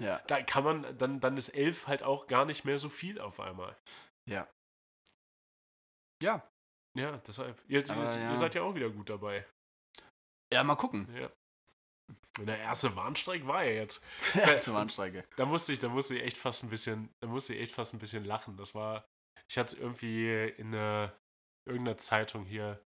Ja, 0.00 0.18
da 0.26 0.42
kann 0.42 0.64
man, 0.64 0.98
dann, 0.98 1.20
dann 1.20 1.36
ist 1.36 1.50
11 1.50 1.86
halt 1.86 2.02
auch 2.02 2.26
gar 2.26 2.44
nicht 2.44 2.64
mehr 2.64 2.80
so 2.80 2.88
viel 2.88 3.20
auf 3.20 3.38
einmal. 3.38 3.76
ja. 4.28 4.48
Ja, 6.20 6.42
Ja, 6.96 7.18
deshalb. 7.18 7.62
Ihr, 7.68 7.88
Aber 7.90 8.02
ihr, 8.02 8.20
ja. 8.20 8.30
ihr 8.30 8.34
seid 8.36 8.56
ja 8.56 8.62
auch 8.62 8.74
wieder 8.74 8.90
gut 8.90 9.08
dabei. 9.08 9.46
ja, 10.52 10.64
mal 10.64 10.74
gucken. 10.74 11.08
Ja. 11.14 11.30
Der 12.40 12.58
erste 12.58 12.96
Warnstreik 12.96 13.46
war 13.46 13.62
ja 13.62 13.70
jetzt. 13.70 14.04
Der 14.34 14.48
erste 14.48 14.74
Warnstreike. 14.74 15.24
Da 15.36 15.44
musste 15.46 15.72
ich, 15.72 15.78
da 15.78 15.88
musste 15.88 16.16
ich 16.16 16.24
echt 16.24 16.36
fast 16.38 16.64
ein 16.64 16.70
bisschen, 16.70 17.08
da 17.20 17.28
musste 17.28 17.54
ich 17.54 17.60
echt 17.60 17.72
fast 17.72 17.94
ein 17.94 18.00
bisschen 18.00 18.24
lachen. 18.24 18.56
Das 18.56 18.74
war, 18.74 19.04
ich 19.48 19.56
hatte 19.58 19.76
es 19.76 19.80
irgendwie 19.80 20.48
in 20.56 20.74
einer, 20.74 21.16
irgendeiner 21.68 21.98
Zeitung 21.98 22.44
hier, 22.44 22.82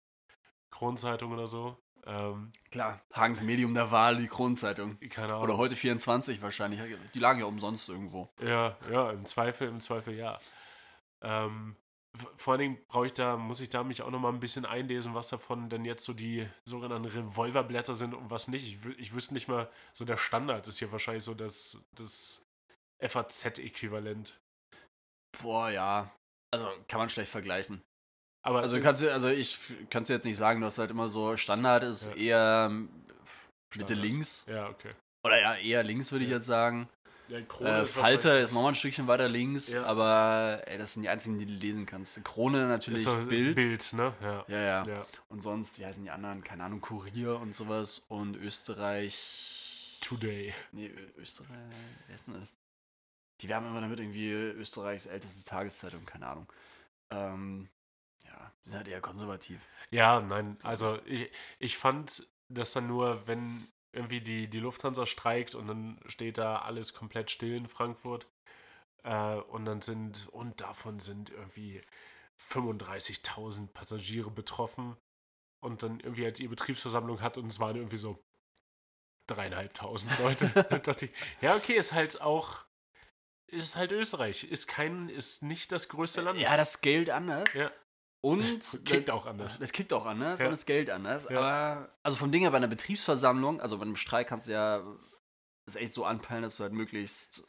Kronzeitung 0.72 1.32
oder 1.32 1.48
so. 1.48 1.78
Ähm, 2.06 2.52
Klar, 2.72 3.02
Hagens 3.14 3.42
Medium 3.44 3.74
der 3.74 3.92
Wahl, 3.92 4.18
die 4.18 4.28
Kronenzeitung. 4.28 4.98
keine 5.10 5.34
Ahnung. 5.34 5.44
Oder 5.44 5.58
heute 5.58 5.76
24 5.76 6.42
wahrscheinlich. 6.42 6.82
Die 7.14 7.20
lagen 7.20 7.40
ja 7.40 7.46
umsonst 7.46 7.90
irgendwo. 7.90 8.30
Ja, 8.42 8.78
ja, 8.90 9.12
im 9.12 9.26
Zweifel, 9.26 9.68
im 9.68 9.80
Zweifel 9.82 10.16
ja. 10.16 10.40
Ähm, 11.22 11.76
vor 12.36 12.54
allen 12.54 12.60
Dingen 12.60 12.86
brauche 12.88 13.06
ich 13.06 13.14
da, 13.14 13.38
muss 13.38 13.62
ich 13.62 13.70
da 13.70 13.84
mich 13.84 14.02
auch 14.02 14.10
noch 14.10 14.20
mal 14.20 14.34
ein 14.34 14.40
bisschen 14.40 14.66
einlesen, 14.66 15.14
was 15.14 15.30
davon 15.30 15.70
denn 15.70 15.86
jetzt 15.86 16.04
so 16.04 16.14
die 16.14 16.50
sogenannten 16.66 17.08
Revolverblätter 17.08 17.96
sind 17.96 18.14
und 18.14 18.30
was 18.30 18.48
nicht. 18.48 18.66
Ich, 18.66 19.00
ich 19.00 19.14
wüsste 19.14 19.34
nicht 19.34 19.48
mal, 19.48 19.72
so 19.94 20.04
der 20.04 20.18
Standard 20.18 20.68
ist 20.68 20.80
hier 20.80 20.92
wahrscheinlich 20.92 21.24
so 21.24 21.34
das, 21.34 21.82
das 21.96 22.44
FAZ-Äquivalent. 23.00 24.42
Boah, 25.42 25.70
ja. 25.70 26.12
Also 26.54 26.68
kann 26.88 27.00
man 27.00 27.10
schlecht 27.10 27.32
vergleichen. 27.32 27.82
Aber 28.44 28.62
Also 28.62 28.80
kannst 28.82 29.02
du, 29.04 29.12
also 29.14 29.28
ich 29.30 29.60
kannst 29.90 30.10
du 30.10 30.14
jetzt 30.14 30.26
nicht 30.26 30.38
sagen, 30.38 30.62
du 30.62 30.66
hast 30.66 30.80
halt 30.80 30.92
immer 30.92 31.10
so 31.10 31.38
Standard 31.38 31.84
ist 31.84 32.08
Ja. 32.08 32.16
eher 32.16 32.68
ähm, 32.72 32.90
Mitte 33.76 33.94
Standard. 33.94 33.98
links. 33.98 34.46
ja, 34.48 34.70
okay. 34.70 34.92
Oder 35.24 35.40
ja, 35.42 35.56
eher 35.56 35.84
links 35.84 36.12
würde 36.12 36.26
ich 36.26 36.32
Ja. 36.32 36.38
jetzt 36.38 36.48
sagen. 36.48 36.90
Ja, 37.28 37.40
Krone 37.42 37.70
Äh, 37.80 37.84
ist 37.84 37.94
Falter 37.94 38.42
ist 38.42 38.52
nochmal 38.52 38.72
ein 38.74 38.76
Stückchen 38.76 39.08
weiter 39.08 39.30
links, 39.30 39.74
aber 39.76 40.64
ey, 40.66 40.78
das 40.78 40.94
sind 40.94 41.04
die 41.04 41.10
einzigen, 41.10 41.40
die 41.40 41.46
du 41.46 41.54
lesen 41.54 41.86
kannst. 41.86 42.22
Krone 42.26 42.68
natürlich 42.68 43.06
Bild. 43.30 43.56
Bild, 43.56 43.94
ne? 43.94 44.14
Ja. 44.22 44.44
Ja, 44.50 44.86
ja. 44.86 45.06
Und 45.30 45.42
sonst, 45.42 45.80
wie 45.80 45.86
heißen 45.86 46.04
die 46.04 46.10
anderen? 46.10 46.44
Keine 46.44 46.64
Ahnung, 46.66 46.82
Kurier 46.82 47.40
und 47.40 47.54
sowas. 47.56 48.00
Und 48.10 48.36
Österreich. 48.36 49.98
Today. 50.02 50.54
Nee, 50.74 50.92
Österreich. 51.18 51.50
Wer 52.08 52.16
ist 52.16 52.28
denn 52.28 52.34
das? 52.34 52.54
Die 53.42 53.48
werben 53.48 53.68
immer 53.68 53.80
damit 53.82 54.00
irgendwie 54.00 54.32
Österreichs 54.32 55.06
älteste 55.06 55.48
Tageszeitung, 55.50 56.06
keine 56.06 56.28
Ahnung. 56.28 56.48
Ähm, 57.14 57.70
ja, 58.32 58.52
sind 58.64 58.76
halt 58.76 58.88
eher 58.88 59.02
konservativ. 59.02 59.60
Ja, 59.92 60.22
nein, 60.22 60.58
also 60.64 61.00
ich, 61.06 61.32
ich 61.60 61.78
fand 61.78 62.28
das 62.50 62.74
dann 62.74 62.88
nur, 62.88 63.28
wenn 63.28 63.68
irgendwie 63.94 64.22
die, 64.22 64.50
die 64.50 64.60
Lufthansa 64.60 65.06
streikt 65.06 65.56
und 65.56 65.68
dann 65.68 66.00
steht 66.08 66.38
da 66.38 66.60
alles 66.60 66.94
komplett 66.94 67.30
still 67.30 67.56
in 67.56 67.68
Frankfurt 67.68 68.28
äh, 69.04 69.36
und 69.36 69.66
dann 69.66 69.82
sind, 69.82 70.30
und 70.30 70.62
davon 70.62 71.00
sind 71.00 71.30
irgendwie 71.30 71.82
35.000 72.40 73.68
Passagiere 73.68 74.32
betroffen 74.32 74.96
und 75.62 75.84
dann 75.84 76.00
irgendwie 76.00 76.26
als 76.26 76.40
ihr 76.40 76.50
Betriebsversammlung 76.50 77.22
hat 77.22 77.38
und 77.38 77.48
es 77.48 77.60
waren 77.60 77.76
irgendwie 77.76 77.98
so 77.98 78.24
dreieinhalbtausend 79.28 80.18
Leute. 80.20 80.50
Da 80.50 80.64
dachte 80.80 81.06
ich, 81.06 81.12
ja, 81.42 81.56
okay, 81.56 81.74
ist 81.74 81.94
halt 81.94 82.22
auch, 82.22 82.60
ist 83.48 83.76
halt 83.76 83.92
Österreich, 83.92 84.46
ist 84.46 84.68
kein, 84.68 85.10
ist 85.10 85.44
nicht 85.44 85.72
das 85.72 85.90
größte 85.90 86.22
Land. 86.22 86.40
Ja, 86.40 86.58
das 86.58 86.82
Geld 86.82 87.10
anders. 87.10 87.54
Ja. 87.54 87.72
Und 88.22 88.62
Klingt 88.86 89.10
auch 89.10 89.26
anders. 89.26 89.58
Das 89.60 89.72
kickt 89.72 89.92
auch 89.94 90.06
anders 90.06 90.40
Ja. 90.40 90.46
und 90.46 90.52
das 90.52 90.66
Geld 90.68 90.90
anders. 90.92 91.28
Ja. 91.30 91.40
Aber, 91.40 91.90
also 92.04 92.18
vom 92.18 92.32
Ding 92.32 92.42
her 92.42 92.52
bei 92.52 92.58
einer 92.58 92.68
Betriebsversammlung, 92.68 93.60
also 93.62 93.78
bei 93.78 93.84
einem 93.84 93.96
Streik 93.96 94.28
kannst 94.28 94.48
du 94.48 94.52
ja 94.54 94.84
das 95.66 95.76
echt 95.76 95.94
so 95.94 96.06
anpeilen, 96.06 96.44
dass 96.44 96.58
du 96.58 96.64
halt 96.64 96.74
möglichst 96.74 97.48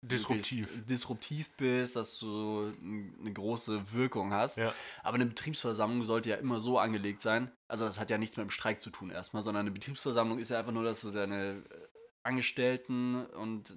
Disruptiv. 0.00 0.66
möglichst 0.66 0.90
disruptiv 0.90 1.50
bist, 1.56 1.96
dass 1.96 2.18
du 2.20 2.70
eine 2.80 3.32
große 3.32 3.92
Wirkung 3.92 4.32
hast. 4.32 4.56
Ja. 4.56 4.72
Aber 5.02 5.16
eine 5.16 5.26
Betriebsversammlung 5.26 6.04
sollte 6.04 6.28
ja 6.30 6.36
immer 6.36 6.60
so 6.60 6.78
angelegt 6.78 7.20
sein. 7.20 7.50
Also 7.66 7.84
das 7.84 7.98
hat 7.98 8.08
ja 8.10 8.18
nichts 8.18 8.36
mit 8.36 8.44
dem 8.46 8.50
Streik 8.50 8.80
zu 8.80 8.90
tun 8.90 9.10
erstmal, 9.10 9.42
sondern 9.42 9.62
eine 9.62 9.72
Betriebsversammlung 9.72 10.38
ist 10.38 10.50
ja 10.50 10.60
einfach 10.60 10.70
nur, 10.72 10.84
dass 10.84 11.00
du 11.00 11.10
deine 11.10 11.64
äh, 11.70 11.88
Angestellten 12.22 13.26
und 13.26 13.76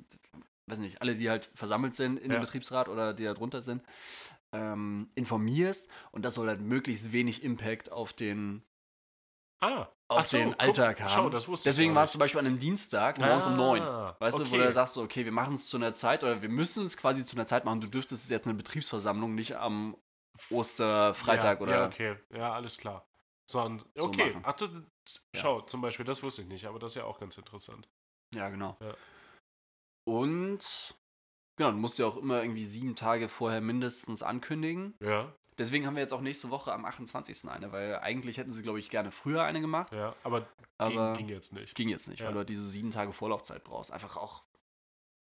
weiß 0.67 0.77
nicht, 0.79 1.01
alle, 1.01 1.15
die 1.15 1.29
halt 1.31 1.49
versammelt 1.55 1.95
sind 1.95 2.19
in 2.19 2.29
Ja. 2.31 2.37
dem 2.37 2.41
Betriebsrat 2.43 2.87
oder 2.87 3.13
die 3.15 3.23
da 3.23 3.33
drunter 3.33 3.63
sind, 3.63 3.81
ähm, 4.53 5.09
informierst 5.15 5.89
und 6.11 6.23
das 6.23 6.35
soll 6.35 6.47
halt 6.47 6.61
möglichst 6.61 7.11
wenig 7.11 7.43
Impact 7.43 7.91
auf 7.91 8.13
den, 8.13 8.63
Ah, 9.63 9.87
auf 10.07 10.27
so, 10.27 10.37
den 10.37 10.49
guck, 10.49 10.61
Alltag 10.61 11.01
haben. 11.01 11.09
Schau, 11.09 11.29
das 11.29 11.47
wusste 11.47 11.69
ich 11.69 11.75
Deswegen 11.75 11.93
war 11.93 12.03
es 12.03 12.11
zum 12.11 12.19
Beispiel 12.19 12.39
an 12.39 12.47
einem 12.47 12.57
Dienstag 12.57 13.19
morgens 13.19 13.45
um 13.45 13.55
neun. 13.55 13.81
Ah, 13.83 14.15
Weißt 14.19 14.39
du, 14.39 14.49
wo 14.49 14.55
okay. 14.55 14.65
du 14.65 14.73
sagst, 14.73 14.95
so, 14.95 15.03
okay, 15.03 15.23
wir 15.23 15.31
machen 15.31 15.53
es 15.53 15.67
zu 15.67 15.77
einer 15.77 15.93
Zeit 15.93 16.23
oder 16.23 16.41
wir 16.41 16.49
müssen 16.49 16.83
es 16.83 16.97
quasi 16.97 17.25
zu 17.27 17.35
einer 17.35 17.45
Zeit 17.45 17.63
machen. 17.63 17.79
Du 17.79 17.87
dürftest 17.87 18.29
jetzt 18.31 18.45
eine 18.47 18.55
Betriebsversammlung 18.55 19.35
nicht 19.35 19.55
am 19.55 19.95
Osterfreitag 20.49 21.59
ja, 21.59 21.63
oder. 21.63 21.75
Ja, 21.75 21.85
okay. 21.85 22.15
Ja, 22.33 22.53
alles 22.53 22.77
klar. 22.77 23.07
So, 23.51 23.61
und, 23.61 23.85
So 23.95 24.05
okay. 24.05 24.31
machen. 24.31 24.41
Ach, 24.45 24.53
das, 24.53 24.71
schau, 25.35 25.61
zum 25.61 25.81
Beispiel, 25.81 26.05
das 26.05 26.23
wusste 26.23 26.41
ich 26.41 26.47
nicht, 26.47 26.65
aber 26.65 26.79
das 26.79 26.93
ist 26.93 26.95
ja 26.95 27.05
auch 27.05 27.19
ganz 27.19 27.37
interessant. 27.37 27.87
Ja, 28.33 28.49
genau. 28.49 28.77
Ja. 28.81 28.95
Und 30.05 30.95
genau, 31.57 31.71
du 31.71 31.77
musst 31.77 31.99
ja 31.99 32.05
auch 32.05 32.17
immer 32.17 32.41
irgendwie 32.41 32.65
sieben 32.65 32.95
Tage 32.95 33.29
vorher 33.29 33.61
mindestens 33.61 34.23
ankündigen. 34.23 34.95
Ja, 35.01 35.33
Deswegen 35.57 35.85
haben 35.85 35.95
wir 35.95 36.01
jetzt 36.01 36.13
auch 36.13 36.21
nächste 36.21 36.49
Woche 36.49 36.73
am 36.73 36.85
28. 36.85 37.47
eine, 37.49 37.71
weil 37.71 37.99
eigentlich 37.99 38.37
hätten 38.37 38.51
sie, 38.51 38.63
glaube 38.63 38.79
ich, 38.79 38.89
gerne 38.89 39.11
früher 39.11 39.43
eine 39.43 39.61
gemacht. 39.61 39.93
ja, 39.93 40.15
aber, 40.23 40.47
aber 40.79 41.13
ging, 41.17 41.27
ging 41.27 41.35
jetzt 41.35 41.53
nicht. 41.53 41.75
ging 41.75 41.89
jetzt 41.89 42.07
nicht, 42.07 42.21
Ja. 42.21 42.27
weil 42.27 42.33
du 42.33 42.39
halt 42.39 42.49
diese 42.49 42.65
sieben 42.65 42.89
Tage 42.89 43.13
Vorlaufzeit 43.13 43.63
brauchst. 43.63 43.91
Einfach 43.91 44.17
auch. 44.17 44.45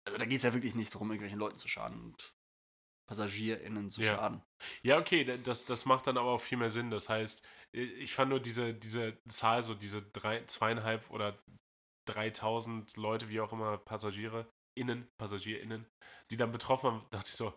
Also 0.06 0.18
da 0.18 0.26
geht 0.26 0.38
es 0.38 0.42
ja 0.42 0.52
wirklich 0.52 0.74
nicht 0.74 0.92
darum, 0.94 1.08
irgendwelchen 1.10 1.38
Leuten 1.38 1.56
zu 1.56 1.68
schaden 1.68 2.02
und 2.02 2.34
PassagierInnen 3.08 3.90
zu 3.90 4.02
Ja. 4.02 4.16
schaden. 4.16 4.42
Ja, 4.82 4.98
okay, 4.98 5.24
da- 5.24 5.36
das, 5.38 5.64
das 5.64 5.86
macht 5.86 6.06
dann 6.08 6.18
aber 6.18 6.30
auch 6.32 6.40
viel 6.40 6.58
mehr 6.58 6.68
Sinn. 6.70 6.90
Das 6.90 7.08
heißt, 7.08 7.46
ich 7.72 8.12
fand 8.14 8.28
nur 8.30 8.40
diese, 8.40 8.74
diese 8.74 9.16
Zahl, 9.28 9.62
so 9.62 9.74
diese 9.74 10.02
drei, 10.02 10.44
zweieinhalb 10.46 11.08
oder 11.10 11.38
3000 12.06 12.96
Leute, 12.96 13.28
wie 13.28 13.40
auch 13.40 13.52
immer, 13.52 13.78
Passagiere, 13.78 14.46
innen, 14.78 15.08
PassagierInnen, 15.18 15.86
die 16.30 16.36
dann 16.36 16.52
betroffen 16.52 16.84
waren, 16.90 17.06
dachte 17.10 17.28
ich 17.30 17.36
so, 17.36 17.52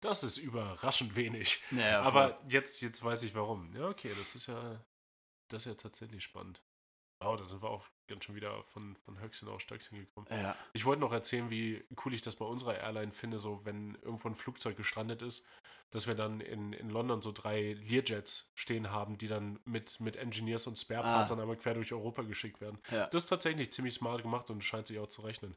das 0.00 0.22
ist 0.22 0.36
überraschend 0.36 1.16
wenig. 1.16 1.62
Naja, 1.70 2.02
Aber 2.02 2.40
jetzt, 2.48 2.80
jetzt 2.82 3.02
weiß 3.02 3.22
ich 3.24 3.34
warum. 3.34 3.74
Ja, 3.74 3.88
okay, 3.88 4.12
das 4.16 4.34
ist 4.34 4.46
ja, 4.46 4.84
das 5.48 5.62
ist 5.62 5.66
ja 5.66 5.74
tatsächlich 5.74 6.22
spannend. 6.22 6.62
Wow, 7.20 7.36
da 7.36 7.44
sind 7.46 7.62
wir 7.62 7.70
auch 7.70 7.84
ganz 8.06 8.24
schon 8.24 8.36
wieder 8.36 8.62
von, 8.64 8.96
von 9.04 9.18
Höchstchen 9.20 9.48
auf 9.48 9.60
Stöckchen 9.60 9.98
gekommen. 9.98 10.26
Ja. 10.30 10.54
Ich 10.72 10.84
wollte 10.84 11.00
noch 11.00 11.12
erzählen, 11.12 11.50
wie 11.50 11.84
cool 12.04 12.14
ich 12.14 12.22
das 12.22 12.36
bei 12.36 12.44
unserer 12.44 12.78
Airline 12.78 13.10
finde, 13.12 13.40
so 13.40 13.64
wenn 13.64 13.96
irgendwo 13.96 14.28
ein 14.28 14.36
Flugzeug 14.36 14.76
gestrandet 14.76 15.22
ist, 15.22 15.48
dass 15.90 16.06
wir 16.06 16.14
dann 16.14 16.40
in, 16.40 16.72
in 16.74 16.90
London 16.90 17.20
so 17.20 17.32
drei 17.32 17.72
Learjets 17.72 18.52
stehen 18.54 18.90
haben, 18.92 19.18
die 19.18 19.26
dann 19.26 19.58
mit, 19.64 19.98
mit 20.00 20.14
Engineers 20.16 20.66
und 20.68 20.78
Spareparts 20.78 21.30
Ah. 21.30 21.34
dann 21.34 21.40
einmal 21.40 21.56
quer 21.56 21.74
durch 21.74 21.92
Europa 21.92 22.22
geschickt 22.22 22.60
werden. 22.60 22.78
Ja. 22.90 23.06
Das 23.08 23.24
ist 23.24 23.28
tatsächlich 23.30 23.72
ziemlich 23.72 23.94
smart 23.94 24.22
gemacht 24.22 24.48
und 24.50 24.62
scheint 24.62 24.86
sich 24.86 24.98
auch 24.98 25.08
zu 25.08 25.22
rechnen. 25.22 25.56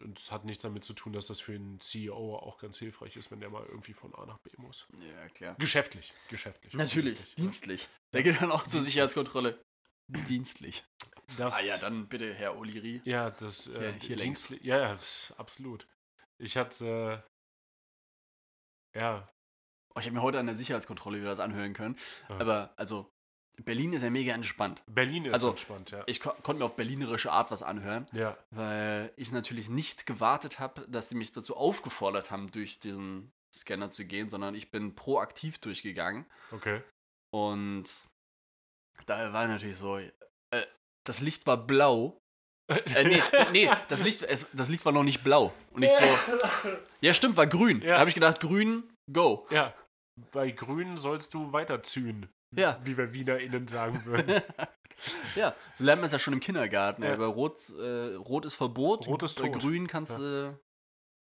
Und 0.00 0.18
es 0.18 0.32
hat 0.32 0.44
nichts 0.44 0.62
damit 0.62 0.84
zu 0.84 0.94
tun, 0.94 1.12
dass 1.12 1.26
das 1.26 1.40
für 1.40 1.54
einen 1.54 1.78
CEO 1.80 2.36
auch 2.36 2.58
ganz 2.58 2.78
hilfreich 2.78 3.16
ist, 3.16 3.30
wenn 3.30 3.40
der 3.40 3.50
mal 3.50 3.64
irgendwie 3.66 3.92
von 3.92 4.14
A 4.14 4.24
nach 4.26 4.38
B 4.38 4.50
muss. 4.56 4.86
Ja, 4.98 5.28
klar. 5.28 5.54
Geschäftlich, 5.58 6.14
geschäftlich. 6.28 6.72
Natürlich, 6.74 7.34
dienstlich. 7.34 7.88
Der 8.12 8.22
geht 8.22 8.40
dann 8.40 8.50
auch 8.50 8.64
zur 8.64 8.80
Sicherheitskontrolle. 8.80 9.62
Dienstlich. 10.08 10.84
Das, 11.36 11.54
Ah 11.58 11.62
ja, 11.64 11.78
dann 11.78 12.08
bitte, 12.08 12.34
Herr 12.34 12.56
Oliri. 12.56 13.00
Ja, 13.04 13.30
das 13.30 13.68
äh, 13.68 13.92
Ja, 13.92 13.98
hier 14.00 14.16
längs. 14.16 14.48
Dienstli- 14.50 14.62
Ja, 14.64 14.78
ja, 14.78 14.98
absolut. 15.38 15.86
Ich 16.38 16.56
hatte, 16.56 17.22
Ja. 18.94 19.28
Oh, 19.94 19.98
ich 20.00 20.06
habe 20.06 20.14
mir 20.16 20.22
heute 20.22 20.38
an 20.38 20.46
der 20.46 20.54
Sicherheitskontrolle 20.54 21.18
wieder 21.18 21.30
das 21.30 21.40
anhören 21.40 21.74
können. 21.74 21.96
Ja. 22.28 22.40
Aber, 22.40 22.72
also, 22.76 23.10
Berlin 23.64 23.92
ist 23.92 24.02
ja 24.02 24.10
mega 24.10 24.32
entspannt. 24.32 24.82
Berlin 24.86 25.26
ist 25.26 25.32
Also, 25.32 25.50
entspannt, 25.50 25.90
ja. 25.90 26.02
Ich 26.06 26.20
ko 26.20 26.30
konnte 26.42 26.60
mir 26.60 26.64
auf 26.64 26.76
berlinerische 26.76 27.32
Art 27.32 27.50
was 27.50 27.62
anhören, 27.62 28.06
ja. 28.12 28.36
weil 28.50 29.12
ich 29.16 29.32
natürlich 29.32 29.68
nicht 29.68 30.06
gewartet 30.06 30.58
habe, 30.58 30.86
dass 30.88 31.08
die 31.08 31.14
mich 31.14 31.32
dazu 31.32 31.56
aufgefordert 31.56 32.30
haben, 32.30 32.50
durch 32.50 32.80
diesen 32.80 33.32
Scanner 33.54 33.90
zu 33.90 34.06
gehen, 34.06 34.28
sondern 34.28 34.54
ich 34.54 34.70
bin 34.70 34.94
proaktiv 34.94 35.58
durchgegangen. 35.58 36.26
Okay. 36.52 36.82
Und 37.32 37.84
da 39.06 39.32
war 39.32 39.46
natürlich 39.48 39.76
so, 39.76 39.98
äh, 39.98 40.10
das 41.04 41.20
Licht 41.20 41.46
war 41.46 41.56
blau. 41.56 42.16
Äh, 42.94 43.02
nee, 43.02 43.22
nee 43.50 43.70
das, 43.88 44.04
Licht, 44.04 44.22
es, 44.22 44.48
das 44.52 44.68
Licht 44.68 44.84
war 44.84 44.92
noch 44.92 45.02
nicht 45.02 45.24
blau. 45.24 45.52
Und 45.72 45.82
ich 45.82 45.90
so, 45.90 46.04
ja 47.00 47.12
stimmt, 47.12 47.36
war 47.36 47.48
grün. 47.48 47.82
Ja. 47.82 47.94
Da 47.94 47.98
habe 47.98 48.10
ich 48.10 48.14
gedacht, 48.14 48.38
grün, 48.38 48.88
go. 49.12 49.48
Ja. 49.50 49.74
Bei 50.30 50.50
Grün 50.50 50.96
sollst 50.96 51.34
du 51.34 51.52
weiter 51.52 51.82
zühen. 51.82 52.28
Ja. 52.56 52.78
Wie 52.82 52.96
wir 52.96 53.14
WienerInnen 53.14 53.68
sagen 53.68 54.04
würden. 54.04 54.42
ja, 55.36 55.54
so 55.74 55.84
lernt 55.84 56.00
man 56.00 56.06
es 56.06 56.12
ja 56.12 56.18
schon 56.18 56.34
im 56.34 56.40
Kindergarten. 56.40 57.02
Ja. 57.02 57.10
Ja. 57.10 57.16
Bei 57.16 57.24
Rot, 57.26 57.68
äh, 57.70 58.14
Rot 58.16 58.44
ist 58.44 58.54
Verbot, 58.54 59.06
Rot 59.06 59.22
ist 59.22 59.40
bei 59.40 59.48
tot. 59.48 59.60
Grün 59.60 59.86
kannst 59.86 60.18
du 60.18 60.58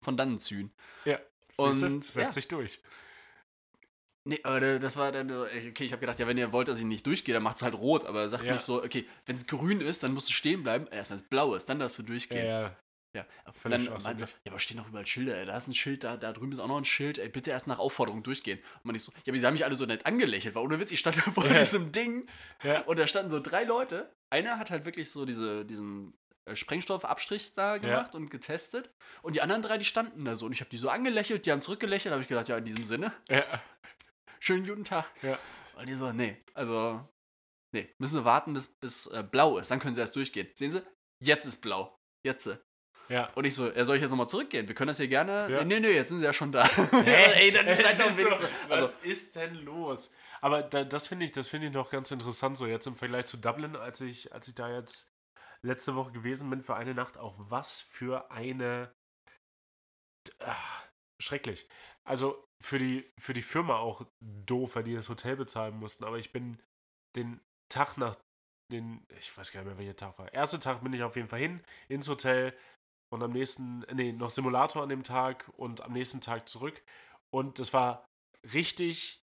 von 0.03 0.17
dannen 0.17 0.39
ziehen. 0.39 0.71
ja. 1.05 1.19
Und, 1.57 1.84
Und 1.84 2.03
setzt 2.03 2.15
ja. 2.15 2.32
sich 2.32 2.47
durch. 2.47 2.82
Nee, 4.23 4.39
aber 4.43 4.59
da- 4.59 4.80
das 4.80 4.95
war 4.97 5.11
dann, 5.11 5.30
okay, 5.32 5.84
ich 5.84 5.91
habe 5.91 5.99
gedacht, 5.99 6.17
ja, 6.19 6.27
wenn 6.27 6.38
ihr 6.38 6.51
wollt, 6.53 6.67
dass 6.67 6.77
ich 6.77 6.84
nicht 6.86 7.05
durchgehe, 7.05 7.34
dann 7.34 7.43
macht 7.43 7.57
es 7.57 7.63
halt 7.63 7.73
rot. 7.73 8.05
Aber 8.05 8.21
er 8.21 8.30
sagt 8.30 8.43
Ja. 8.43 8.53
nicht 8.53 8.61
so, 8.61 8.82
okay, 8.84 9.07
wenn 9.25 9.36
es 9.36 9.45
grün 9.47 9.82
ist, 9.82 10.03
dann 10.03 10.13
musst 10.13 10.30
du 10.30 10.34
stehen 10.34 10.63
bleiben. 10.63 10.88
Erst 10.88 11.09
wenn 11.11 11.17
es 11.17 11.23
blau 11.23 11.55
ist, 11.55 11.67
dann 11.67 11.80
darfst 11.80 11.97
du 11.99 12.03
Ja, 12.03 12.07
durchgehen. 12.07 12.45
ja. 12.45 12.75
Ja, 13.16 13.26
Völlig 13.53 13.86
dann 13.86 14.03
meinte 14.03 14.26
er, 14.26 14.28
ja, 14.28 14.51
aber 14.51 14.60
stehen 14.60 14.78
doch 14.78 14.88
überall 14.88 15.05
Schilder, 15.07 15.36
ey. 15.38 15.45
Da 15.47 15.57
ist 15.57 15.68
ein 15.68 15.74
Schild, 15.74 16.03
da, 16.03 16.16
da 16.16 16.32
drüben 16.32 16.51
ist 16.51 16.60
auch 16.60 16.68
noch 16.68 16.78
ein 16.78 16.86
Schild, 16.86 17.18
ey, 17.18 17.28
bitte 17.28 17.49
erst 17.49 17.66
nach 17.66 17.80
Aufforderung 17.80 18.22
durchgehen. 18.22 18.60
Und 18.60 18.86
man 18.86 18.93
nicht 18.93 19.03
so, 19.03 19.12
ja, 19.12 19.32
aber 19.32 19.38
sie 19.39 19.45
haben 19.47 19.53
mich 19.53 19.66
alle 19.66 19.76
so 19.76 19.86
nett 19.88 20.05
angelächelt, 20.05 20.53
weil 20.53 20.64
ohne 20.64 20.80
Witz, 20.80 20.91
ich 20.91 20.99
stand 20.99 21.18
da 21.18 21.22
vor 21.32 21.45
Ja. 21.47 21.57
diesem 21.60 21.91
Ding 21.91 22.30
Ja. 22.64 22.82
und 22.82 22.99
da 22.99 23.07
standen 23.07 23.32
so 23.32 23.39
drei 23.39 23.64
Leute. 23.64 24.14
Einer 24.30 24.60
hat 24.60 24.70
halt 24.70 24.86
wirklich 24.86 25.10
so 25.10 25.26
diese, 25.26 25.66
diesen 25.66 26.14
äh, 26.45 26.55
Sprengstoffabstrich 26.55 27.53
da 27.53 27.80
gemacht 27.80 28.14
und 28.14 28.30
getestet. 28.30 28.91
Und 29.24 29.36
die 29.36 29.41
anderen 29.41 29.64
drei, 29.64 29.80
die 29.80 29.86
standen 29.86 30.24
da 30.26 30.36
so. 30.36 30.45
Und 30.45 30.51
ich 30.51 30.60
habe 30.62 30.70
die 30.70 30.78
so 30.78 30.89
angelächelt, 30.89 31.47
die 31.47 31.51
haben 31.51 31.62
zurückgelächelt, 31.64 32.12
habe 32.12 32.22
ich 32.22 32.28
gedacht, 32.28 32.47
ja, 32.47 32.57
in 32.60 32.66
diesem 32.66 32.84
Sinne, 32.84 33.12
Ja. 33.28 33.43
schönen 34.39 34.68
guten 34.68 34.84
Tag. 34.84 35.12
Ja. 35.24 35.39
Und 35.76 35.88
die 35.89 35.93
so, 35.93 36.12
nee, 36.12 36.38
also, 36.53 37.03
nee, 37.74 37.89
müssen 37.97 38.14
sie 38.20 38.26
warten, 38.26 38.53
bis, 38.53 38.68
bis 38.80 39.07
äh, 39.07 39.24
blau 39.24 39.57
ist, 39.57 39.72
dann 39.72 39.80
können 39.80 39.95
sie 39.95 40.01
erst 40.01 40.16
durchgehen. 40.16 40.47
Sehen 40.53 40.70
sie? 40.72 40.84
Jetzt 41.24 41.45
ist 41.45 41.60
blau. 41.62 41.95
Jetzt. 42.24 42.49
Ja. 43.10 43.32
Und 43.34 43.45
ich 43.45 43.55
so, 43.55 43.72
ja, 43.72 43.84
soll 43.86 43.95
ich 43.95 44.01
jetzt 44.01 44.12
nochmal 44.12 44.30
zurückgehen? 44.30 44.68
Wir 44.68 44.76
können 44.76 44.89
das 44.89 44.97
hier 44.97 45.07
gerne. 45.07 45.49
Ja. 45.51 45.64
Nee, 45.64 45.80
nee, 45.80 45.91
jetzt 45.91 46.10
sind 46.10 46.20
sie 46.20 46.26
ja 46.26 46.34
schon 46.34 46.51
da. 46.51 46.66
Ey, 47.05 47.51
dann 47.51 47.68
Es 47.68 47.82
seid 47.82 47.99
doch 47.99 48.07
ist 48.07 48.20
so, 48.20 48.30
was 48.30 48.82
Also, 48.82 49.05
ist 49.05 49.36
denn 49.36 49.55
los? 49.55 50.14
Aber 50.41 50.62
da, 50.62 50.84
das 50.84 51.07
finde 51.07 51.26
ich, 51.26 51.32
das 51.32 51.49
finde 51.49 51.68
ich 51.68 51.74
noch 51.74 51.89
ganz 51.89 52.12
interessant, 52.12 52.57
so 52.57 52.68
jetzt 52.68 52.88
im 52.88 52.95
Vergleich 52.95 53.26
zu 53.26 53.38
Dublin, 53.38 53.76
als 53.76 53.99
ich, 54.01 54.32
als 54.34 54.47
ich 54.47 54.55
da 54.55 54.70
jetzt 54.70 55.12
letzte 55.62 55.95
Woche 55.95 56.12
gewesen 56.12 56.49
bin 56.49 56.62
für 56.62 56.76
eine 56.76 56.93
Nacht, 56.93 57.18
auch 57.18 57.36
was 57.38 57.82
für 57.82 58.32
eine 58.32 58.93
ah, 60.39 60.84
schrecklich. 61.20 61.68
Also 62.05 62.47
für 62.62 62.80
die, 62.80 63.12
für 63.20 63.34
die 63.34 63.41
Firma 63.41 63.78
auch 63.78 64.05
doof, 64.22 64.76
weil 64.76 64.84
die 64.84 64.95
das 64.95 65.10
Hotel 65.10 65.36
bezahlen 65.36 65.78
mussten. 65.78 66.05
Aber 66.05 66.18
ich 66.18 66.32
bin 66.32 66.62
den 67.16 67.41
Tag 67.70 67.97
nach 67.97 68.16
den, 68.72 69.05
ich 69.18 69.36
weiß 69.36 69.51
gar 69.51 69.62
nicht 69.62 69.70
mehr, 69.70 69.78
welcher 69.78 69.95
Tag 69.95 70.18
war. 70.20 70.32
Erster 70.34 70.60
Tag 70.60 70.84
bin 70.84 70.93
ich 70.93 71.03
auf 71.03 71.16
jeden 71.16 71.28
Fall 71.28 71.39
hin 71.39 71.64
ins 71.88 72.07
Hotel 72.07 72.55
und 73.12 73.24
am 73.24 73.32
nächsten, 73.32 73.80
nee, 73.93 74.12
noch 74.12 74.30
Simulator 74.30 74.84
an 74.84 74.89
dem 74.89 75.03
Tag 75.03 75.49
und 75.57 75.82
am 75.82 75.93
nächsten 75.93 76.22
Tag 76.22 76.47
zurück. 76.47 76.84
Und 77.32 77.60
es 77.60 77.74
war 77.74 78.05
richtig 78.53 79.24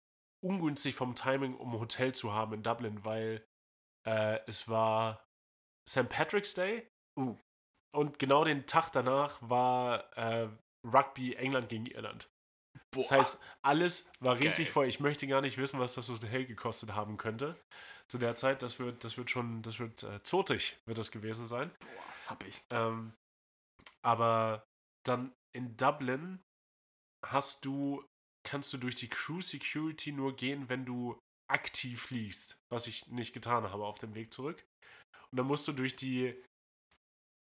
ungünstig 0.42 0.94
vom 0.94 1.14
Timing, 1.14 1.54
um 1.56 1.74
ein 1.74 1.80
Hotel 1.80 2.14
zu 2.14 2.32
haben 2.32 2.52
in 2.54 2.62
Dublin, 2.62 3.04
weil 3.04 3.46
äh, 4.06 4.38
es 4.46 4.68
war 4.68 5.24
St. 5.88 6.08
Patrick's 6.08 6.54
Day 6.54 6.88
Uh. 7.18 7.34
und 7.94 8.18
genau 8.18 8.44
den 8.44 8.66
Tag 8.66 8.90
danach 8.92 9.38
war 9.40 10.12
äh, 10.18 10.50
Rugby 10.84 11.34
England 11.34 11.70
gegen 11.70 11.86
Irland. 11.86 12.30
Das 12.90 13.08
boah. 13.08 13.16
heißt, 13.16 13.40
alles 13.62 14.12
war 14.20 14.34
richtig 14.34 14.66
Geil. 14.66 14.72
voll. 14.72 14.86
Ich 14.86 15.00
möchte 15.00 15.26
gar 15.26 15.40
nicht 15.40 15.56
wissen, 15.56 15.80
was 15.80 15.94
das 15.94 16.10
Hotel 16.10 16.44
gekostet 16.44 16.94
haben 16.94 17.16
könnte. 17.16 17.58
Zu 18.08 18.18
der 18.18 18.34
Zeit, 18.34 18.62
das 18.62 18.78
wird, 18.78 19.02
das 19.02 19.16
wird 19.16 19.30
schon, 19.30 19.62
das 19.62 19.78
wird 19.78 20.02
äh, 20.02 20.22
zotig, 20.22 20.78
wird 20.84 20.98
das 20.98 21.10
gewesen 21.10 21.46
sein. 21.46 21.70
Boah, 21.80 22.30
hab 22.30 22.44
ich. 22.46 22.62
Ähm, 22.68 23.14
aber 24.06 24.64
dann 25.04 25.34
in 25.52 25.76
Dublin 25.76 26.40
hast 27.24 27.64
du, 27.64 28.04
kannst 28.46 28.72
du 28.72 28.78
durch 28.78 28.94
die 28.94 29.08
Crew 29.08 29.40
Security 29.40 30.12
nur 30.12 30.36
gehen, 30.36 30.68
wenn 30.68 30.84
du 30.84 31.18
aktiv 31.50 32.02
fliegst, 32.02 32.60
was 32.70 32.86
ich 32.86 33.08
nicht 33.08 33.34
getan 33.34 33.64
habe 33.64 33.84
auf 33.84 33.98
dem 33.98 34.14
Weg 34.14 34.32
zurück. 34.32 34.64
Und 35.30 35.38
dann 35.38 35.46
musst 35.46 35.66
du 35.66 35.72
durch 35.72 35.96
die 35.96 36.40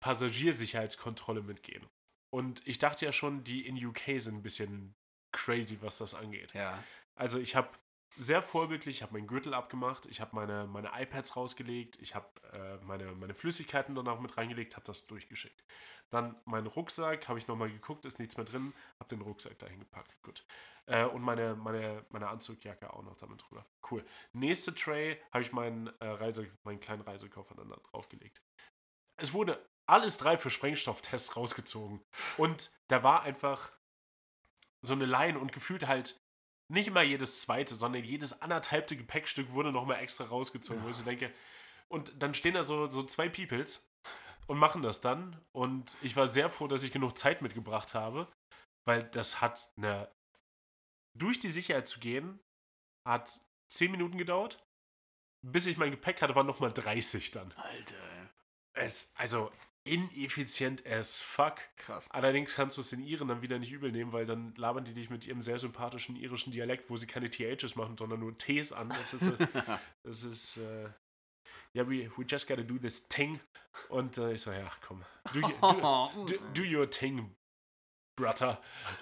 Passagiersicherheitskontrolle 0.03 1.43
mitgehen. 1.43 1.86
Und 2.34 2.66
ich 2.68 2.80
dachte 2.80 3.05
ja 3.05 3.11
schon, 3.11 3.43
die 3.43 3.66
in 3.66 3.84
UK 3.84 4.20
sind 4.20 4.38
ein 4.38 4.43
bisschen 4.43 4.95
crazy, 5.32 5.82
was 5.82 5.99
das 5.99 6.16
angeht. 6.16 6.53
Ja. 6.53 6.84
Also 7.16 7.39
ich 7.39 7.55
habe 7.55 7.70
sehr 8.18 8.41
vorbildlich, 8.41 8.97
ich 8.97 9.01
habe 9.03 9.13
meinen 9.13 9.28
Gürtel 9.28 9.53
abgemacht, 9.53 10.05
ich 10.05 10.22
habe 10.22 10.36
meine, 10.36 10.68
meine 10.68 10.91
iPads 10.93 11.36
rausgelegt, 11.36 12.01
ich 12.01 12.16
habe 12.16 12.28
äh, 12.53 12.78
meine, 12.86 13.11
meine 13.13 13.34
Flüssigkeiten 13.34 13.95
dann 13.95 14.07
auch 14.07 14.20
mit 14.20 14.38
reingelegt, 14.38 14.76
habe 14.76 14.86
das 14.86 15.05
durchgeschickt. 15.07 15.63
Dann 16.09 16.36
meinen 16.45 16.68
Rucksack, 16.68 17.28
habe 17.28 17.39
ich 17.39 17.47
nochmal 17.47 17.70
geguckt, 17.70 18.05
ist 18.05 18.20
nichts 18.20 18.38
mehr 18.38 18.45
drin, 18.45 18.74
habe 18.99 19.09
den 19.09 19.22
Rucksack 19.22 19.59
dahin 19.59 19.80
gepackt, 19.80 20.11
gut. 20.24 20.45
Äh, 20.86 21.05
und 21.05 21.22
meine, 21.22 21.55
meine, 21.55 22.05
meine 22.09 22.28
Anzugjacke 22.28 22.93
auch 22.93 23.03
noch 23.03 23.18
damit 23.18 23.43
drüber. 23.47 23.66
Cool. 23.89 24.05
Nächste 24.34 24.74
Tray 24.74 25.22
habe 25.32 25.43
ich 25.43 25.51
meinen, 25.51 25.88
äh, 25.99 26.07
Reise, 26.07 26.47
meinen 26.63 26.80
kleinen 26.80 27.01
Reisekoffer 27.01 27.55
dann 27.55 27.70
da 27.70 27.78
draufgelegt. 27.91 28.41
Es 29.18 29.34
wurde 29.34 29.68
alles 29.88 30.18
drei 30.18 30.38
für 30.38 30.49
Sprengstofftests 30.49 31.36
rausgezogen. 31.36 32.01
Und 32.38 32.72
da 32.88 33.03
war 33.03 33.24
einfach 33.24 33.72
so 34.82 34.93
eine 34.93 35.05
Line 35.05 35.39
und 35.39 35.51
gefühlt 35.51 35.88
halt 35.88 36.20
nicht 36.68 36.88
immer 36.88 37.01
jedes 37.03 37.41
zweite, 37.41 37.76
sondern 37.76 38.03
jedes 38.03 38.41
anderthalbte 38.41 38.97
Gepäckstück 38.97 39.51
wurde 39.51 39.72
nochmal 39.72 39.99
extra 40.01 40.26
rausgezogen, 40.26 40.84
wo 40.84 40.89
ich 40.89 40.95
so 40.95 41.05
denke. 41.05 41.32
Und 41.88 42.22
dann 42.22 42.34
stehen 42.34 42.55
da 42.55 42.63
so, 42.63 42.88
so 42.88 43.03
zwei 43.03 43.30
Peoples 43.30 43.93
und 44.47 44.57
machen 44.57 44.82
das 44.82 45.01
dann. 45.01 45.39
Und 45.51 45.97
ich 46.01 46.16
war 46.16 46.28
sehr 46.28 46.49
froh, 46.49 46.68
dass 46.68 46.84
ich 46.84 46.91
genug 46.91 47.18
Zeit 47.18 47.41
mitgebracht 47.41 47.93
habe, 47.93 48.32
weil 48.86 49.03
das 49.03 49.41
hat 49.41 49.72
eine. 49.78 50.11
Durch 51.18 51.39
die 51.39 51.49
Sicherheit 51.49 51.88
zu 51.88 52.01
gehen, 52.01 52.41
hat 53.07 53.39
10 53.70 53.91
Minuten 53.91 54.18
gedauert. 54.18 54.61
Bis 55.41 55.66
ich 55.66 55.78
mein 55.78 55.91
Gepäck 55.91 56.22
hatte, 56.22 56.36
waren 56.36 56.47
nochmal 56.47 56.74
30 56.74 57.32
dann. 57.32 57.53
Alter. 57.53 58.32
Es, 58.74 59.13
also 59.16 59.51
ineffizient 59.86 60.86
as 60.86 61.22
fuck. 61.22 61.58
krass. 61.78 62.10
Allerdings 62.12 62.56
kannst 62.56 62.78
du 62.78 62.82
es 62.82 62.90
den 62.90 63.04
Iren 63.04 63.28
dann 63.28 63.42
wieder 63.42 63.60
nicht 63.60 63.72
übel 63.72 63.92
nehmen, 63.92 64.12
weil 64.12 64.26
dann 64.26 64.54
labern 64.56 64.84
die 64.84 64.94
dich 64.94 65.10
mit 65.10 65.26
ihrem 65.26 65.42
sehr 65.42 65.60
sympathischen 65.60 66.16
irischen 66.16 66.52
Dialekt, 66.52 66.90
wo 66.90 66.98
sie 66.98 67.08
keine 67.08 67.30
THs 67.30 67.76
machen, 67.76 67.96
sondern 67.98 68.20
nur 68.20 68.38
Ts 68.38 68.72
an. 68.72 68.90
Das 68.90 69.14
ist, 69.14 69.28
äh, 69.40 69.48
das 70.04 70.24
ist 70.24 70.58
äh, 70.58 70.90
ja, 71.74 71.88
we, 71.88 72.10
we 72.18 72.26
just 72.26 72.48
gotta 72.48 72.64
do 72.64 72.78
this 72.78 73.08
thing. 73.08 73.40
Und 73.90 74.18
äh, 74.18 74.34
ich 74.34 74.42
so, 74.42 74.52
ja, 74.52 74.72
komm, 74.82 75.04
do, 75.34 75.42
you, 75.42 75.50
do, 75.62 76.26
do, 76.26 76.38
do 76.54 76.64
your 76.64 76.90
thing, 76.90 77.36
brother. 78.18 78.62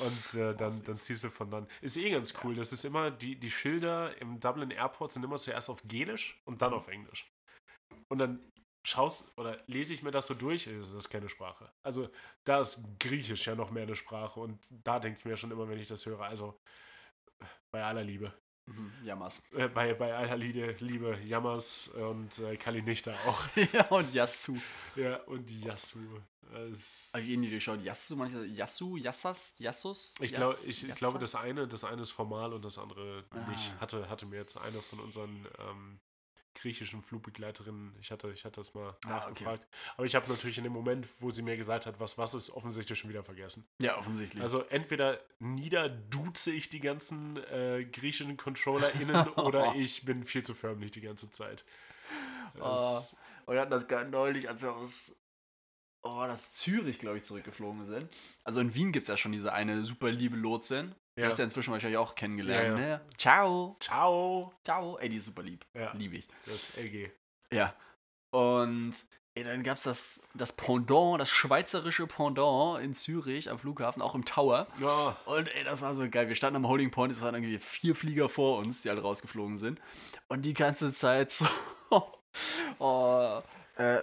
Und 0.00 0.34
äh, 0.34 0.54
dann, 0.54 0.82
dann 0.84 0.94
ziehst 0.94 1.24
du 1.24 1.28
von 1.28 1.50
dann. 1.50 1.68
Ist 1.82 1.98
eh 1.98 2.08
ganz 2.08 2.32
cool. 2.42 2.54
Das 2.54 2.72
ist 2.72 2.84
immer, 2.86 3.10
die, 3.10 3.38
die 3.38 3.50
Schilder 3.50 4.16
im 4.18 4.40
Dublin 4.40 4.70
Airport 4.70 5.12
sind 5.12 5.24
immer 5.24 5.36
zuerst 5.38 5.68
auf 5.68 5.82
Gälisch 5.84 6.40
und 6.46 6.62
dann 6.62 6.72
auf 6.72 6.88
Englisch. 6.88 7.30
Und 8.08 8.18
dann 8.18 8.50
schaust 8.82 9.36
oder 9.36 9.58
lese 9.66 9.94
ich 9.94 10.02
mir 10.02 10.10
das 10.10 10.26
so 10.26 10.34
durch, 10.34 10.66
äh, 10.66 10.78
das 10.78 10.90
ist 10.90 11.10
keine 11.10 11.28
Sprache. 11.28 11.70
Also 11.82 12.10
da 12.44 12.60
ist 12.60 12.84
Griechisch 12.98 13.46
ja 13.46 13.54
noch 13.54 13.70
mehr 13.70 13.84
eine 13.84 13.96
Sprache 13.96 14.40
und 14.40 14.58
da 14.70 14.98
denke 14.98 15.18
ich 15.18 15.24
mir 15.24 15.36
schon 15.36 15.50
immer, 15.50 15.68
wenn 15.68 15.78
ich 15.78 15.88
das 15.88 16.06
höre, 16.06 16.22
also 16.22 16.58
bei 17.70 17.84
aller 17.84 18.04
Liebe. 18.04 18.32
Mhm, 18.66 18.92
Jammers. 19.04 19.50
Äh, 19.52 19.68
bei, 19.68 19.94
bei 19.94 20.14
aller 20.14 20.36
Liebe, 20.36 20.76
Liebe 20.78 21.18
Jammers 21.24 21.88
und 21.88 22.38
äh, 22.38 22.56
Kalinichta 22.56 23.12
auch. 23.26 23.44
ja, 23.72 23.86
und 23.88 24.12
Yasu. 24.12 24.58
ja, 24.96 25.16
und 25.24 25.50
Yasu. 25.50 26.00
Habe 26.52 26.72
ich 27.22 27.30
eh 27.30 27.36
nie 27.36 27.50
durchschaut. 27.50 27.80
Yasu, 27.80 28.16
manche 28.16 28.44
Yasu, 28.44 28.96
Yassas, 28.96 29.54
Yassus? 29.58 30.14
Ich, 30.20 30.32
glaub, 30.32 30.54
ich, 30.66 30.88
ich 30.88 30.94
glaube, 30.96 31.18
das 31.20 31.36
eine, 31.36 31.68
das 31.68 31.84
eine 31.84 32.02
ist 32.02 32.10
formal 32.10 32.52
und 32.52 32.64
das 32.64 32.78
andere 32.78 33.24
nicht. 33.48 33.72
Ah. 33.76 33.80
Hatte, 33.82 34.08
hatte 34.08 34.26
mir 34.26 34.36
jetzt 34.36 34.56
eine 34.56 34.82
von 34.82 34.98
unseren 34.98 35.46
ähm, 35.58 36.00
griechischen 36.54 37.02
Flugbegleiterinnen, 37.02 37.94
ich 38.00 38.10
hatte, 38.10 38.30
ich 38.32 38.44
hatte 38.44 38.60
das 38.60 38.74
mal 38.74 38.90
Ah, 39.06 39.18
okay. 39.28 39.44
nachgefragt. 39.44 39.68
Aber 39.96 40.04
ich 40.06 40.14
habe 40.14 40.28
natürlich 40.28 40.58
in 40.58 40.64
dem 40.64 40.72
Moment, 40.72 41.06
wo 41.20 41.30
sie 41.30 41.42
mir 41.42 41.56
gesagt 41.56 41.86
hat, 41.86 42.00
was 42.00 42.18
was 42.18 42.34
ist, 42.34 42.50
offensichtlich 42.50 42.98
schon 42.98 43.10
wieder 43.10 43.22
vergessen. 43.24 43.66
Ja, 43.80 43.96
offensichtlich. 43.98 44.42
Also 44.42 44.62
entweder 44.64 45.20
niederduze 45.38 46.52
ich 46.52 46.68
die 46.68 46.80
ganzen 46.80 47.36
äh, 47.36 47.84
griechischen 47.90 48.36
ControllerInnen 48.36 49.28
oder 49.36 49.74
ich 49.76 50.04
bin 50.04 50.24
viel 50.24 50.42
zu 50.42 50.54
förmlich 50.54 50.90
die 50.90 51.00
ganze 51.00 51.30
Zeit. 51.30 51.64
Oh. 52.56 52.60
Das- 52.60 53.16
wir 53.46 53.60
hatten 53.60 53.70
das 53.72 53.88
gerade 53.88 54.08
neulich, 54.08 54.48
als 54.48 54.62
wir 54.62 54.72
aus 54.72 55.16
oh, 56.02 56.24
dass 56.26 56.52
Zürich, 56.52 56.98
glaube 57.00 57.16
ich, 57.16 57.24
zurückgeflogen 57.24 57.84
sind. 57.84 58.08
Also 58.44 58.60
in 58.60 58.74
Wien 58.74 58.92
gibt 58.92 59.02
es 59.04 59.08
ja 59.08 59.16
schon 59.16 59.32
diese 59.32 59.52
eine 59.52 59.84
super 59.84 60.10
liebe 60.12 60.36
Lotsin. 60.36 60.94
Ja. 61.16 61.26
hast 61.26 61.38
du 61.38 61.42
ja 61.42 61.44
inzwischen 61.44 61.72
wahrscheinlich 61.72 61.98
auch 61.98 62.14
kennengelernt, 62.14 62.78
Ja, 62.78 62.84
ja. 62.86 62.96
ne? 62.96 63.00
Ciao. 63.18 63.76
Ciao. 63.80 64.52
Ciao. 64.64 64.98
Ey, 64.98 65.08
die 65.08 65.16
ist 65.16 65.26
super 65.26 65.42
lieb. 65.42 65.64
Ja. 65.74 65.92
Liebe 65.92 66.16
ich. 66.16 66.28
Das 66.46 66.76
LG. 66.76 67.10
Ja. 67.52 67.74
Und 68.30 68.94
ey, 69.34 69.42
dann 69.44 69.62
gab 69.62 69.76
es 69.76 69.82
das, 69.82 70.22
das 70.34 70.52
Pendant, 70.54 71.20
das 71.20 71.30
schweizerische 71.30 72.06
Pendant 72.06 72.82
in 72.82 72.94
Zürich 72.94 73.50
am 73.50 73.58
Flughafen, 73.58 74.02
auch 74.02 74.14
im 74.14 74.24
Tower. 74.24 74.66
Ja. 74.80 75.16
Und 75.26 75.48
ey, 75.54 75.64
das 75.64 75.82
war 75.82 75.94
so 75.94 76.08
geil. 76.08 76.28
Wir 76.28 76.36
standen 76.36 76.56
am 76.56 76.68
Holding 76.68 76.90
Point, 76.90 77.12
es 77.12 77.20
waren 77.22 77.34
irgendwie 77.34 77.58
vier 77.58 77.94
Flieger 77.96 78.28
vor 78.28 78.58
uns, 78.58 78.82
die 78.82 78.90
alle 78.90 79.02
rausgeflogen 79.02 79.56
sind. 79.56 79.80
Und 80.28 80.42
die 80.42 80.54
ganze 80.54 80.92
Zeit 80.92 81.32
so. 81.32 81.46
oh, 82.78 83.40
äh, 83.76 83.98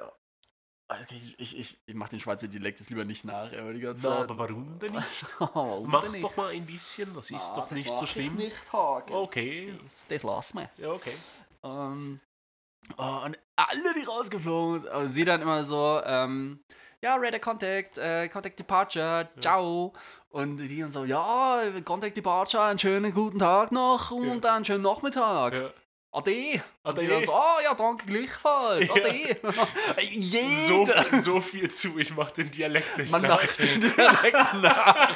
ich, 1.12 1.40
ich, 1.40 1.58
ich, 1.60 1.78
ich 1.86 1.96
mach 1.96 2.10
den 2.10 2.20
Schweizer 2.20 2.48
Dialekt 2.48 2.80
jetzt 2.80 2.90
lieber 2.90 3.04
nicht 3.04 3.26
nach, 3.26 3.52
aber 3.52 3.74
die 3.74 3.82
ganze 3.82 4.08
Na, 4.08 4.16
Zeit. 4.16 4.24
aber 4.30 4.40
warum 4.40 4.80
denn 4.80 4.94
nicht? 4.94 5.26
Warum 5.40 5.90
Mach 5.92 6.04
denn 6.04 6.12
nicht? 6.14 6.24
doch 6.24 6.38
mal 6.38 6.52
ein 6.52 6.66
bisschen, 6.66 7.14
das 7.14 7.30
ist 7.30 7.52
Ah, 7.52 7.56
doch 7.58 7.68
das 7.68 7.78
nicht 7.78 7.96
so 7.96 8.04
ich 8.06 8.12
schlimm. 8.12 8.36
Nicht, 8.36 8.72
Hagen. 8.74 9.14
Okay. 9.14 9.74
Das, 9.84 10.04
das 10.08 10.24
lass 10.24 10.54
mir. 10.54 10.70
Ja, 10.78 10.92
okay. 10.92 11.14
Ähm, 11.64 12.20
oh, 12.98 13.22
und 13.26 13.38
alle, 13.58 13.94
die 13.96 14.04
rausgeflogen 14.04 14.80
sind, 14.80 14.92
und 14.94 15.12
sie 15.12 15.26
dann 15.26 15.42
immer 15.42 15.64
so, 15.64 16.02
ähm, 16.06 16.60
ja, 17.02 17.16
Radar 17.16 17.40
Contact, 17.40 17.98
äh, 17.98 18.28
Contact 18.30 18.58
Departure, 18.58 19.28
ciao. 19.40 19.94
Und 20.30 20.58
die 20.58 20.80
dann 20.80 20.92
so, 20.92 21.04
ja, 21.04 21.64
Contact 21.84 22.16
Departure, 22.16 22.64
einen 22.64 22.80
schönen 22.80 23.14
guten 23.14 23.40
Tag 23.40 23.72
noch 23.72 24.12
und 24.12 24.46
einen 24.46 24.64
schönen 24.66 24.84
Nachmittag. 24.84 25.54
Ja. 25.54 25.70
Ade. 26.18 26.61
Und 26.84 26.97
Ade. 26.97 27.07
dann 27.07 27.26
so, 27.26 27.34
oh 27.34 27.61
ja, 27.63 27.74
danke 27.74 28.05
gleichfalls. 28.05 28.88
Ja. 28.88 28.95
Ade. 28.95 29.38
So, 30.68 30.86
viel- 30.86 31.22
so 31.22 31.41
viel 31.41 31.72
zu, 31.72 31.97
ich 31.99 32.15
mach 32.15 32.32
den 32.32 32.49
Dialekt 32.51 32.97
nicht 32.97 33.11
Man 33.11 33.22
nach. 33.22 33.30
macht 33.41 33.59
den 33.59 33.82
Dialekt 33.95 34.34
nach. 34.61 35.15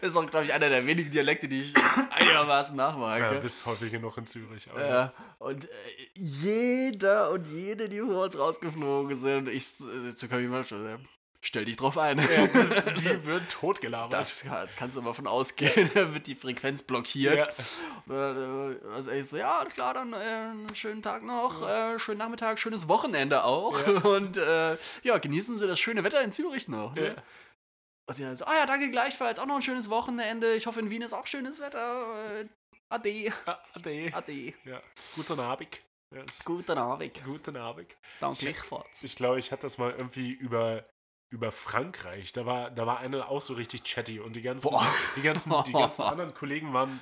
Das 0.00 0.02
ist 0.02 0.16
auch, 0.16 0.26
glaube 0.30 0.44
ich, 0.46 0.52
einer 0.52 0.68
der 0.68 0.84
wenigen 0.86 1.10
Dialekte, 1.10 1.48
die 1.48 1.60
ich 1.62 1.74
einigermaßen 2.10 2.76
nachmache. 2.76 3.20
Ja, 3.20 3.32
bist 3.40 3.64
häufig 3.66 3.90
genug 3.90 4.16
in 4.18 4.26
Zürich. 4.26 4.68
Aber 4.70 4.86
Ja, 4.86 5.12
und 5.38 5.64
äh, 5.64 5.68
jeder 6.14 7.30
und 7.30 7.46
jede, 7.46 7.88
die 7.88 8.00
vor 8.00 8.24
uns 8.24 8.38
rausgeflogen 8.38 9.14
sind, 9.14 9.48
ich 9.48 9.64
äh, 9.80 10.14
zu 10.14 10.28
schon, 10.64 10.86
äh, 10.86 10.98
stell 11.44 11.64
dich 11.64 11.76
drauf 11.76 11.96
ein. 11.98 12.18
Ja, 12.18 12.46
das, 12.48 12.84
die 12.96 13.26
wird 13.26 13.48
totgelabert. 13.50 14.12
Das 14.12 14.44
kann- 14.44 14.68
kannst 14.76 14.96
du 14.96 15.02
mal 15.02 15.12
von 15.14 15.26
ausgehen, 15.26 15.90
da 15.94 16.12
wird 16.12 16.26
die 16.26 16.34
Frequenz 16.34 16.82
blockiert. 16.82 17.54
ja. 18.08 18.32
Äh, 18.32 18.76
Also 18.94 19.10
ich 19.12 19.26
so, 19.26 19.36
ja, 19.36 19.58
alles 19.60 19.74
klar, 19.74 19.94
dann 19.94 20.12
äh, 20.12 20.16
einen 20.16 20.74
schönen 20.74 21.02
Tag 21.02 21.22
noch, 21.22 21.62
äh, 21.66 21.98
schönen 21.98 22.18
Nachmittag, 22.18 22.58
schönes 22.58 22.88
Wochenende 22.88 23.44
auch. 23.44 23.78
Und 24.04 24.36
äh, 24.36 24.76
ja, 25.02 25.18
genießen 25.18 25.56
Sie 25.58 25.66
das 25.66 25.78
schöne 25.78 26.02
Wetter 26.04 26.20
in 26.22 26.32
Zürich 26.32 26.68
noch. 26.68 26.94
Ne? 26.94 27.06
Ja. 27.16 27.22
Und 28.06 28.14
sie 28.14 28.22
dann 28.22 28.36
so, 28.36 28.44
ah 28.44 28.54
ja, 28.54 28.66
danke 28.66 28.90
gleichfalls, 28.90 29.38
auch 29.38 29.46
noch 29.46 29.56
ein 29.56 29.62
schönes 29.62 29.88
Wochenende. 29.88 30.54
Ich 30.56 30.66
hoffe, 30.66 30.80
in 30.80 30.90
Wien 30.90 31.00
ist 31.02 31.14
auch 31.14 31.26
schönes 31.26 31.60
Wetter. 31.60 32.40
Äh, 32.40 32.46
Ade, 32.90 33.32
Ah, 33.46 33.58
Ade. 33.72 34.10
ade. 34.12 34.52
Ja. 34.64 34.80
Guten 35.16 35.40
Abend. 35.40 35.80
Ja. 36.14 36.22
Guten 36.44 36.76
Abend. 36.78 37.24
Guten 37.24 37.56
Abend. 37.56 37.88
Danke 38.20 38.40
gleichfalls. 38.44 39.02
Ich 39.02 39.16
glaube, 39.16 39.38
ich 39.38 39.50
hatte 39.52 39.62
das 39.62 39.78
mal 39.78 39.90
irgendwie 39.90 40.30
über, 40.30 40.84
über 41.34 41.50
Frankreich. 41.52 42.32
Da 42.32 42.46
war, 42.46 42.70
da 42.70 42.86
war 42.86 43.00
eine 43.00 43.28
auch 43.28 43.40
so 43.40 43.54
richtig 43.54 43.82
chatty 43.82 44.20
und 44.20 44.36
die 44.36 44.42
ganzen, 44.42 44.70
Boah. 44.70 44.86
die 45.16 45.22
ganzen, 45.22 45.52
die 45.66 45.72
ganzen 45.72 46.02
anderen 46.04 46.32
Kollegen 46.32 46.72
waren 46.72 47.00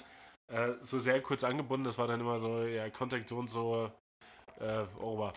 äh, 0.49 0.72
so 0.80 0.99
sehr 0.99 1.20
kurz 1.20 1.45
angebunden. 1.45 1.85
Das 1.85 1.99
war 1.99 2.07
dann 2.09 2.20
immer 2.20 2.41
so, 2.41 2.62
ja, 2.62 2.89
Kontakt 2.91 3.28
so 3.28 3.37
und 3.37 3.51
so, 3.51 3.93
äh, 4.59 4.85
over. 4.99 5.35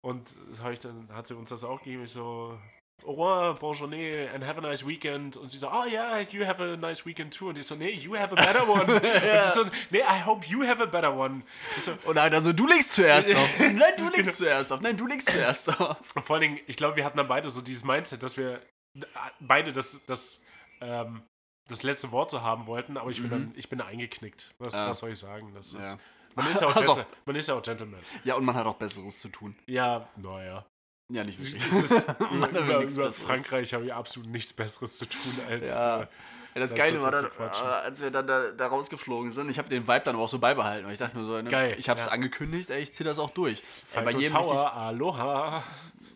Und 0.00 0.34
das 0.48 0.62
hab 0.62 0.72
ich 0.72 0.80
dann, 0.80 1.08
hat 1.12 1.26
sie 1.26 1.36
uns 1.36 1.50
das 1.50 1.62
auch 1.62 1.82
gegeben. 1.82 2.04
Ich 2.04 2.12
so, 2.12 2.58
au 3.04 3.12
revoir, 3.12 3.54
bonne 3.58 3.74
journée 3.74 4.28
and 4.34 4.42
have 4.44 4.58
a 4.58 4.60
nice 4.60 4.86
weekend. 4.86 5.36
Und 5.36 5.50
sie 5.50 5.58
so, 5.58 5.68
oh 5.70 5.84
yeah, 5.86 6.20
you 6.20 6.44
have 6.46 6.62
a 6.62 6.76
nice 6.76 7.04
weekend 7.06 7.32
too. 7.36 7.48
Und 7.48 7.58
ich 7.58 7.66
so, 7.66 7.74
nee, 7.74 7.90
you 7.90 8.16
have 8.16 8.32
a 8.32 8.34
better 8.34 8.68
one. 8.68 8.84
Und 8.94 9.04
ich 9.04 9.52
so, 9.54 9.64
nee, 9.90 10.00
I 10.00 10.24
hope 10.24 10.46
you 10.46 10.66
have 10.66 10.82
a 10.82 10.86
better 10.86 11.14
one. 11.16 11.42
Ich 11.76 11.84
so, 11.84 11.92
Oh 12.06 12.12
nein, 12.12 12.32
also 12.34 12.52
du 12.52 12.66
legst 12.66 12.92
zuerst 12.94 13.28
auf. 13.34 13.58
Nein, 13.58 13.78
du 13.96 14.04
Genau. 14.04 14.16
legst 14.16 14.36
zuerst 14.38 14.72
auf. 14.72 14.80
Nein, 14.80 14.96
du 14.96 15.06
legst 15.06 15.30
zuerst 15.30 15.80
auf. 15.80 15.96
Und 16.14 16.24
vor 16.24 16.36
allen 16.36 16.42
Dingen, 16.42 16.60
ich 16.66 16.76
glaube, 16.76 16.96
wir 16.96 17.04
hatten 17.04 17.16
dann 17.16 17.28
beide 17.28 17.50
so 17.50 17.60
dieses 17.60 17.84
Mindset, 17.84 18.22
dass 18.22 18.36
wir 18.36 18.54
äh, 18.96 19.00
beide 19.40 19.72
das, 19.72 20.00
das, 20.06 20.42
ähm, 20.80 21.22
das 21.68 21.82
letzte 21.82 22.10
Wort 22.12 22.30
so 22.30 22.42
haben 22.42 22.66
wollten, 22.66 22.96
aber 22.96 23.10
ich 23.10 23.20
bin 23.20 23.30
dann, 23.30 23.52
ich 23.56 23.68
bin 23.68 23.80
eingeknickt. 23.80 24.54
Was, 24.58 24.74
Ah. 24.74 24.88
was 24.88 24.98
soll 24.98 25.10
ich 25.12 25.18
sagen? 25.18 25.52
Das 25.54 25.68
ist, 25.74 25.92
Ja. 25.92 25.98
man, 26.34 26.50
ist 26.50 26.60
ja 26.60 26.66
auch 26.68 26.74
Also- 26.76 27.04
man 27.26 27.36
ist 27.36 27.48
ja 27.48 27.54
auch 27.54 27.62
Gentleman. 27.62 28.00
Ja, 28.24 28.34
und 28.34 28.44
man 28.44 28.54
hat 28.56 28.66
auch 28.66 28.74
Besseres 28.74 29.20
zu 29.20 29.28
tun. 29.28 29.56
Ja, 29.66 30.08
naja. 30.16 30.66
Ja, 31.10 31.24
nicht 31.24 31.38
wirklich. 31.42 31.62
Es 31.84 31.90
ist, 31.90 32.20
Man 32.30 32.42
hat 32.42 32.52
über 32.52 32.78
nichts 32.78 32.96
über. 32.96 33.10
Frankreich 33.10 33.74
habe 33.74 33.84
ich 33.84 33.92
absolut 33.92 34.30
nichts 34.30 34.52
Besseres 34.52 34.98
zu 34.98 35.06
tun, 35.06 35.32
als 35.48 35.70
Ja. 35.70 36.02
äh, 36.02 36.06
Ja, 36.54 36.60
das 36.60 36.70
da 36.70 36.76
Geile 36.76 37.02
war 37.02 37.10
dann, 37.10 37.26
äh, 37.26 37.42
als 37.62 38.00
wir 38.00 38.10
dann 38.10 38.26
da, 38.26 38.50
da 38.50 38.66
rausgeflogen 38.68 39.30
sind, 39.32 39.50
ich 39.50 39.58
habe 39.58 39.68
den 39.68 39.86
Vibe 39.86 40.00
dann 40.04 40.16
auch 40.16 40.28
so 40.28 40.38
beibehalten. 40.38 40.86
Weil 40.86 40.92
ich 40.92 40.98
dachte 40.98 41.16
mir 41.18 41.24
so, 41.24 41.40
ne, 41.40 41.50
Geil, 41.50 41.76
ich 41.78 41.88
habe 41.88 42.00
es 42.00 42.06
ja. 42.06 42.12
angekündigt, 42.12 42.70
ey, 42.70 42.80
ich 42.82 42.92
ziehe 42.94 43.06
das 43.08 43.18
auch 43.18 43.30
durch. 43.30 43.58
Ey, 43.58 43.64
bei 43.96 44.02
Falco 44.04 44.18
jedem 44.20 44.36
richtig, 44.36 44.52
Tower, 44.52 44.72
Aloha. 44.74 45.62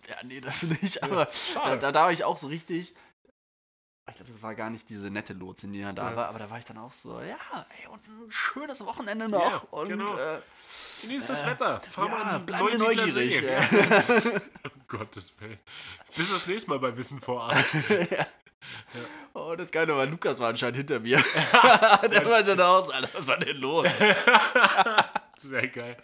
Ja, 0.08 0.16
nee, 0.24 0.40
das 0.40 0.62
nicht, 0.64 1.02
aber 1.02 1.24
da, 1.26 1.32
schade. 1.32 1.78
da, 1.78 1.92
da 1.92 2.02
war 2.02 2.12
ich 2.12 2.24
auch 2.24 2.36
so 2.36 2.48
richtig. 2.48 2.94
Ich 4.06 4.16
glaube, 4.16 4.32
das 4.32 4.42
war 4.42 4.54
gar 4.54 4.68
nicht 4.70 4.88
diese 4.90 5.08
nette 5.10 5.32
Lotsin, 5.32 5.72
die 5.72 5.80
dann 5.80 5.96
da 5.96 6.10
Ja. 6.10 6.16
war, 6.16 6.28
aber 6.28 6.38
da 6.38 6.50
war 6.50 6.58
ich 6.58 6.64
dann 6.66 6.76
auch 6.78 6.92
so, 6.92 7.20
ja, 7.20 7.36
ey, 7.80 7.88
und 7.88 8.06
ein 8.06 8.30
schönes 8.30 8.84
Wochenende 8.84 9.28
noch. 9.28 9.50
Ja, 9.50 9.62
und 9.70 9.88
genau. 9.88 10.16
äh, 10.18 10.40
Genießt 11.02 11.30
das 11.30 11.42
Äh, 11.42 11.46
Wetter. 11.46 11.80
Fahr 11.90 12.08
mal 12.08 12.18
ja, 12.20 12.24
an 12.36 12.46
bleiben 12.46 12.68
Sie 12.68 12.76
neugierig. 12.78 13.42
Ja. 13.42 13.60
um 14.64 14.86
Gottes 14.88 15.40
Willen. 15.40 15.58
Bis 16.14 16.30
das 16.32 16.46
nächste 16.46 16.70
Mal 16.70 16.78
bei 16.80 16.94
Wissen 16.96 17.20
vor 17.20 17.42
Ort. 17.44 17.56
ja. 18.10 18.26
Oh, 19.34 19.54
das 19.56 19.70
Geile 19.72 19.96
war, 19.96 20.06
Lukas 20.06 20.38
war 20.40 20.48
anscheinend 20.50 20.76
hinter 20.78 21.00
mir. 21.00 21.16
Der 22.10 22.24
war 22.26 22.42
dann 22.42 22.60
auch 22.60 22.84
so, 22.86 22.92
Alter, 22.92 23.08
was 23.14 23.26
war 23.26 23.38
denn 23.38 23.56
los? 23.56 24.00
Sehr 25.48 25.68
geil. 25.68 25.96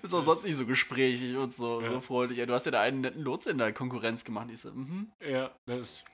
Bist 0.00 0.14
auch 0.14 0.22
sonst 0.22 0.44
nicht 0.44 0.56
so 0.56 0.66
gesprächig 0.66 1.36
und 1.36 1.52
so, 1.54 1.80
Ja. 1.80 1.92
so 1.92 2.00
freundlich. 2.00 2.44
Du 2.46 2.52
hast 2.52 2.64
ja 2.66 2.72
da 2.72 2.80
einen 2.80 3.00
netten 3.02 3.22
Lotsen 3.22 3.52
in 3.52 3.58
der 3.58 3.72
Konkurrenz 3.72 4.24
gemacht. 4.24 4.48
Ich 4.52 4.60
so, 4.60 4.70
mhm. 4.72 5.10
Ja, 5.20 5.54
das 5.66 5.78
ist 5.80 6.04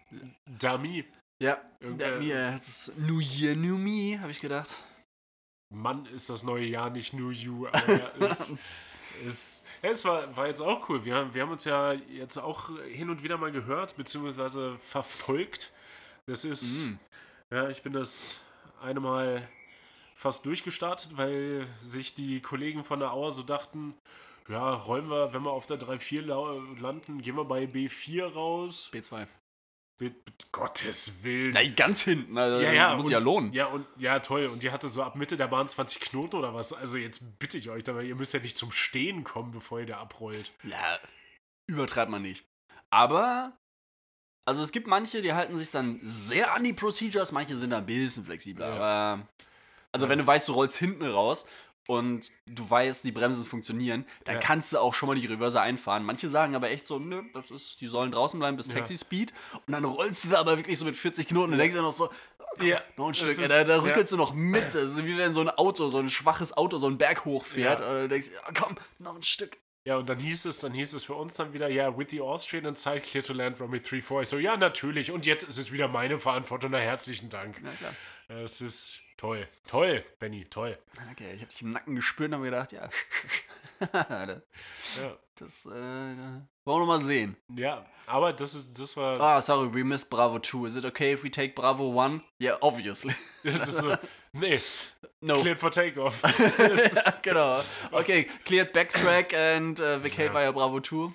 Dummy. 0.60 1.04
Ja, 1.42 1.58
mir, 1.80 2.52
das 2.52 2.68
ist 2.88 2.98
New 2.98 3.20
Year, 3.20 3.54
New 3.54 3.76
Me, 3.76 4.18
habe 4.20 4.30
ich 4.30 4.40
gedacht. 4.40 4.82
Mann, 5.74 6.06
ist 6.06 6.30
das 6.30 6.42
neue 6.44 6.64
Jahr 6.64 6.90
nicht 6.90 7.12
New 7.12 7.30
You, 7.30 7.66
aber 7.72 8.30
es, 8.30 8.54
es, 9.26 9.64
ja, 9.82 9.90
es 9.90 10.04
war, 10.04 10.34
war 10.36 10.46
jetzt 10.46 10.60
auch 10.62 10.88
cool. 10.88 11.04
Wir, 11.04 11.14
haben- 11.16 11.34
wir 11.34 11.42
haben 11.42 11.50
uns 11.50 11.64
ja 11.64 11.92
jetzt 11.92 12.38
auch 12.38 12.70
hin 12.88 13.10
und 13.10 13.22
wieder 13.22 13.36
mal 13.36 13.52
gehört, 13.52 13.96
beziehungsweise 13.96 14.78
verfolgt. 14.78 15.72
Das 16.26 16.44
ist, 16.44 16.86
Mm. 16.86 16.98
ja, 17.52 17.68
ich 17.68 17.82
bin 17.82 17.92
das 17.92 18.40
eine 18.80 19.00
Mal 19.00 19.46
fast 20.16 20.46
durchgestartet, 20.46 21.16
weil 21.16 21.66
sich 21.84 22.14
die 22.14 22.40
Kollegen 22.40 22.82
von 22.84 22.98
der 23.00 23.12
Auer 23.12 23.32
so 23.32 23.42
dachten, 23.42 23.94
ja, 24.48 24.72
räumen 24.74 25.10
wir, 25.10 25.32
wenn 25.34 25.42
wir 25.42 25.50
auf 25.52 25.66
der 25.66 25.78
3-4 25.78 26.22
lau- 26.22 26.58
landen, 26.80 27.20
gehen 27.20 27.36
wir 27.36 27.44
bei 27.44 27.64
B4 27.64 28.24
raus. 28.32 28.90
B2. 28.92 29.26
Mit, 29.98 30.14
mit 30.26 30.52
Gottes 30.52 31.22
Willen. 31.24 31.52
Nein, 31.52 31.74
ganz 31.74 32.02
hinten. 32.02 32.36
Also, 32.36 32.62
Ja, 32.62 32.72
ja, 32.72 32.94
muss 32.96 33.06
und, 33.06 33.10
ja 33.12 33.18
lohnen. 33.18 33.52
Ja, 33.52 33.66
und 33.66 33.86
ja, 33.96 34.18
toll. 34.20 34.46
Und 34.46 34.62
die 34.62 34.70
hatte 34.70 34.88
so 34.88 35.02
ab 35.02 35.16
Mitte 35.16 35.36
der 35.38 35.48
Bahn 35.48 35.68
20 35.68 36.00
Knoten 36.00 36.36
oder 36.36 36.54
was. 36.54 36.72
Also 36.74 36.98
jetzt 36.98 37.38
bitte 37.38 37.56
ich 37.56 37.70
euch, 37.70 37.88
aber 37.88 38.02
ihr 38.02 38.14
müsst 38.14 38.34
ja 38.34 38.40
nicht 38.40 38.58
zum 38.58 38.72
Stehen 38.72 39.24
kommen, 39.24 39.52
bevor 39.52 39.80
ihr 39.80 39.86
da 39.86 39.98
abrollt. 39.98 40.52
Ja, 40.64 40.98
übertreibt 41.66 42.10
man 42.10 42.20
nicht. 42.22 42.44
Aber, 42.90 43.56
also 44.44 44.62
es 44.62 44.70
gibt 44.70 44.86
manche, 44.86 45.22
die 45.22 45.32
halten 45.32 45.56
sich 45.56 45.70
dann 45.70 45.98
sehr 46.02 46.54
an 46.54 46.62
die 46.62 46.74
Procedures, 46.74 47.32
manche 47.32 47.56
sind 47.56 47.70
da 47.70 47.78
ein 47.78 47.86
bisschen 47.86 48.24
flexibler. 48.26 48.68
Ja. 48.68 48.74
Aber, 49.14 49.28
also 49.92 50.08
wenn 50.08 50.18
du 50.18 50.26
weißt, 50.26 50.48
du 50.48 50.52
rollst 50.52 50.76
hinten 50.78 51.04
raus 51.06 51.46
und 51.88 52.30
du 52.46 52.68
weißt, 52.68 53.04
die 53.04 53.12
Bremsen 53.12 53.44
funktionieren, 53.46 54.06
dann 54.24 54.36
Ja. 54.36 54.40
kannst 54.40 54.72
du 54.72 54.78
auch 54.78 54.92
schon 54.94 55.08
mal 55.08 55.14
die 55.14 55.26
Reverse 55.26 55.60
einfahren. 55.60 56.02
Manche 56.04 56.28
sagen 56.28 56.54
aber 56.56 56.70
echt 56.70 56.84
so, 56.86 56.98
nö, 56.98 57.22
das 57.32 57.50
ist, 57.50 57.80
die 57.80 57.86
sollen 57.86 58.10
draußen 58.10 58.38
bleiben 58.40 58.56
bis 58.56 58.66
Ja. 58.68 58.74
Taxi 58.74 58.96
Speed. 58.96 59.32
Und 59.66 59.72
dann 59.72 59.84
rollst 59.84 60.24
du 60.24 60.30
da 60.30 60.40
aber 60.40 60.56
wirklich 60.56 60.78
so 60.78 60.84
mit 60.84 60.96
40 60.96 61.28
Knoten 61.28 61.52
und 61.52 61.58
denkst 61.58 61.76
dir 61.76 61.82
noch 61.82 61.92
so, 61.92 62.10
Ja, 62.60 62.80
noch 62.96 63.08
ein 63.08 63.14
Stück, 63.14 63.28
ist- 63.38 63.40
da, 63.50 63.64
da 63.64 63.76
ja. 63.76 63.80
rückelst 63.82 64.12
du 64.12 64.16
noch 64.16 64.32
mit. 64.32 64.64
Das 64.64 64.74
ist 64.76 65.04
wie 65.04 65.18
wenn 65.18 65.32
so 65.34 65.40
ein 65.42 65.50
Auto, 65.50 65.88
so 65.88 65.98
ein 65.98 66.08
schwaches 66.08 66.56
Auto, 66.56 66.78
so 66.78 66.86
einen 66.86 66.96
Berg 66.98 67.24
hochfährt. 67.26 67.80
Ja. 67.80 67.86
Und 67.90 67.94
du 68.02 68.08
denkst, 68.08 68.28
ja, 68.32 68.40
komm, 68.58 68.76
noch 68.98 69.14
ein 69.14 69.22
Stück. 69.22 69.58
Ja, 69.84 69.98
und 69.98 70.08
dann 70.08 70.18
hieß 70.18 70.46
es, 70.46 70.58
dann 70.58 70.72
hieß 70.72 70.94
es 70.94 71.04
für 71.04 71.14
uns 71.14 71.34
dann 71.34 71.52
wieder, 71.52 71.68
ja, 71.68 71.96
with 71.96 72.06
the 72.10 72.20
Austrian 72.20 72.64
inside, 72.64 73.00
clear 73.02 73.22
to 73.22 73.32
land, 73.34 73.60
runway 73.60 73.78
3-4. 73.78 74.22
Ich 74.22 74.28
so, 74.28 74.38
ja, 74.38 74.56
natürlich. 74.56 75.12
Und 75.12 75.26
jetzt 75.26 75.44
ist 75.44 75.58
es 75.58 75.70
wieder 75.70 75.86
meine 75.86 76.18
Verantwortung. 76.18 76.70
Na, 76.72 76.78
herzlichen 76.78 77.28
Dank. 77.28 77.60
Na 77.62 77.70
klar. 77.72 77.92
Ja, 78.28 78.36
Es 78.40 78.60
ist 78.60 79.00
toll. 79.16 79.46
Toll, 79.68 80.04
Benny, 80.18 80.44
toll. 80.46 80.78
Okay, 81.12 81.34
ich 81.34 81.40
habe 81.42 81.50
dich 81.52 81.62
im 81.62 81.70
Nacken 81.70 81.94
gespürt 81.94 82.28
und 82.30 82.34
habe 82.34 82.44
gedacht, 82.46 82.72
ja, 82.72 82.88
das, 84.26 84.42
Ja. 85.00 85.16
das 85.38 85.66
äh, 85.66 85.70
wollen 85.70 86.48
wir 86.64 86.78
noch 86.78 86.86
mal 86.86 87.00
sehen. 87.00 87.36
ja, 87.54 87.86
aber 88.06 88.32
das 88.32 88.54
ist, 88.54 88.78
das 88.78 88.96
war, 88.96 89.20
Ah, 89.20 89.40
sorry, 89.42 89.72
we 89.72 89.84
missed 89.84 90.08
Bravo 90.10 90.38
2. 90.38 90.66
Is 90.66 90.76
it 90.76 90.84
okay 90.84 91.12
if 91.12 91.22
we 91.22 91.30
take 91.30 91.54
Bravo 91.54 91.90
1? 92.00 92.22
Yeah, 92.40 92.56
obviously. 92.62 93.14
das 93.44 93.68
ist 93.68 93.78
so, 93.82 93.94
nee, 94.32 94.58
No. 95.20 95.40
cleared 95.40 95.58
for 95.58 95.70
takeoff. 95.70 96.22
Ist- 96.58 97.22
genau. 97.22 97.62
Okay, 97.92 98.24
cleared 98.44 98.72
backtrack 98.72 99.32
and 99.34 99.78
uh, 99.80 100.02
vacate 100.02 100.26
Ja. 100.26 100.34
via 100.34 100.52
Bravo 100.52 100.80
2. 100.80 101.14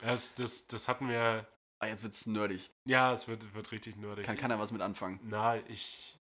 Das, 0.00 0.34
das, 0.34 0.66
das 0.68 0.88
hatten 0.88 1.08
wir. 1.08 1.46
Ah, 1.84 1.88
jetzt 1.88 2.02
wird's 2.02 2.26
nerdig. 2.26 2.70
Ja, 2.86 3.12
es 3.12 3.28
wird, 3.28 3.54
wird 3.54 3.70
richtig 3.70 3.96
nerdig. 3.96 4.24
Kann 4.24 4.38
keiner 4.38 4.58
was 4.58 4.72
mit 4.72 4.80
anfangen. 4.80 5.20
Na, 5.22 5.56
ich. 5.68 6.18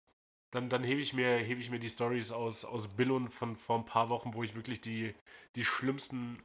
Dann, 0.51 0.69
dann 0.69 0.83
hebe 0.83 1.01
ich 1.01 1.13
mir, 1.13 1.37
hebe 1.37 1.59
ich 1.59 1.71
mir 1.71 1.79
die 1.79 1.89
Stories 1.89 2.31
aus, 2.31 2.63
aus 2.63 2.95
Billund 2.95 3.33
von 3.33 3.55
vor 3.55 3.79
ein 3.79 3.85
paar 3.85 4.09
Wochen, 4.09 4.33
wo 4.33 4.43
ich 4.43 4.55
wirklich 4.55 4.81
die, 4.81 5.13
die 5.55 5.65
schlimmsten. 5.65 6.41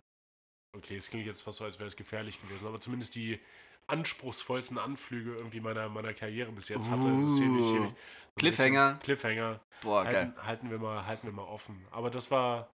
Okay, 0.74 0.96
es 0.96 1.10
klingt 1.10 1.26
jetzt 1.26 1.42
fast 1.42 1.58
so, 1.58 1.64
als 1.64 1.78
wäre 1.78 1.86
es 1.86 1.96
gefährlich 1.96 2.40
gewesen, 2.40 2.66
aber 2.66 2.80
zumindest 2.80 3.14
die 3.14 3.38
anspruchsvollsten 3.86 4.78
Anflüge 4.78 5.34
irgendwie 5.34 5.60
meiner, 5.60 5.88
meiner 5.90 6.14
Karriere 6.14 6.50
bis 6.52 6.68
jetzt 6.70 6.90
hatte. 6.90 7.02
Das 7.02 7.38
hebe 7.38 7.58
ich, 7.58 7.74
hebe 7.74 7.86
ich, 7.86 7.92
Uh. 7.92 7.94
Cliffhanger. 8.36 8.98
Cliffhanger. 9.02 9.60
Boah, 9.82 10.04
geil. 10.04 10.14
halten, 10.14 10.46
halten, 10.46 10.70
wir 10.70 10.78
mal, 10.78 11.04
halten 11.04 11.26
wir 11.26 11.34
mal 11.34 11.44
offen. 11.44 11.86
Aber 11.90 12.08
das 12.08 12.30
war. 12.30 12.72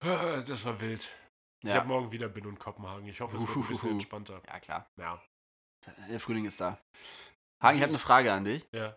Das 0.00 0.64
war 0.64 0.80
wild. 0.80 1.08
Ich 1.62 1.68
Ja. 1.68 1.76
habe 1.76 1.88
morgen 1.88 2.10
wieder 2.10 2.28
Bin 2.28 2.46
und 2.46 2.58
Kopenhagen. 2.58 3.06
Ich 3.06 3.20
hoffe, 3.20 3.36
es 3.36 3.42
wird 3.42 3.50
ein 3.56 3.60
bisschen 3.62 3.74
Uhuhuhu. 3.76 3.92
entspannter. 3.94 4.42
ja, 4.46 4.60
klar. 4.60 4.86
Ja. 4.96 5.22
Der 6.08 6.20
Frühling 6.20 6.44
ist 6.44 6.60
da. 6.60 6.78
Hagen, 7.62 7.76
ich 7.76 7.82
habe 7.82 7.90
eine 7.90 7.98
Frage 7.98 8.32
an 8.32 8.44
dich. 8.44 8.66
Ja. 8.72 8.96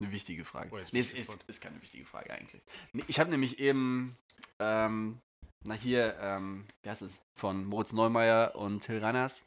Eine 0.00 0.12
wichtige 0.12 0.44
Frage. 0.44 0.70
Oh, 0.72 0.76
nee, 0.92 0.98
es 1.00 1.12
ich 1.12 1.18
ist, 1.18 1.42
ist 1.44 1.60
keine 1.60 1.80
wichtige 1.80 2.04
Frage 2.04 2.30
eigentlich. 2.32 2.62
Ich 3.08 3.18
habe 3.18 3.30
nämlich 3.30 3.58
eben, 3.58 4.16
ähm, 4.58 5.20
na 5.64 5.74
hier, 5.74 6.16
ähm, 6.20 6.66
wie 6.82 6.90
heißt 6.90 7.02
es? 7.02 7.22
Von 7.34 7.64
Moritz 7.64 7.92
Neumeier 7.92 8.54
und 8.56 8.80
Till 8.80 8.98
Reiners. 9.02 9.44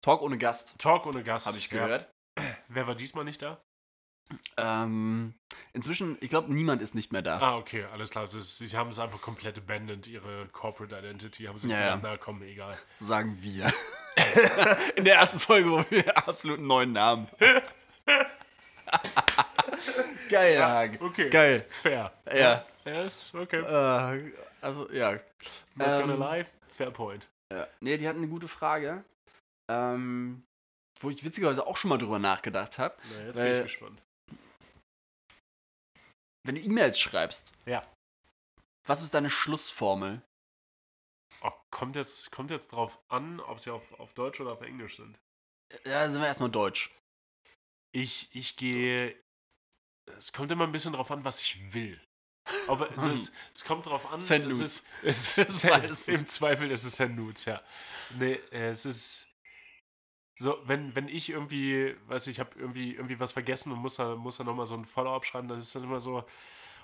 Talk 0.00 0.22
ohne 0.22 0.38
Gast, 0.38 0.78
Talk 0.78 1.06
ohne 1.06 1.22
Gast. 1.22 1.46
habe 1.46 1.58
ich 1.58 1.70
Ja. 1.70 1.84
gehört. 1.84 2.10
Wer 2.68 2.86
war 2.86 2.94
diesmal 2.94 3.24
nicht 3.24 3.42
da? 3.42 3.60
Ähm, 4.56 5.34
inzwischen, 5.72 6.16
ich 6.20 6.30
glaube, 6.30 6.52
niemand 6.52 6.82
ist 6.82 6.94
nicht 6.94 7.12
mehr 7.12 7.22
da. 7.22 7.38
Ah, 7.38 7.56
okay, 7.58 7.84
alles 7.92 8.10
klar. 8.10 8.26
Das, 8.26 8.58
sie 8.58 8.76
haben 8.76 8.90
es 8.90 8.98
einfach 8.98 9.20
komplett 9.20 9.56
abandoned, 9.58 10.06
ihre 10.08 10.48
Corporate 10.48 10.96
Identity. 10.98 11.44
Haben 11.44 11.58
sie 11.58 11.68
Ja, 11.68 11.94
gedacht, 11.96 12.02
ja. 12.04 12.10
na 12.10 12.16
komm, 12.16 12.42
egal. 12.42 12.76
Sagen 13.00 13.38
wir. 13.40 13.72
In 14.96 15.04
der 15.04 15.16
ersten 15.16 15.38
Folge, 15.38 15.70
wo 15.70 15.84
wir 15.90 16.16
absolut 16.28 16.58
einen 16.58 16.66
neuen 16.66 16.92
Namen. 16.92 17.28
Geil, 20.28 20.62
Hagen. 20.62 20.98
Okay. 21.04 21.30
Geil. 21.30 21.66
Fair. 21.68 22.12
Ja. 22.32 22.64
Ja, 22.84 23.02
ist 23.02 23.34
okay. 23.34 23.60
Äh, 23.60 24.32
also, 24.60 24.90
ja. 24.92 25.12
Not 25.12 25.86
gonna 25.86 26.14
ähm, 26.14 26.20
lie. 26.20 26.46
Fair 26.74 26.90
point. 26.90 27.26
Ja. 27.52 27.66
Nee, 27.80 27.96
die 27.98 28.08
hatten 28.08 28.18
eine 28.18 28.28
gute 28.28 28.48
Frage. 28.48 29.04
Ähm, 29.68 30.44
wo 31.00 31.10
ich 31.10 31.24
witzigerweise 31.24 31.66
auch 31.66 31.76
schon 31.76 31.88
mal 31.90 31.98
drüber 31.98 32.18
nachgedacht 32.18 32.78
habe. 32.78 32.94
Na, 33.18 33.24
jetzt 33.26 33.34
bin 33.34 33.44
weil- 33.44 33.56
ich 33.56 33.62
gespannt. 33.64 34.02
Wenn 36.46 36.54
du 36.54 36.60
E-Mails 36.60 36.98
schreibst, 36.98 37.52
Ja. 37.66 37.82
was 38.86 39.02
ist 39.02 39.14
deine 39.14 39.30
Schlussformel? 39.30 40.22
Oh, 41.42 41.50
kommt, 41.70 41.96
jetzt, 41.96 42.30
kommt 42.32 42.50
jetzt 42.50 42.72
drauf 42.72 42.98
an, 43.08 43.40
ob 43.40 43.60
sie 43.60 43.70
auf, 43.70 43.82
auf 44.00 44.14
Deutsch 44.14 44.40
oder 44.40 44.52
auf 44.52 44.62
Englisch 44.62 44.96
sind. 44.96 45.18
Ja, 45.84 46.08
sind 46.08 46.20
wir 46.20 46.28
erstmal 46.28 46.50
Deutsch. 46.50 46.90
Ich, 47.92 48.34
ich 48.34 48.56
gehe. 48.56 49.14
Es 50.18 50.32
kommt 50.32 50.50
immer 50.52 50.64
ein 50.64 50.72
bisschen 50.72 50.92
drauf 50.92 51.10
an, 51.10 51.24
was 51.24 51.40
ich 51.40 51.74
will. 51.74 52.00
Aber 52.68 52.90
es, 52.96 53.06
ist, 53.06 53.34
es 53.52 53.64
kommt 53.64 53.86
drauf 53.86 54.06
an. 54.06 54.20
Send 54.20 54.46
es 54.46 54.58
Nudes. 54.58 54.86
Ist, 55.02 55.38
es 55.38 55.38
ist, 55.48 55.64
meistens. 55.64 56.08
Im 56.08 56.24
Zweifel 56.26 56.70
ist 56.70 56.84
es 56.84 56.96
Send 56.96 57.16
Nudes, 57.16 57.44
ja. 57.44 57.60
Nee, 58.18 58.34
äh, 58.52 58.70
es 58.70 58.86
ist. 58.86 59.28
So, 60.38 60.58
wenn, 60.64 60.94
wenn 60.94 61.08
ich 61.08 61.30
irgendwie, 61.30 61.96
weiß 62.08 62.26
ich, 62.26 62.40
habe 62.40 62.50
irgendwie, 62.58 62.94
irgendwie 62.94 63.18
was 63.18 63.32
vergessen 63.32 63.72
und 63.72 63.78
muss 63.78 63.96
da, 63.96 64.16
muss 64.16 64.36
da 64.36 64.44
nochmal 64.44 64.66
so 64.66 64.74
ein 64.74 64.84
Follow-up 64.84 65.24
schreiben, 65.24 65.48
dann 65.48 65.58
ist 65.58 65.74
das 65.74 65.82
immer 65.82 66.00
so. 66.00 66.24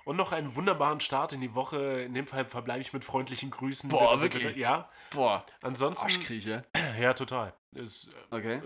Und 0.04 0.16
noch 0.16 0.32
einen 0.32 0.56
wunderbaren 0.56 1.00
Start 1.00 1.32
in 1.32 1.40
die 1.40 1.54
Woche. 1.54 2.00
In 2.02 2.14
dem 2.14 2.26
Fall 2.26 2.44
verbleibe 2.46 2.80
ich 2.80 2.92
mit 2.92 3.04
freundlichen 3.04 3.50
Grüßen. 3.50 3.88
Boah, 3.90 4.20
wirklich? 4.20 4.56
Ja. 4.56 4.90
Boah, 5.10 5.44
Ansonsten. 5.60 6.06
Arschkrieche. 6.06 6.64
Ja, 6.98 7.14
total. 7.14 7.54
Ist, 7.72 8.08
äh, 8.30 8.34
Okay. 8.36 8.60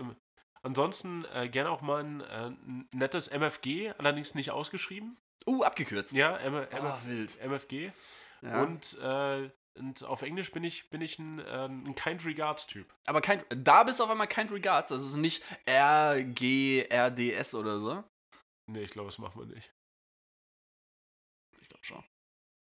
Ansonsten 0.63 1.25
äh, 1.33 1.47
gerne 1.47 1.69
auch 1.69 1.81
mal 1.81 2.03
ein, 2.03 2.21
äh, 2.21 2.51
nettes 2.95 3.27
MFG, 3.29 3.93
allerdings 3.97 4.35
nicht 4.35 4.51
ausgeschrieben. 4.51 5.17
Uh, 5.45 5.63
abgekürzt. 5.63 6.13
Ja, 6.13 6.35
M 6.37 6.55
Oh, 6.55 6.75
MF 6.75 7.05
wild. 7.05 7.39
MFG. 7.41 7.91
Ja. 8.41 8.63
Und, 8.63 8.97
äh, 9.01 9.49
und 9.77 10.03
auf 10.03 10.21
Englisch 10.21 10.51
bin 10.51 10.63
ich, 10.63 10.89
bin 10.89 11.01
ich 11.01 11.19
ein, 11.19 11.39
äh, 11.39 11.65
ein 11.65 11.95
Kind 11.95 12.25
Regards-Typ. 12.25 12.93
Aber 13.05 13.21
kein, 13.21 13.43
da 13.49 13.83
bist 13.83 13.99
du 13.99 14.03
auf 14.03 14.09
einmal 14.09 14.27
kein 14.27 14.49
Regards. 14.49 14.89
Das 14.89 15.03
ist 15.03 15.17
nicht 15.17 15.43
R-G-R-D-S 15.65 17.55
oder 17.55 17.79
so. 17.79 18.03
Nee, 18.69 18.83
ich 18.83 18.91
glaube, 18.91 19.07
das 19.07 19.17
machen 19.17 19.39
wir 19.39 19.55
nicht. 19.55 19.71
Ich 21.61 21.69
glaube 21.69 21.85
schon. 21.85 22.03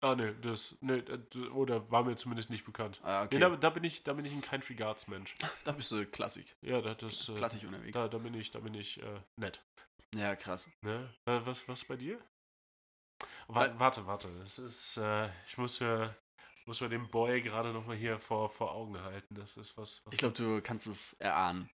Ah, 0.01 0.15
nee, 0.15 0.33
das, 0.41 0.77
nee, 0.81 0.97
äh, 0.97 1.47
oder 1.49 1.89
war 1.89 2.03
mir 2.03 2.15
zumindest 2.15 2.49
nicht 2.49 2.65
bekannt. 2.65 2.99
Ah, 3.03 3.23
okay. 3.23 3.35
Nee, 3.35 3.41
da, 3.41 3.55
da 3.55 3.69
bin 3.71 3.83
ich, 3.83 4.03
da 4.03 4.13
bin 4.13 4.25
ich 4.25 4.33
ein 4.33 4.41
Kind 4.41 4.69
Regards-Mensch. 4.69 5.33
da 5.63 5.71
bist 5.71 5.91
du 5.91 6.05
Klassik. 6.05 6.55
Ja, 6.61 6.81
da, 6.81 6.93
das, 6.93 7.29
äh, 7.29 7.35
Klassisch 7.35 7.63
unterwegs. 7.63 7.93
da, 7.93 8.07
da 8.07 8.17
bin 8.17 8.33
ich, 8.35 8.51
da 8.51 8.59
bin 8.59 8.73
ich 8.75 9.01
äh, 9.01 9.21
nett. 9.37 9.63
Ja, 10.13 10.35
krass. 10.35 10.69
Ne? 10.81 11.09
Äh, 11.25 11.39
was, 11.45 11.67
was 11.67 11.83
bei 11.85 11.95
dir? 11.95 12.19
Wa 13.47 13.73
warte, 13.79 14.05
warte. 14.05 14.29
Das 14.39 14.59
ist, 14.59 14.97
äh, 14.97 15.29
ich 15.47 15.57
muss 15.57 15.79
mir, 15.79 16.15
muss 16.65 16.81
mir 16.81 16.89
den 16.89 17.09
Boy 17.09 17.41
gerade 17.41 17.71
noch 17.73 17.85
mal 17.85 17.95
hier 17.95 18.19
vor, 18.19 18.49
vor 18.49 18.71
Augen 18.73 18.99
halten. 19.01 19.35
Das 19.35 19.57
ist 19.57 19.77
was, 19.77 20.05
was 20.05 20.13
Ich 20.13 20.19
glaube, 20.19 20.35
du 20.35 20.61
kannst 20.61 20.87
es 20.87 21.13
erahnen. 21.13 21.69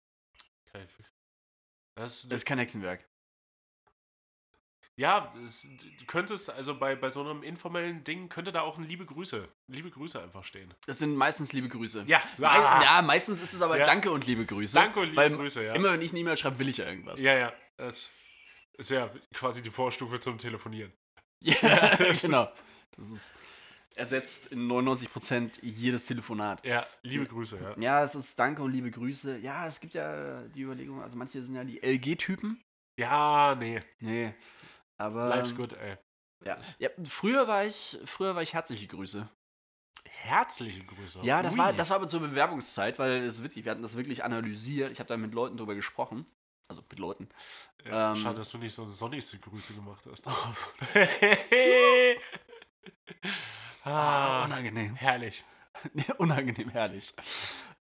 das, 1.95 2.22
Das 2.28 2.41
ist 2.41 2.45
kein 2.47 2.59
Hexenwerk. 2.59 3.05
ja, 4.97 5.32
das, 5.45 5.62
du 5.99 6.05
könntest, 6.07 6.51
also 6.51 6.78
bei, 6.78 6.95
bei 6.95 7.09
so 7.09 7.20
einem 7.22 7.43
informellen 7.43 8.05
Ding 8.05 8.28
könnte 8.28 8.53
da 8.53 8.61
auch 8.62 8.76
ein 8.78 8.84
liebe 8.84 9.07
Grüße, 9.07 9.49
liebe 9.68 9.91
Grüße 9.91 10.22
einfach 10.22 10.45
stehen. 10.45 10.74
Das 10.86 10.99
sind 10.99 11.14
meistens 11.16 11.53
liebe 11.53 11.68
Grüße. 11.68 12.05
Ja, 12.07 12.22
ah, 12.43 12.82
ja 12.82 13.03
meistens 13.03 13.41
ist 13.41 13.55
es 13.55 13.62
aber 13.62 13.78
Ja. 13.78 13.84
Danke 13.84 14.11
und 14.11 14.26
liebe 14.26 14.45
Grüße. 14.45 14.74
danke 14.74 15.01
und 15.01 15.07
liebe 15.07 15.16
weil 15.16 15.30
Grüße, 15.36 15.64
ja. 15.64 15.74
Immer 15.74 15.93
wenn 15.93 16.03
ich 16.03 16.11
eine 16.11 16.20
E-Mail 16.20 16.36
schreibe, 16.36 16.59
will 16.59 16.68
ich 16.68 16.76
ja 16.78 16.86
irgendwas. 16.86 17.20
Ja, 17.20 17.34
ja, 17.36 17.53
das 17.76 18.11
ist 18.74 18.91
ja 18.91 19.11
quasi 19.32 19.62
die 19.62 19.70
Vorstufe 19.70 20.20
zum 20.20 20.36
Telefonieren. 20.36 20.93
Ja, 21.41 21.55
das 21.97 22.22
genau. 22.22 22.43
ist- 22.43 22.53
Das 22.97 23.09
ist 23.11 23.32
ersetzt 23.97 24.49
in 24.49 24.70
99% 24.70 25.59
jedes 25.62 26.07
Telefonat. 26.07 26.64
Ja, 26.64 26.86
liebe 27.03 27.26
Grüße, 27.26 27.59
ja. 27.61 27.74
Ja, 27.80 28.05
es 28.05 28.14
ist 28.14 28.38
Danke 28.38 28.62
und 28.62 28.72
liebe 28.72 28.91
Grüße. 28.91 29.38
Ja, 29.38 29.66
es 29.66 29.80
gibt 29.80 29.95
ja 29.95 30.43
die 30.49 30.62
Überlegung, 30.62 31.03
also 31.03 31.16
manche 31.16 31.43
sind 31.45 31.55
ja 31.55 31.64
die 31.64 31.80
LG-Typen. 31.82 32.62
Ja, 32.97 33.55
nee, 33.55 33.82
Nee. 33.99 34.34
Aber. 34.97 35.28
life's 35.28 35.55
good, 35.55 35.72
ey. 35.74 35.97
Ja. 36.45 36.59
ja. 36.78 36.91
Früher 37.09 37.49
war 37.49 37.64
ich, 37.66 37.99
früher 38.05 38.34
war 38.34 38.43
ich 38.43 38.55
herzliche 38.55 38.86
Grüße. 38.86 39.28
Herzliche 40.05 40.84
Grüße. 40.84 41.20
Ja, 41.22 41.43
das 41.43 41.55
Ui. 41.55 41.59
war, 41.59 41.72
das 41.72 41.91
war 41.91 41.97
aber 41.97 42.09
zur 42.09 42.20
Bewerbungszeit, 42.20 42.99
weil 42.99 43.24
das 43.24 43.36
ist 43.36 43.45
witzig, 43.45 43.64
wir 43.64 43.72
hatten 43.72 43.82
das 43.82 43.97
wirklich 43.97 44.24
analysiert. 44.24 44.93
Ich 44.93 44.99
habe 44.99 45.09
da 45.09 45.16
mit 45.16 45.34
Leuten 45.34 45.57
drüber 45.57 45.74
gesprochen. 45.74 46.26
Also 46.68 46.82
mit 46.88 46.99
Leuten. 46.99 47.28
Ja, 47.84 48.11
ähm, 48.12 48.16
schade, 48.16 48.36
dass 48.36 48.51
du 48.51 48.59
nicht 48.59 48.72
so 48.72 48.86
sonnigste 48.88 49.38
Grüße 49.38 49.74
gemacht 49.74 50.07
hast. 50.09 50.26
Ah, 53.84 54.42
ah, 54.42 54.44
unangenehm. 54.44 54.94
herrlich. 54.94 55.44
unangenehm 56.18 56.70
herrlich. 56.70 57.12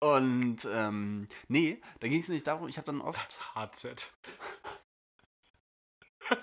Und 0.01 0.65
ähm, 0.71 1.29
nee, 1.49 1.81
da 2.01 2.09
ging 2.09 2.21
es 2.21 2.29
nicht 2.29 2.47
darum, 2.47 2.69
ich 2.69 2.77
habe 2.79 2.87
dann 2.87 3.01
oft 3.01 3.39
HZ. 3.55 4.13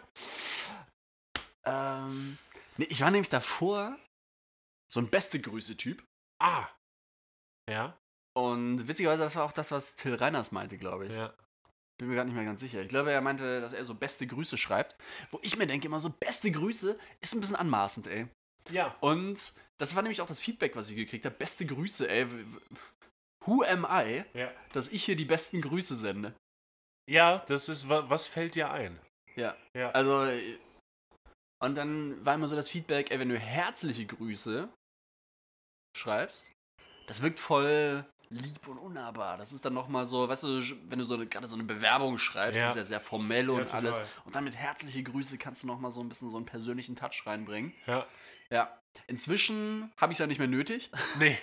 Ähm, 1.65 2.37
nee, 2.77 2.87
ich 2.89 3.01
war 3.01 3.11
nämlich 3.11 3.29
davor 3.29 3.97
so 4.91 4.99
ein 4.99 5.09
beste 5.09 5.39
Grüße-Typ. 5.39 6.03
Ah. 6.41 6.67
Ja, 7.69 7.97
Und 8.35 8.87
witzigerweise, 8.87 9.23
das 9.23 9.37
war 9.37 9.45
auch 9.45 9.53
das, 9.53 9.71
was 9.71 9.95
Till 9.95 10.15
Reiners 10.15 10.51
meinte, 10.51 10.77
glaube 10.77 11.05
ich. 11.05 11.13
ja. 11.13 11.33
Bin 11.97 12.09
mir 12.09 12.15
gerade 12.15 12.27
nicht 12.27 12.35
mehr 12.35 12.43
ganz 12.43 12.59
sicher. 12.59 12.81
Ich 12.81 12.89
glaube, 12.89 13.11
er 13.11 13.21
meinte, 13.21 13.61
dass 13.61 13.71
er 13.71 13.85
so 13.85 13.93
beste 13.95 14.25
Grüße 14.27 14.57
schreibt. 14.57 14.97
Wo 15.31 15.39
ich 15.43 15.55
mir 15.57 15.67
denke, 15.67 15.87
immer 15.87 15.99
so 15.99 16.09
beste 16.09 16.51
Grüße 16.51 16.99
ist 17.21 17.33
ein 17.35 17.39
bisschen 17.39 17.55
anmaßend, 17.55 18.07
ey. 18.07 18.27
Ja. 18.72 18.95
Und 19.01 19.53
das 19.80 19.95
war 19.95 20.01
nämlich 20.03 20.22
auch 20.22 20.28
das 20.28 20.39
Feedback, 20.39 20.76
was 20.76 20.89
ich 20.89 20.95
gekriegt 20.95 21.26
habe. 21.26 21.36
Beste 21.36 21.66
Grüße, 21.66 22.07
ey. 22.09 22.28
Who 23.45 23.64
am 23.64 23.86
I, 23.89 24.24
Ja. 24.34 24.51
dass 24.72 24.89
ich 24.89 25.03
hier 25.03 25.16
die 25.16 25.26
besten 25.26 25.61
Grüße 25.61 25.95
sende? 25.95 26.34
Ja, 27.09 27.39
das 27.47 27.68
ist, 27.68 27.89
wa- 27.89 28.05
was 28.09 28.28
fällt 28.28 28.55
dir 28.55 28.72
ein? 28.72 28.97
Ja. 29.36 29.57
Ja. 29.76 29.91
Also, 29.91 30.24
äh, 30.26 30.57
und 31.61 31.76
dann 31.76 32.24
war 32.26 32.36
immer 32.36 32.47
so 32.47 32.55
das 32.55 32.70
Feedback, 32.70 33.11
ey, 33.11 33.20
wenn 33.20 33.30
du 33.30 33.38
herzliche 33.38 34.05
Grüße 34.05 34.70
schreibst, 35.97 36.51
das 37.07 37.22
wirkt 37.22 37.39
voll 37.39 38.05
lieb 38.30 38.68
und 38.68 38.78
unnahbar. 38.78 39.38
Das 39.38 39.51
ist 39.53 39.64
dann 39.66 39.74
nochmal 39.74 40.05
so, 40.05 40.28
weißt 40.28 40.43
du, 40.43 40.61
wenn 40.89 40.99
du 40.99 41.05
so 41.05 41.18
gerade 41.28 41.45
so 41.47 41.55
eine 41.55 41.66
Bewerbung 41.66 42.18
schreibst, 42.18 42.59
Ja. 42.59 42.66
das 42.68 42.72
ist 42.76 42.78
ja 42.78 42.84
sehr 42.86 42.99
formell 43.01 43.47
Ja, 43.47 43.51
und 43.53 43.61
total. 43.70 43.86
alles. 43.88 43.99
Und 44.26 44.36
dann 44.36 44.43
mit 44.45 44.55
herzliche 44.55 45.03
Grüße 45.03 45.38
kannst 45.38 45.64
du 45.64 45.68
nochmal 45.68 45.91
so 45.91 45.99
ein 45.99 46.09
bisschen 46.09 46.30
so 46.30 46.38
einen 46.38 46.45
persönlichen 46.45 46.95
Touch 46.95 47.24
reinbringen. 47.26 47.74
Ja. 47.86 48.07
Ja. 48.49 48.79
Inzwischen 49.07 49.91
habe 49.97 50.11
ich 50.11 50.15
es 50.15 50.19
ja 50.19 50.27
nicht 50.27 50.39
mehr 50.39 50.47
nötig. 50.47 50.91
Nee. 51.19 51.37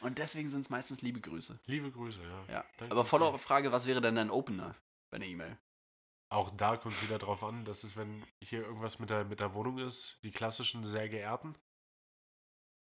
Und 0.00 0.18
deswegen 0.18 0.48
sind 0.48 0.62
es 0.62 0.70
meistens 0.70 1.02
liebe 1.02 1.20
Grüße. 1.20 1.58
Liebe 1.66 1.90
Grüße, 1.90 2.22
ja. 2.22 2.54
Ja. 2.54 2.64
Danke 2.78 2.92
Aber. 2.92 3.04
Follow-up-Frage, 3.04 3.70
was 3.70 3.86
wäre 3.86 4.00
denn 4.00 4.14
dein 4.14 4.30
Opener 4.30 4.74
bei 5.10 5.16
einer 5.16 5.26
E-Mail? 5.26 5.58
Auch 6.30 6.50
da 6.50 6.76
kommt 6.78 6.94
es 6.94 7.02
wieder 7.02 7.18
drauf 7.18 7.44
an, 7.44 7.66
dass 7.66 7.84
es, 7.84 7.96
wenn 7.96 8.24
hier 8.40 8.62
irgendwas 8.62 8.98
mit 8.98 9.10
der, 9.10 9.24
mit 9.24 9.40
der 9.40 9.52
Wohnung 9.52 9.78
ist, 9.78 10.18
die 10.22 10.30
klassischen 10.30 10.84
sehr 10.84 11.08
geehrten. 11.10 11.54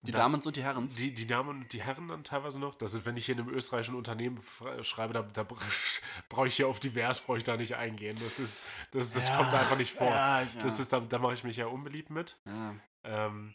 Die 0.04 0.12
Da- 0.12 0.20
Damen 0.20 0.42
und 0.42 0.56
die 0.56 0.64
Herren. 0.64 0.88
Die, 0.88 1.14
die 1.14 1.28
Damen 1.28 1.50
und 1.50 1.74
die 1.74 1.84
Herren 1.84 2.08
dann 2.08 2.24
teilweise 2.24 2.58
noch. 2.58 2.76
Das 2.76 2.96
ist, 2.96 3.06
wenn 3.06 3.18
ich 3.18 3.28
hier 3.28 3.36
in 3.36 3.42
einem 3.42 3.50
österreichischen 3.54 3.94
Unternehmen 3.96 4.42
schreibe, 4.82 5.14
da, 5.14 5.22
da 5.22 5.44
brauche 6.30 6.48
ich 6.48 6.56
hier 6.56 6.68
auf 6.68 6.80
divers, 6.80 7.22
brauche 7.22 7.38
ich 7.38 7.44
da 7.44 7.56
nicht 7.56 7.76
eingehen. 7.76 8.18
Das 8.20 8.40
ist, 8.40 8.66
das, 8.92 9.14
das 9.14 9.28
Ja, 9.28 9.38
kommt 9.38 9.54
einfach 9.54 9.78
nicht 9.78 9.94
vor. 9.94 10.08
Ja, 10.08 10.42
ja. 10.42 10.64
Das 10.64 10.80
ist, 10.80 10.92
da, 10.92 11.00
da 11.02 11.20
mache 11.20 11.34
ich 11.36 11.44
mich 11.44 11.58
ja 11.58 11.68
unbeliebt 11.68 12.10
mit. 12.10 12.40
ja. 12.46 12.76
Ähm, 13.04 13.54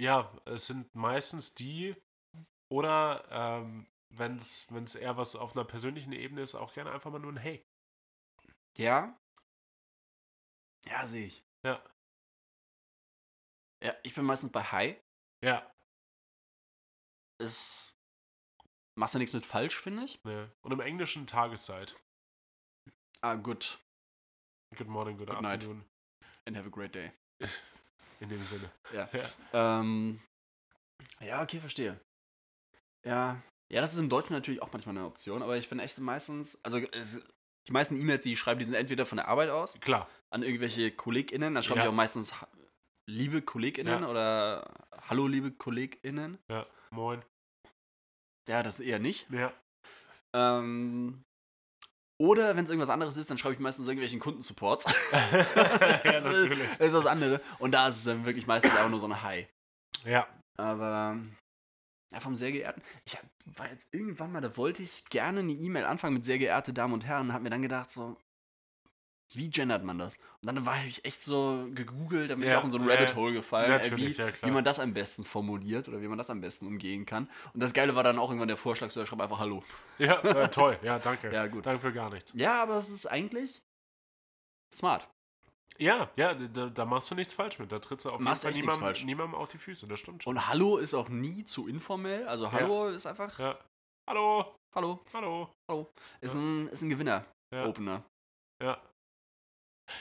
ja, 0.00 0.32
es 0.44 0.66
sind 0.66 0.92
meistens 0.94 1.54
die, 1.54 1.94
oder 2.68 3.24
ähm, 3.30 3.86
wenn 4.10 4.38
es 4.38 4.94
eher 4.96 5.16
was 5.16 5.36
auf 5.36 5.54
einer 5.54 5.64
persönlichen 5.64 6.12
Ebene 6.12 6.42
ist, 6.42 6.54
auch 6.56 6.74
gerne 6.74 6.90
einfach 6.90 7.12
mal 7.12 7.20
nur 7.20 7.32
ein 7.32 7.36
Hey. 7.36 7.64
Ja. 8.76 9.16
Ja, 10.86 11.06
sehe 11.06 11.26
ich. 11.26 11.44
Ja. 11.64 11.80
Ja, 13.84 13.94
ich 14.02 14.14
bin 14.14 14.24
meistens 14.24 14.50
bei 14.50 14.62
Hi. 14.62 14.96
Ja. 15.44 15.70
Ist. 17.38 17.92
Machst 18.98 19.14
du 19.14 19.18
nichts 19.18 19.32
mit 19.34 19.44
falsch, 19.44 19.78
finde 19.78 20.04
ich. 20.04 20.18
Ne. 20.24 20.50
Und 20.62 20.72
im 20.72 20.80
Englischen 20.80 21.26
Tageszeit. 21.26 21.94
Ah, 23.20 23.34
gut. 23.34 23.78
Good 24.76 24.88
morning, 24.88 25.16
good, 25.18 25.28
Good 25.28 25.40
night. 25.42 25.54
afternoon. 25.54 25.84
And 26.46 26.56
have 26.56 26.66
a 26.66 26.70
great 26.70 26.94
day. 26.94 27.12
In 28.20 28.28
dem 28.28 28.42
Sinne. 28.44 28.70
Ja. 28.92 29.08
Ja. 29.12 29.80
Ähm, 29.80 30.20
ja, 31.20 31.42
okay, 31.42 31.58
verstehe. 31.58 32.00
Ja. 33.04 33.42
Ja, 33.72 33.80
das 33.80 33.92
ist 33.92 33.98
im 33.98 34.08
Deutschen 34.08 34.34
natürlich 34.34 34.62
auch 34.62 34.72
manchmal 34.72 34.96
eine 34.96 35.06
Option, 35.06 35.42
aber 35.42 35.56
ich 35.56 35.68
bin 35.68 35.78
echt 35.80 35.98
meistens, 35.98 36.62
also 36.64 36.78
es, 36.78 37.20
die 37.66 37.72
meisten 37.72 37.98
E-Mails, 38.00 38.22
die 38.22 38.34
ich 38.34 38.38
schreibe, 38.38 38.58
die 38.58 38.64
sind 38.64 38.74
entweder 38.74 39.04
von 39.04 39.16
der 39.16 39.26
Arbeit 39.26 39.50
aus, 39.50 39.80
Klar. 39.80 40.08
an 40.30 40.42
irgendwelche 40.42 40.92
KollegInnen, 40.92 41.54
da 41.54 41.62
schreibe 41.62 41.80
ich 41.80 41.84
Ja. 41.84 41.90
auch 41.90 41.94
meistens 41.94 42.34
liebe 43.08 43.42
KollegInnen 43.42 44.02
Ja. 44.02 44.08
oder 44.08 44.74
Hallo 45.08 45.26
liebe 45.26 45.50
KollegInnen. 45.52 46.38
Ja. 46.50 46.66
Moin. 46.90 47.22
Ja, 48.48 48.62
das 48.62 48.80
eher 48.80 48.98
nicht. 48.98 49.28
Ja. 49.30 49.52
Ähm, 50.34 51.22
oder 52.20 52.56
wenn 52.56 52.64
es 52.64 52.70
irgendwas 52.70 52.90
anderes 52.90 53.16
ist, 53.16 53.30
dann 53.30 53.38
schreibe 53.38 53.54
ich 53.54 53.60
meistens 53.60 53.86
irgendwelchen 53.88 54.20
Kundensupports. 54.20 54.84
ja, 55.12 55.20
das, 56.04 56.24
ist, 56.24 56.32
natürlich. 56.32 56.68
das 56.78 56.86
ist 56.88 56.94
das 56.94 57.06
andere. 57.06 57.40
Und 57.58 57.72
da 57.72 57.88
ist 57.88 57.96
es 57.96 58.04
dann 58.04 58.24
wirklich 58.26 58.46
meistens 58.46 58.72
einfach 58.72 58.90
nur 58.90 59.00
so 59.00 59.06
ein 59.06 59.22
Hi. 59.22 59.46
Ja. 60.04 60.28
Aber 60.56 61.18
ja, 62.12 62.20
vom 62.20 62.36
sehr 62.36 62.52
geehrten. 62.52 62.82
Ich 63.06 63.16
hab, 63.16 63.24
war 63.56 63.68
jetzt 63.70 63.92
irgendwann 63.92 64.30
mal, 64.30 64.40
da 64.40 64.56
wollte 64.56 64.82
ich 64.82 65.04
gerne 65.06 65.40
eine 65.40 65.52
E-Mail 65.52 65.84
anfangen 65.84 66.14
mit 66.14 66.24
sehr 66.24 66.38
geehrte 66.38 66.72
Damen 66.72 66.94
und 66.94 67.04
Herren 67.04 67.32
habe 67.32 67.42
mir 67.42 67.50
dann 67.50 67.62
gedacht, 67.62 67.90
so, 67.90 68.16
wie 69.36 69.50
gendert 69.50 69.84
man 69.84 69.98
das? 69.98 70.18
Und 70.42 70.46
dann 70.46 70.64
war 70.66 70.76
ich 70.86 71.04
echt 71.04 71.22
so 71.22 71.66
gegoogelt, 71.74 72.30
da 72.30 72.34
bin 72.34 72.44
ich 72.44 72.50
Ja, 72.50 72.60
auch 72.60 72.64
in 72.64 72.70
so 72.70 72.78
ein 72.78 72.86
ja, 72.88 72.94
Rabbit 72.94 73.14
Hole 73.14 73.32
gefallen, 73.32 73.70
Natürlich, 73.70 74.18
wie, 74.18 74.22
ja 74.22 74.32
wie 74.42 74.50
man 74.50 74.64
das 74.64 74.80
am 74.80 74.94
besten 74.94 75.24
formuliert 75.24 75.88
oder 75.88 76.00
wie 76.02 76.08
man 76.08 76.18
das 76.18 76.30
am 76.30 76.40
besten 76.40 76.66
umgehen 76.66 77.06
kann. 77.06 77.28
Und 77.52 77.62
das 77.62 77.74
Geile 77.74 77.94
war 77.96 78.02
dann 78.04 78.18
auch 78.18 78.28
irgendwann 78.30 78.48
der 78.48 78.56
Vorschlag, 78.56 78.90
so, 78.90 79.04
schreib 79.04 79.20
einfach 79.20 79.38
Hallo. 79.38 79.62
ja, 79.98 80.20
äh, 80.22 80.48
toll. 80.50 80.78
Ja, 80.82 80.98
danke. 80.98 81.32
Ja, 81.32 81.46
gut. 81.46 81.66
Danke 81.66 81.80
für 81.80 81.92
gar 81.92 82.10
nichts. 82.10 82.32
Ja, 82.34 82.62
aber 82.62 82.76
es 82.76 82.88
ist 82.90 83.06
eigentlich 83.06 83.60
smart. 84.74 85.08
Ja, 85.78 86.08
ja, 86.14 86.34
da, 86.34 86.66
da 86.66 86.84
machst 86.84 87.10
du 87.10 87.16
nichts 87.16 87.32
falsch 87.34 87.58
mit. 87.58 87.72
Da 87.72 87.80
trittst 87.80 88.06
du 88.06 88.10
auf 88.10 88.14
jeden 88.16 88.24
Machst 88.24 88.42
Fall 88.42 88.50
echt 88.52 88.58
nichts 88.58 88.72
niemandem, 88.74 88.86
falsch. 88.86 89.04
niemandem 89.04 89.34
auf 89.34 89.48
die 89.48 89.58
Füße. 89.58 89.88
Das 89.88 89.98
stimmt 89.98 90.22
schon. 90.22 90.36
Und 90.36 90.46
Hallo 90.48 90.76
ist 90.76 90.94
auch 90.94 91.08
nie 91.08 91.44
zu 91.44 91.66
informell. 91.66 92.26
Also 92.28 92.52
Hallo 92.52 92.88
ist 92.88 93.06
einfach 93.06 93.36
Ja. 93.40 93.58
Hallo, 94.08 94.54
Hallo. 94.76 95.00
hallo. 95.12 95.50
Hallo. 95.68 95.90
Ist, 96.20 96.34
Ja. 96.34 96.40
ein, 96.40 96.68
ist 96.68 96.82
ein 96.82 96.90
Gewinner. 96.90 97.24
Ja. 97.52 97.66
Opener. 97.66 98.04
Ja. 98.62 98.80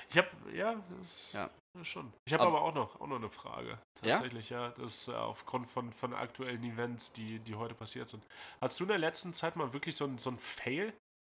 Ich 0.09 0.17
hab, 0.17 0.27
ja, 0.53 0.81
das, 0.99 1.33
Ja. 1.33 1.49
das 1.73 1.87
schon. 1.87 2.11
Ich 2.25 2.33
habe 2.33 2.43
Aber- 2.43 2.57
aber 2.59 2.61
auch 2.67 2.73
noch, 2.73 3.01
auch 3.01 3.07
noch 3.07 3.17
eine 3.17 3.29
Frage. 3.29 3.69
Ja? 4.01 4.13
Tatsächlich, 4.13 4.49
ja. 4.49 4.69
Das 4.71 4.93
ist 4.95 5.07
äh, 5.09 5.13
aufgrund 5.13 5.69
von, 5.69 5.91
von 5.93 6.13
aktuellen 6.13 6.63
Events, 6.63 7.11
die, 7.13 7.39
die 7.39 7.55
heute 7.55 7.73
passiert 7.75 8.09
sind. 8.09 8.23
Hast 8.61 8.79
du 8.79 8.85
in 8.85 8.89
der 8.89 8.97
letzten 8.97 9.33
Zeit 9.33 9.55
mal 9.55 9.73
wirklich 9.73 9.95
so 9.95 10.05
ein, 10.05 10.17
so 10.17 10.29
ein 10.31 10.39
Fail, 10.39 10.93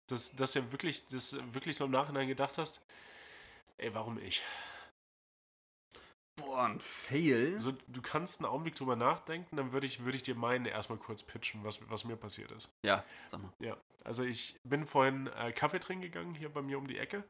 dass, 0.09 0.35
dass 0.35 0.53
du 0.53 0.71
wirklich, 0.71 1.05
das 1.07 1.35
wirklich 1.53 1.75
so 1.75 1.85
im 1.85 1.91
Nachhinein 1.91 2.27
gedacht 2.27 2.57
hast, 2.57 2.81
ey, 3.77 3.93
warum 3.93 4.17
ich? 4.19 4.41
Boah, 6.39 6.65
ein 6.65 6.79
Fail. 6.79 7.55
Also, 7.55 7.73
du 7.87 8.01
kannst 8.01 8.39
einen 8.39 8.49
Augenblick 8.49 8.75
drüber 8.75 8.95
nachdenken, 8.95 9.55
dann 9.55 9.71
würde 9.71 9.87
ich, 9.87 10.03
würde 10.05 10.17
ich 10.17 10.23
dir 10.23 10.35
meinen 10.35 10.65
erstmal 10.67 10.99
kurz 10.99 11.23
pitchen, 11.23 11.63
was, 11.63 11.79
was 11.89 12.05
mir 12.05 12.15
passiert 12.15 12.51
ist. 12.51 12.69
Ja, 12.85 13.03
sag 13.27 13.41
mal. 13.41 13.51
Ja, 13.59 13.75
also 14.03 14.23
ich 14.23 14.55
bin 14.63 14.85
vorhin 14.85 15.27
äh, 15.27 15.51
Kaffee 15.51 15.79
trinken 15.79 16.03
gegangen, 16.03 16.35
hier 16.35 16.49
bei 16.53 16.61
mir 16.61 16.77
um 16.77 16.87
die 16.87 16.99
Ecke. 16.99 17.23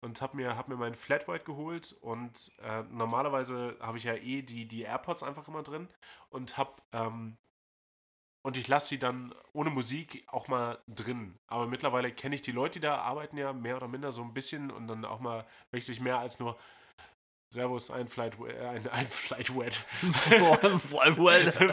Und 0.00 0.22
habe 0.22 0.36
mir, 0.36 0.56
hab 0.56 0.68
mir 0.68 0.76
meinen 0.76 0.94
Flat 0.94 1.26
White 1.26 1.44
geholt. 1.44 1.96
Und 2.00 2.52
äh, 2.62 2.82
normalerweise 2.90 3.76
habe 3.80 3.98
ich 3.98 4.04
ja 4.04 4.14
eh 4.14 4.42
die, 4.42 4.66
die 4.66 4.82
AirPods 4.82 5.22
einfach 5.22 5.48
immer 5.48 5.62
drin. 5.62 5.88
Und 6.30 6.56
hab, 6.56 6.82
ähm, 6.92 7.36
und 8.42 8.56
ich 8.56 8.68
lasse 8.68 8.88
sie 8.88 8.98
dann 8.98 9.34
ohne 9.52 9.70
Musik 9.70 10.24
auch 10.28 10.48
mal 10.48 10.78
drin. 10.86 11.38
Aber 11.48 11.66
mittlerweile 11.66 12.12
kenne 12.12 12.34
ich 12.36 12.42
die 12.42 12.52
Leute, 12.52 12.78
die 12.78 12.86
da 12.86 12.98
arbeiten 12.98 13.36
ja 13.36 13.52
mehr 13.52 13.76
oder 13.76 13.88
minder 13.88 14.12
so 14.12 14.22
ein 14.22 14.34
bisschen. 14.34 14.70
Und 14.70 14.86
dann 14.86 15.04
auch 15.04 15.20
mal 15.20 15.46
wechsle 15.72 15.94
ich 15.94 16.00
mehr 16.00 16.18
als 16.18 16.38
nur 16.38 16.56
Servus, 17.50 17.90
ein 17.90 18.08
Flight, 18.08 18.38
ein, 18.40 18.86
ein 18.88 19.06
Flight 19.06 19.56
Wet. 19.56 19.74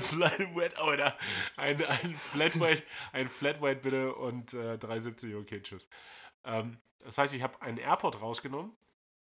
Flat 0.01 0.39
White, 0.55 0.81
Alter. 0.81 1.17
Ein, 1.57 1.83
ein 1.83 2.15
Flat 2.15 2.59
White, 2.59 2.83
ein 3.11 3.27
Flat 3.27 3.61
White 3.61 3.81
bitte 3.81 4.15
und 4.15 4.53
äh, 4.53 4.75
3,70, 4.75 5.37
okay, 5.37 5.61
tschüss. 5.61 5.85
Ähm, 6.45 6.77
das 7.03 7.17
heißt, 7.17 7.33
ich 7.33 7.41
habe 7.43 7.61
einen 7.61 7.77
AirPod 7.77 8.21
rausgenommen 8.21 8.71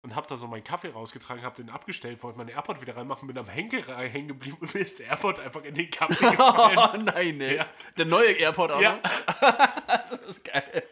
und 0.02 0.14
habe 0.16 0.26
dann 0.26 0.38
so 0.38 0.46
meinen 0.48 0.64
Kaffee 0.64 0.88
rausgetragen, 0.90 1.42
habe 1.44 1.56
den 1.56 1.70
abgestellt, 1.70 2.22
wollte 2.22 2.36
meinen 2.38 2.48
AirPod 2.48 2.80
wieder 2.80 2.96
reinmachen, 2.96 3.26
bin 3.28 3.38
am 3.38 3.48
Henkel 3.48 3.86
hängen 3.96 4.28
geblieben 4.28 4.56
und 4.60 4.74
mir 4.74 4.80
ist 4.80 4.98
der 4.98 5.08
AirPod 5.08 5.38
einfach 5.40 5.62
in 5.62 5.74
den 5.74 5.90
Kaffee 5.90 6.14
gefallen. 6.30 6.78
oh 6.78 6.96
nein, 7.12 7.40
ey. 7.40 7.56
Ja. 7.56 7.66
Der 7.96 8.06
neue 8.06 8.32
Airport 8.32 8.72
auch 8.72 8.80
Ja. 8.80 8.98
das 10.10 10.12
ist 10.22 10.44
geil. 10.44 10.82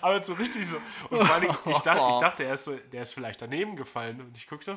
Aber 0.00 0.22
so 0.24 0.32
richtig 0.34 0.66
so. 0.66 0.76
Und 1.10 1.24
vor 1.24 1.34
allem, 1.36 1.50
ich 1.66 1.78
dachte, 1.78 2.08
ich 2.14 2.18
dachte 2.20 2.44
er 2.44 2.54
ist 2.54 2.64
so, 2.64 2.76
der 2.76 3.02
ist 3.02 3.14
vielleicht 3.14 3.40
daneben 3.40 3.76
gefallen 3.76 4.20
und 4.20 4.36
ich 4.36 4.46
guck 4.48 4.62
so. 4.64 4.76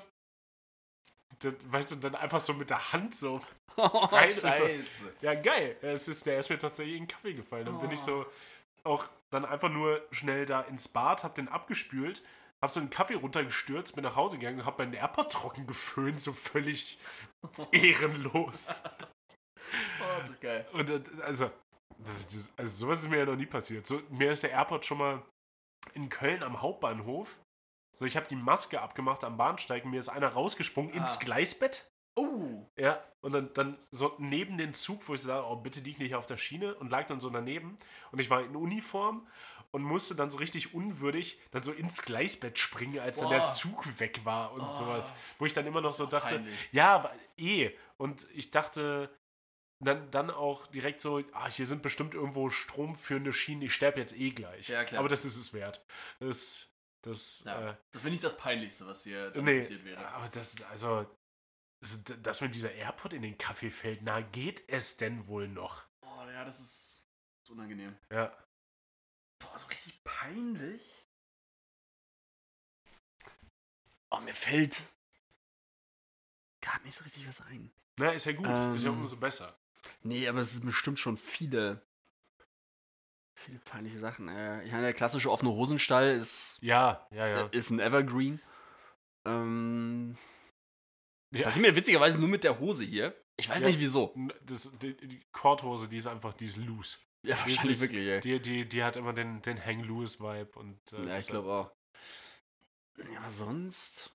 Dann, 1.39 1.55
weißt 1.71 1.91
du, 1.93 1.95
dann 1.95 2.15
einfach 2.15 2.39
so 2.39 2.53
mit 2.53 2.69
der 2.69 2.93
Hand 2.93 3.15
so 3.15 3.41
Oh, 3.75 3.81
Rein 3.87 4.29
ist 4.29 4.41
so- 4.41 4.47
scheiße. 4.47 5.13
Ja, 5.21 5.33
geil. 5.33 5.77
Es 5.81 6.07
ist, 6.07 6.27
der 6.27 6.37
ist 6.37 6.47
mir 6.51 6.59
tatsächlich 6.59 6.95
in 6.95 7.03
den 7.03 7.07
Kaffee 7.07 7.33
gefallen. 7.33 7.65
Dann 7.65 7.79
bin 7.79 7.89
ich 7.89 7.99
so 7.99 8.23
auch 8.83 9.07
dann 9.31 9.45
einfach 9.45 9.69
nur 9.69 10.05
schnell 10.11 10.45
da 10.45 10.61
ins 10.61 10.87
Bad, 10.87 11.23
hab 11.23 11.35
den 11.35 11.47
abgespült, 11.47 12.23
hab 12.61 12.71
so 12.71 12.79
einen 12.79 12.89
Kaffee 12.89 13.15
runtergestürzt, 13.15 13.95
bin 13.95 14.03
nach 14.03 14.15
Hause 14.15 14.37
gegangen 14.37 14.59
und 14.59 14.65
hab 14.65 14.77
meinen 14.77 14.93
AirPod 14.93 15.31
trocken 15.31 15.67
geföhnt, 15.67 16.19
so 16.19 16.33
völlig 16.33 16.99
ehrenlos. 17.71 18.83
Oh, 18.85 20.19
das 20.19 20.29
ist 20.31 20.41
geil. 20.41 20.67
Und 20.73 20.89
äh, 20.89 21.01
also, 21.23 21.49
also 22.57 22.85
sowas 22.85 22.99
ist 22.99 23.09
mir 23.09 23.19
ja 23.19 23.25
noch 23.25 23.35
nie 23.35 23.45
passiert. 23.45 23.87
So, 23.87 24.01
mir 24.09 24.31
ist 24.31 24.43
der 24.43 24.51
AirPod 24.51 24.85
schon 24.85 24.97
mal 24.99 25.23
in 25.93 26.09
Köln 26.09 26.43
am 26.43 26.61
Hauptbahnhof. 26.61 27.39
So, 27.95 28.05
ich 28.05 28.15
habe 28.17 28.27
die 28.27 28.35
Maske 28.35 28.81
abgemacht 28.81 29.23
am 29.23 29.37
Bahnsteig, 29.37 29.85
mir 29.85 29.99
ist 29.99 30.09
einer 30.09 30.29
rausgesprungen 30.29 30.91
ins 30.93 31.17
Ah. 31.17 31.19
Gleisbett. 31.23 31.89
Oh. 32.15 32.69
Ja, 32.77 33.03
und 33.21 33.31
dann, 33.33 33.51
dann 33.53 33.77
so 33.91 34.13
neben 34.19 34.57
den 34.57 34.73
Zug, 34.73 35.07
wo 35.07 35.13
ich 35.13 35.21
sage, 35.21 35.45
oh, 35.47 35.55
bitte 35.55 35.79
lieg 35.79 35.99
nicht 35.99 36.15
auf 36.15 36.25
der 36.25 36.37
Schiene 36.37 36.75
und 36.75 36.89
lag 36.89 37.07
dann 37.07 37.19
so 37.19 37.29
daneben. 37.29 37.77
Und 38.11 38.19
ich 38.19 38.29
war 38.29 38.41
in 38.43 38.55
Uniform 38.55 39.27
und 39.71 39.81
musste 39.83 40.13
dann 40.15 40.29
so 40.29 40.37
richtig 40.37 40.73
unwürdig 40.75 41.39
dann 41.51 41.63
so 41.63 41.71
ins 41.71 42.01
Gleisbett 42.03 42.59
springen, 42.59 42.99
als 42.99 43.19
dann 43.19 43.29
der 43.29 43.39
Boah. 43.39 43.53
Zug 43.53 43.99
weg 43.99 44.21
war 44.25 44.51
und 44.53 44.61
Oh. 44.61 44.69
sowas. 44.69 45.13
Wo 45.39 45.45
ich 45.45 45.53
dann 45.53 45.65
immer 45.65 45.81
noch 45.81 45.91
so 45.91 46.05
dachte, 46.05 46.35
Peinlich. 46.35 46.69
ja, 46.71 47.11
eh. 47.37 47.71
Und 47.97 48.27
ich 48.35 48.51
dachte 48.51 49.09
dann, 49.79 50.09
dann 50.11 50.29
auch 50.29 50.67
direkt 50.67 51.01
so, 51.01 51.21
ah, 51.33 51.49
hier 51.49 51.65
sind 51.65 51.81
bestimmt 51.81 52.13
irgendwo 52.13 52.49
stromführende 52.49 53.33
Schienen, 53.33 53.63
ich 53.63 53.73
sterbe 53.73 53.99
jetzt 53.99 54.15
eh 54.17 54.29
gleich. 54.31 54.67
Ja, 54.69 54.83
klar. 54.85 54.99
Aber 54.99 55.09
das 55.09 55.25
ist 55.25 55.35
es 55.37 55.53
wert. 55.53 55.83
Das, 56.19 56.71
das, 57.01 57.43
Ja. 57.45 57.71
äh, 57.71 57.75
Das 57.91 58.03
wäre 58.03 58.11
nicht 58.11 58.23
das 58.23 58.37
Peinlichste, 58.37 58.85
was 58.87 59.03
hier 59.03 59.31
Nee, 59.41 59.57
passiert 59.59 59.83
wäre. 59.83 60.07
aber 60.09 60.29
das, 60.29 60.55
also, 60.69 61.05
dass 62.23 62.41
mir 62.41 62.49
dieser 62.49 62.71
AirPod 62.73 63.13
in 63.13 63.21
den 63.21 63.37
Kaffee 63.37 63.71
fällt, 63.71 64.01
na, 64.03 64.21
geht 64.21 64.67
es 64.69 64.97
denn 64.97 65.27
wohl 65.27 65.47
noch? 65.47 65.85
Oh, 66.01 66.25
ja, 66.31 66.45
das 66.45 66.59
ist, 66.59 67.07
ist 67.43 67.49
unangenehm. 67.51 67.97
Ja. 68.11 68.31
Boah, 69.39 69.57
so 69.59 69.67
richtig 69.67 70.03
peinlich. 70.03 71.05
Oh, 74.09 74.19
mir 74.19 74.33
fällt 74.33 74.81
gerade 76.61 76.83
nicht 76.85 76.95
so 76.95 77.03
richtig 77.03 77.27
was 77.27 77.41
ein. 77.41 77.71
Na, 77.97 78.11
ist 78.11 78.25
ja 78.25 78.31
gut, 78.33 78.47
ist 78.75 78.83
ja 78.85 78.91
Ähm. 78.91 78.99
umso 78.99 79.17
besser. 79.17 79.57
Nee, 80.01 80.27
aber 80.27 80.39
es 80.39 80.53
sind 80.53 80.65
bestimmt 80.65 80.97
schon 80.99 81.17
viele, 81.17 81.85
viele 83.35 83.59
peinliche 83.59 83.99
Sachen. 83.99 84.29
Äh, 84.29 84.63
ich 84.63 84.71
meine, 84.71 84.83
der 84.83 84.93
klassische 84.93 85.29
offene 85.29 85.51
Hosenstall 85.51 86.09
ist, 86.09 86.59
Ja, 86.61 87.05
ja, 87.11 87.27
ja. 87.27 87.45
ist 87.47 87.69
ein 87.69 87.79
Evergreen. 87.79 88.41
Ähm, 89.25 90.17
ja. 91.33 91.43
Da 91.45 91.51
sind 91.51 91.63
wir 91.63 91.75
witzigerweise 91.75 92.19
nur 92.19 92.29
mit 92.29 92.43
der 92.43 92.59
Hose 92.59 92.83
hier. 92.85 93.15
Ich 93.37 93.49
weiß 93.49 93.61
Ja. 93.61 93.67
nicht 93.67 93.79
wieso. 93.79 94.15
Das, 94.45 94.77
die, 94.79 94.95
die 94.95 95.23
Korthose, 95.31 95.87
die 95.87 95.97
ist 95.97 96.07
einfach, 96.07 96.33
die 96.33 96.45
ist 96.45 96.57
loose. 96.57 96.97
Ja, 97.23 97.37
wahrscheinlich 97.37 97.71
ist- 97.71 97.81
wirklich, 97.81 98.07
ey. 98.07 98.19
Die, 98.21 98.39
die, 98.41 98.67
die 98.67 98.83
hat 98.83 98.95
immer 98.95 99.13
den, 99.13 99.41
den 99.41 99.63
Hang-Loose-Vibe 99.63 100.59
und. 100.59 100.79
äh, 100.93 101.07
Ja, 101.07 101.17
ich 101.19 101.27
glaube 101.27 101.51
auch. 101.51 101.71
Ja, 103.13 103.29
sonst. 103.29 104.11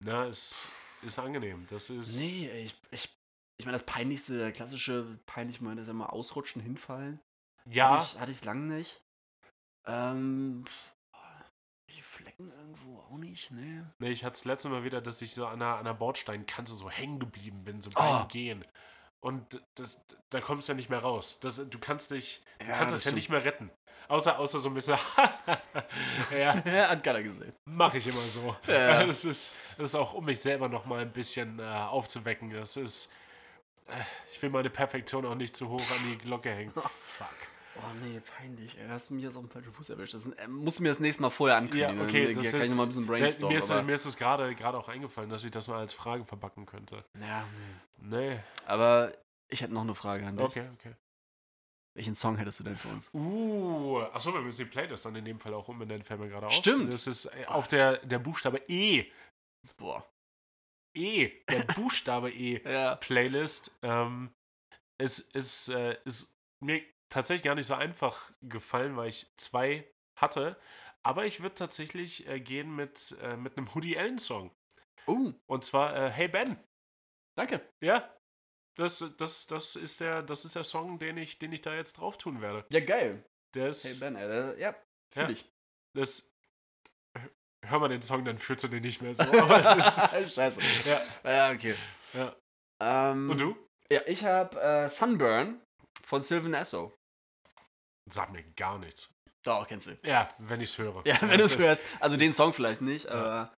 Na, 0.00 0.26
ist. 0.26 0.66
ist 1.02 1.18
angenehm. 1.18 1.66
Das 1.70 1.90
ist. 1.90 2.16
Nee, 2.18 2.50
ich, 2.62 2.74
ich, 2.90 3.08
ich 3.58 3.66
meine, 3.66 3.78
das 3.78 3.86
Peinlichste, 3.86 4.38
der 4.38 4.52
klassische 4.52 5.18
peinlich 5.26 5.60
Moment 5.60 5.80
ist 5.80 5.86
ja 5.88 5.92
mal 5.94 6.06
ausrutschen, 6.06 6.60
hinfallen. 6.62 7.20
Ja, 7.66 7.98
Hatte 8.00 8.10
ich, 8.14 8.20
hatte 8.20 8.32
ich 8.32 8.44
lange 8.44 8.74
nicht. 8.74 9.00
Ähm. 9.86 10.64
Die 11.94 12.02
Flecken 12.02 12.50
irgendwo 12.50 12.98
auch 13.00 13.16
nicht, 13.18 13.50
ne? 13.52 13.90
nee, 13.98 14.10
ich 14.10 14.24
hatte 14.24 14.34
es 14.34 14.44
letzte 14.44 14.68
Mal 14.68 14.84
wieder, 14.84 15.00
dass 15.00 15.22
ich 15.22 15.34
so 15.34 15.46
an 15.46 15.62
einer, 15.62 15.74
an 15.74 15.80
einer 15.80 15.94
Bordsteinkante 15.94 16.72
so 16.72 16.90
hängen 16.90 17.18
geblieben 17.20 17.64
bin, 17.64 17.80
so 17.82 17.90
beim 17.90 18.22
Oh. 18.24 18.28
Gehen. 18.28 18.64
Und 19.20 19.62
das, 19.76 20.00
da 20.30 20.40
kommst 20.40 20.68
du 20.68 20.72
ja 20.72 20.76
nicht 20.76 20.90
mehr 20.90 20.98
raus. 20.98 21.38
Das, 21.40 21.56
du 21.56 21.78
kannst 21.78 22.10
dich, 22.10 22.42
du 22.58 22.66
Ja, 22.66 22.76
kannst 22.78 22.92
das 22.92 22.98
es 23.00 23.04
ja 23.04 23.12
nicht 23.12 23.30
mehr 23.30 23.44
retten. 23.44 23.70
Außer, 24.08 24.38
außer 24.38 24.58
so 24.58 24.68
ein 24.68 24.74
bisschen, 24.74 24.98
ja, 26.36 26.54
hat 26.88 27.02
keiner 27.02 27.22
gesehen. 27.22 27.52
mache 27.64 27.98
ich 27.98 28.06
immer 28.06 28.18
so. 28.20 28.54
Ja. 28.66 29.04
Das, 29.06 29.24
ist, 29.24 29.54
das 29.78 29.90
ist 29.90 29.94
auch, 29.94 30.12
um 30.14 30.24
mich 30.26 30.40
selber 30.40 30.68
noch 30.68 30.84
mal 30.84 31.00
ein 31.00 31.12
bisschen 31.12 31.58
äh, 31.58 31.62
aufzuwecken. 31.62 32.50
Das 32.50 32.76
ist, 32.76 33.12
äh, 33.86 33.92
ich 34.32 34.42
will 34.42 34.50
meine 34.50 34.68
Perfektion 34.68 35.24
auch 35.24 35.34
nicht 35.36 35.56
zu 35.56 35.68
hoch 35.70 35.80
an 35.90 36.04
die 36.10 36.18
Glocke 36.18 36.50
hängen. 36.50 36.72
Fuck. 36.72 37.28
Oh 37.76 37.80
nee, 38.02 38.20
peinlich, 38.20 38.78
ey. 38.78 38.86
Da 38.86 38.94
hast 38.94 39.10
du 39.10 39.14
mich 39.14 39.24
jetzt 39.24 39.34
auf 39.34 39.42
dem 39.42 39.50
falschen 39.50 39.72
Fuß 39.72 39.90
erwischt. 39.90 40.14
Das 40.14 40.26
äh, 40.26 40.46
musst 40.48 40.78
du 40.78 40.82
mir 40.84 40.90
das 40.90 41.00
nächste 41.00 41.22
Mal 41.22 41.30
vorher 41.30 41.56
ankündigen. 41.56 41.98
Ja, 41.98 42.04
okay, 42.04 42.26
dann 42.32 42.42
das 42.42 42.50
kann 42.52 42.60
ich 42.60 42.66
ist- 42.66 42.70
noch 42.70 42.76
mal 42.76 42.82
ein 42.84 42.88
bisschen 42.88 43.06
brainstormen. 43.06 43.54
mir 43.54 43.58
ist, 43.58 43.70
aber, 43.70 43.82
mir 43.82 43.94
ist 43.94 44.04
es 44.04 44.16
gerade 44.16 44.78
auch 44.78 44.88
eingefallen, 44.88 45.28
dass 45.30 45.42
ich 45.44 45.50
das 45.50 45.66
mal 45.68 45.78
als 45.78 45.92
Frage 45.92 46.24
verpacken 46.24 46.66
könnte. 46.66 47.04
ja, 47.20 47.44
nee. 48.00 48.28
Nee. 48.32 48.38
aber 48.66 49.12
ich 49.48 49.60
hätte 49.62 49.72
noch 49.72 49.80
eine 49.82 49.94
Frage 49.94 50.26
an 50.26 50.36
dich. 50.36 50.44
Okay, 50.46 50.68
okay. 50.74 50.94
Welchen 51.96 52.14
Song 52.16 52.36
hättest 52.38 52.58
du 52.60 52.64
denn 52.64 52.76
für 52.76 52.88
uns? 52.88 53.08
Uh, 53.14 54.00
achso, 54.12 54.32
wir 54.34 54.40
müssen 54.40 54.64
die 54.64 54.70
Playlist 54.70 55.04
dann 55.04 55.14
in 55.14 55.24
dem 55.24 55.38
Fall 55.38 55.54
auch 55.54 55.68
umbenennen, 55.68 56.02
fällt 56.02 56.18
mir 56.20 56.28
gerade 56.28 56.46
auf. 56.48 56.52
Stimmt. 56.52 56.92
Das 56.92 57.06
ist 57.06 57.26
äh, 57.26 57.46
auf 57.46 57.68
der, 57.68 57.98
der 57.98 58.18
Buchstabe 58.18 58.60
E. 58.68 59.04
Boah. 59.76 60.04
E. 60.96 61.30
Der 61.48 61.62
Buchstabe 61.74 62.30
E. 62.32 62.60
Ja. 62.68 62.96
Playlist. 62.96 63.78
Ähm, 63.82 64.32
es 65.00 65.20
ist, 65.20 65.68
äh, 65.68 65.96
ist 66.04 66.34
mir 66.60 66.82
tatsächlich 67.14 67.44
gar 67.44 67.54
nicht 67.54 67.66
so 67.66 67.74
einfach 67.74 68.30
gefallen, 68.42 68.96
weil 68.96 69.08
ich 69.08 69.30
zwei 69.36 69.88
hatte. 70.20 70.58
Aber 71.02 71.26
ich 71.26 71.40
würde 71.42 71.54
tatsächlich 71.54 72.26
äh, 72.28 72.40
gehen 72.40 72.74
mit, 72.74 73.16
äh, 73.22 73.36
mit 73.36 73.56
einem 73.56 73.74
Hoodie 73.74 73.96
Allen 73.98 74.18
Song. 74.18 74.50
Oh, 75.06 75.32
Und 75.46 75.64
zwar 75.64 75.94
äh, 75.96 76.10
Hey 76.10 76.28
Ben. 76.28 76.58
danke. 77.36 77.60
Ja. 77.82 78.10
Das, 78.76 78.98
das, 79.18 79.46
das, 79.46 79.76
ist 79.76 80.00
der, 80.00 80.22
das 80.22 80.44
ist 80.44 80.56
der 80.56 80.64
Song, 80.64 80.98
den 80.98 81.16
ich, 81.16 81.38
den 81.38 81.52
ich 81.52 81.62
da 81.62 81.74
jetzt 81.74 81.94
drauf 81.98 82.18
tun 82.18 82.40
werde. 82.40 82.66
Ja, 82.72 82.80
geil. 82.80 83.24
Ist. 83.54 83.84
Hey 83.84 83.94
Ben, 84.00 84.16
ey. 84.16 84.26
da- 84.28 84.54
Ja, 84.56 84.72
fühl 85.12 85.22
Ja. 85.24 85.28
ich. 85.28 85.48
Das, 85.94 86.32
hör 87.66 87.78
mal 87.78 87.88
den 87.88 88.02
Song, 88.02 88.24
dann 88.24 88.38
fühlst 88.38 88.64
du 88.64 88.68
den 88.68 88.82
nicht 88.82 89.00
mehr 89.00 89.14
so. 89.14 89.22
Ist, 89.24 89.30
Scheiße. 90.34 90.60
ja, 90.90 91.02
Ja, 91.30 91.52
okay. 91.52 91.76
ja. 92.14 92.34
Ähm, 92.80 93.30
Und 93.30 93.40
du? 93.40 93.56
Ja, 93.92 94.00
ich 94.06 94.24
habe 94.24 94.60
äh, 94.60 94.88
Sunburn 94.88 95.60
von 96.04 96.22
Sylvan 96.22 96.54
Esso. 96.54 96.92
Sag 98.06 98.32
mir 98.32 98.42
gar 98.54 98.78
nichts. 98.78 99.12
Doch, 99.42 99.66
kennst 99.68 99.88
du. 99.88 99.98
Ja, 100.02 100.28
wenn 100.38 100.60
ich 100.60 100.70
es 100.70 100.78
höre. 100.78 101.02
Ja, 101.06 101.18
wenn 101.22 101.38
du 101.38 101.44
es 101.44 101.58
hörst. 101.58 101.82
Also 102.00 102.16
den 102.16 102.32
Song 102.32 102.52
vielleicht 102.52 102.80
nicht, 102.80 103.08
aber. 103.08 103.52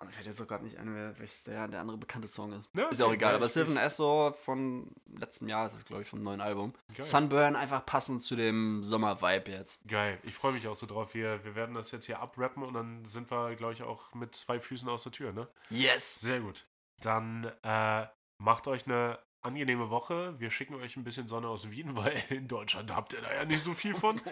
Und 0.00 0.08
mir 0.08 0.12
fällt 0.12 0.26
jetzt 0.26 0.40
auch 0.42 0.48
gerade 0.48 0.64
nicht 0.64 0.76
ein, 0.76 0.92
welches 1.18 1.44
der, 1.44 1.68
der 1.68 1.80
andere 1.80 1.96
bekannte 1.96 2.26
Song 2.28 2.52
ist. 2.52 2.68
Ja, 2.74 2.88
ist 2.88 2.98
ja 2.98 3.06
auch 3.06 3.12
egal. 3.12 3.30
ja, 3.30 3.36
aber 3.36 3.46
ich- 3.46 3.52
Sylvan 3.52 3.76
Esso 3.76 4.32
von 4.32 4.90
letztem 5.06 5.48
Jahr 5.48 5.66
ist 5.66 5.74
es, 5.74 5.84
glaube 5.84 6.02
ich, 6.02 6.08
vom 6.08 6.22
neuen 6.22 6.40
Album. 6.40 6.74
Geil. 6.94 7.04
Sunburn 7.04 7.54
einfach 7.56 7.86
passend 7.86 8.22
zu 8.22 8.34
dem 8.36 8.82
Sommer-Vibe 8.82 9.52
jetzt. 9.52 9.86
Geil. 9.88 10.18
Ich 10.24 10.34
freue 10.34 10.52
mich 10.52 10.66
auch 10.66 10.74
so 10.76 10.86
drauf. 10.86 11.14
Wir, 11.14 11.42
wir 11.44 11.54
werden 11.54 11.74
das 11.76 11.92
jetzt 11.92 12.06
hier 12.06 12.18
abrappen 12.20 12.64
und 12.64 12.74
dann 12.74 13.04
sind 13.04 13.30
wir, 13.30 13.54
glaube 13.54 13.72
ich, 13.72 13.82
auch 13.84 14.12
mit 14.14 14.34
zwei 14.34 14.58
Füßen 14.60 14.88
aus 14.88 15.04
der 15.04 15.12
Tür, 15.12 15.32
ne? 15.32 15.48
Yes! 15.70 16.20
Sehr 16.20 16.40
gut. 16.40 16.66
Dann 17.00 17.44
äh, 17.62 18.06
macht 18.42 18.66
euch 18.66 18.86
eine 18.86 19.18
angenehme 19.44 19.90
Woche. 19.90 20.34
Wir 20.38 20.50
schicken 20.50 20.74
euch 20.74 20.96
ein 20.96 21.04
bisschen 21.04 21.28
Sonne 21.28 21.48
aus 21.48 21.70
Wien, 21.70 21.96
weil 21.96 22.22
in 22.30 22.48
Deutschland 22.48 22.90
habt 22.92 23.12
ihr 23.12 23.20
da 23.20 23.32
ja 23.34 23.44
nicht 23.44 23.62
so 23.62 23.74
viel 23.74 23.94
von. 23.94 24.20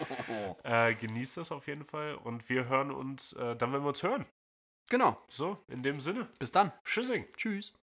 Äh, 0.63 0.95
genießt 0.95 1.37
das 1.37 1.51
auf 1.51 1.67
jeden 1.67 1.85
Fall 1.85 2.15
und 2.15 2.47
wir 2.49 2.67
hören 2.67 2.91
uns 2.91 3.33
äh, 3.33 3.55
dann, 3.55 3.73
wenn 3.73 3.81
wir 3.81 3.89
uns 3.89 4.03
hören. 4.03 4.25
genau. 4.89 5.21
So, 5.27 5.57
in 5.67 5.83
dem 5.83 5.99
Sinne. 5.99 6.29
Bis 6.39 6.51
dann. 6.51 6.71
Tschüssing. 6.85 7.25
Tschüss. 7.35 7.73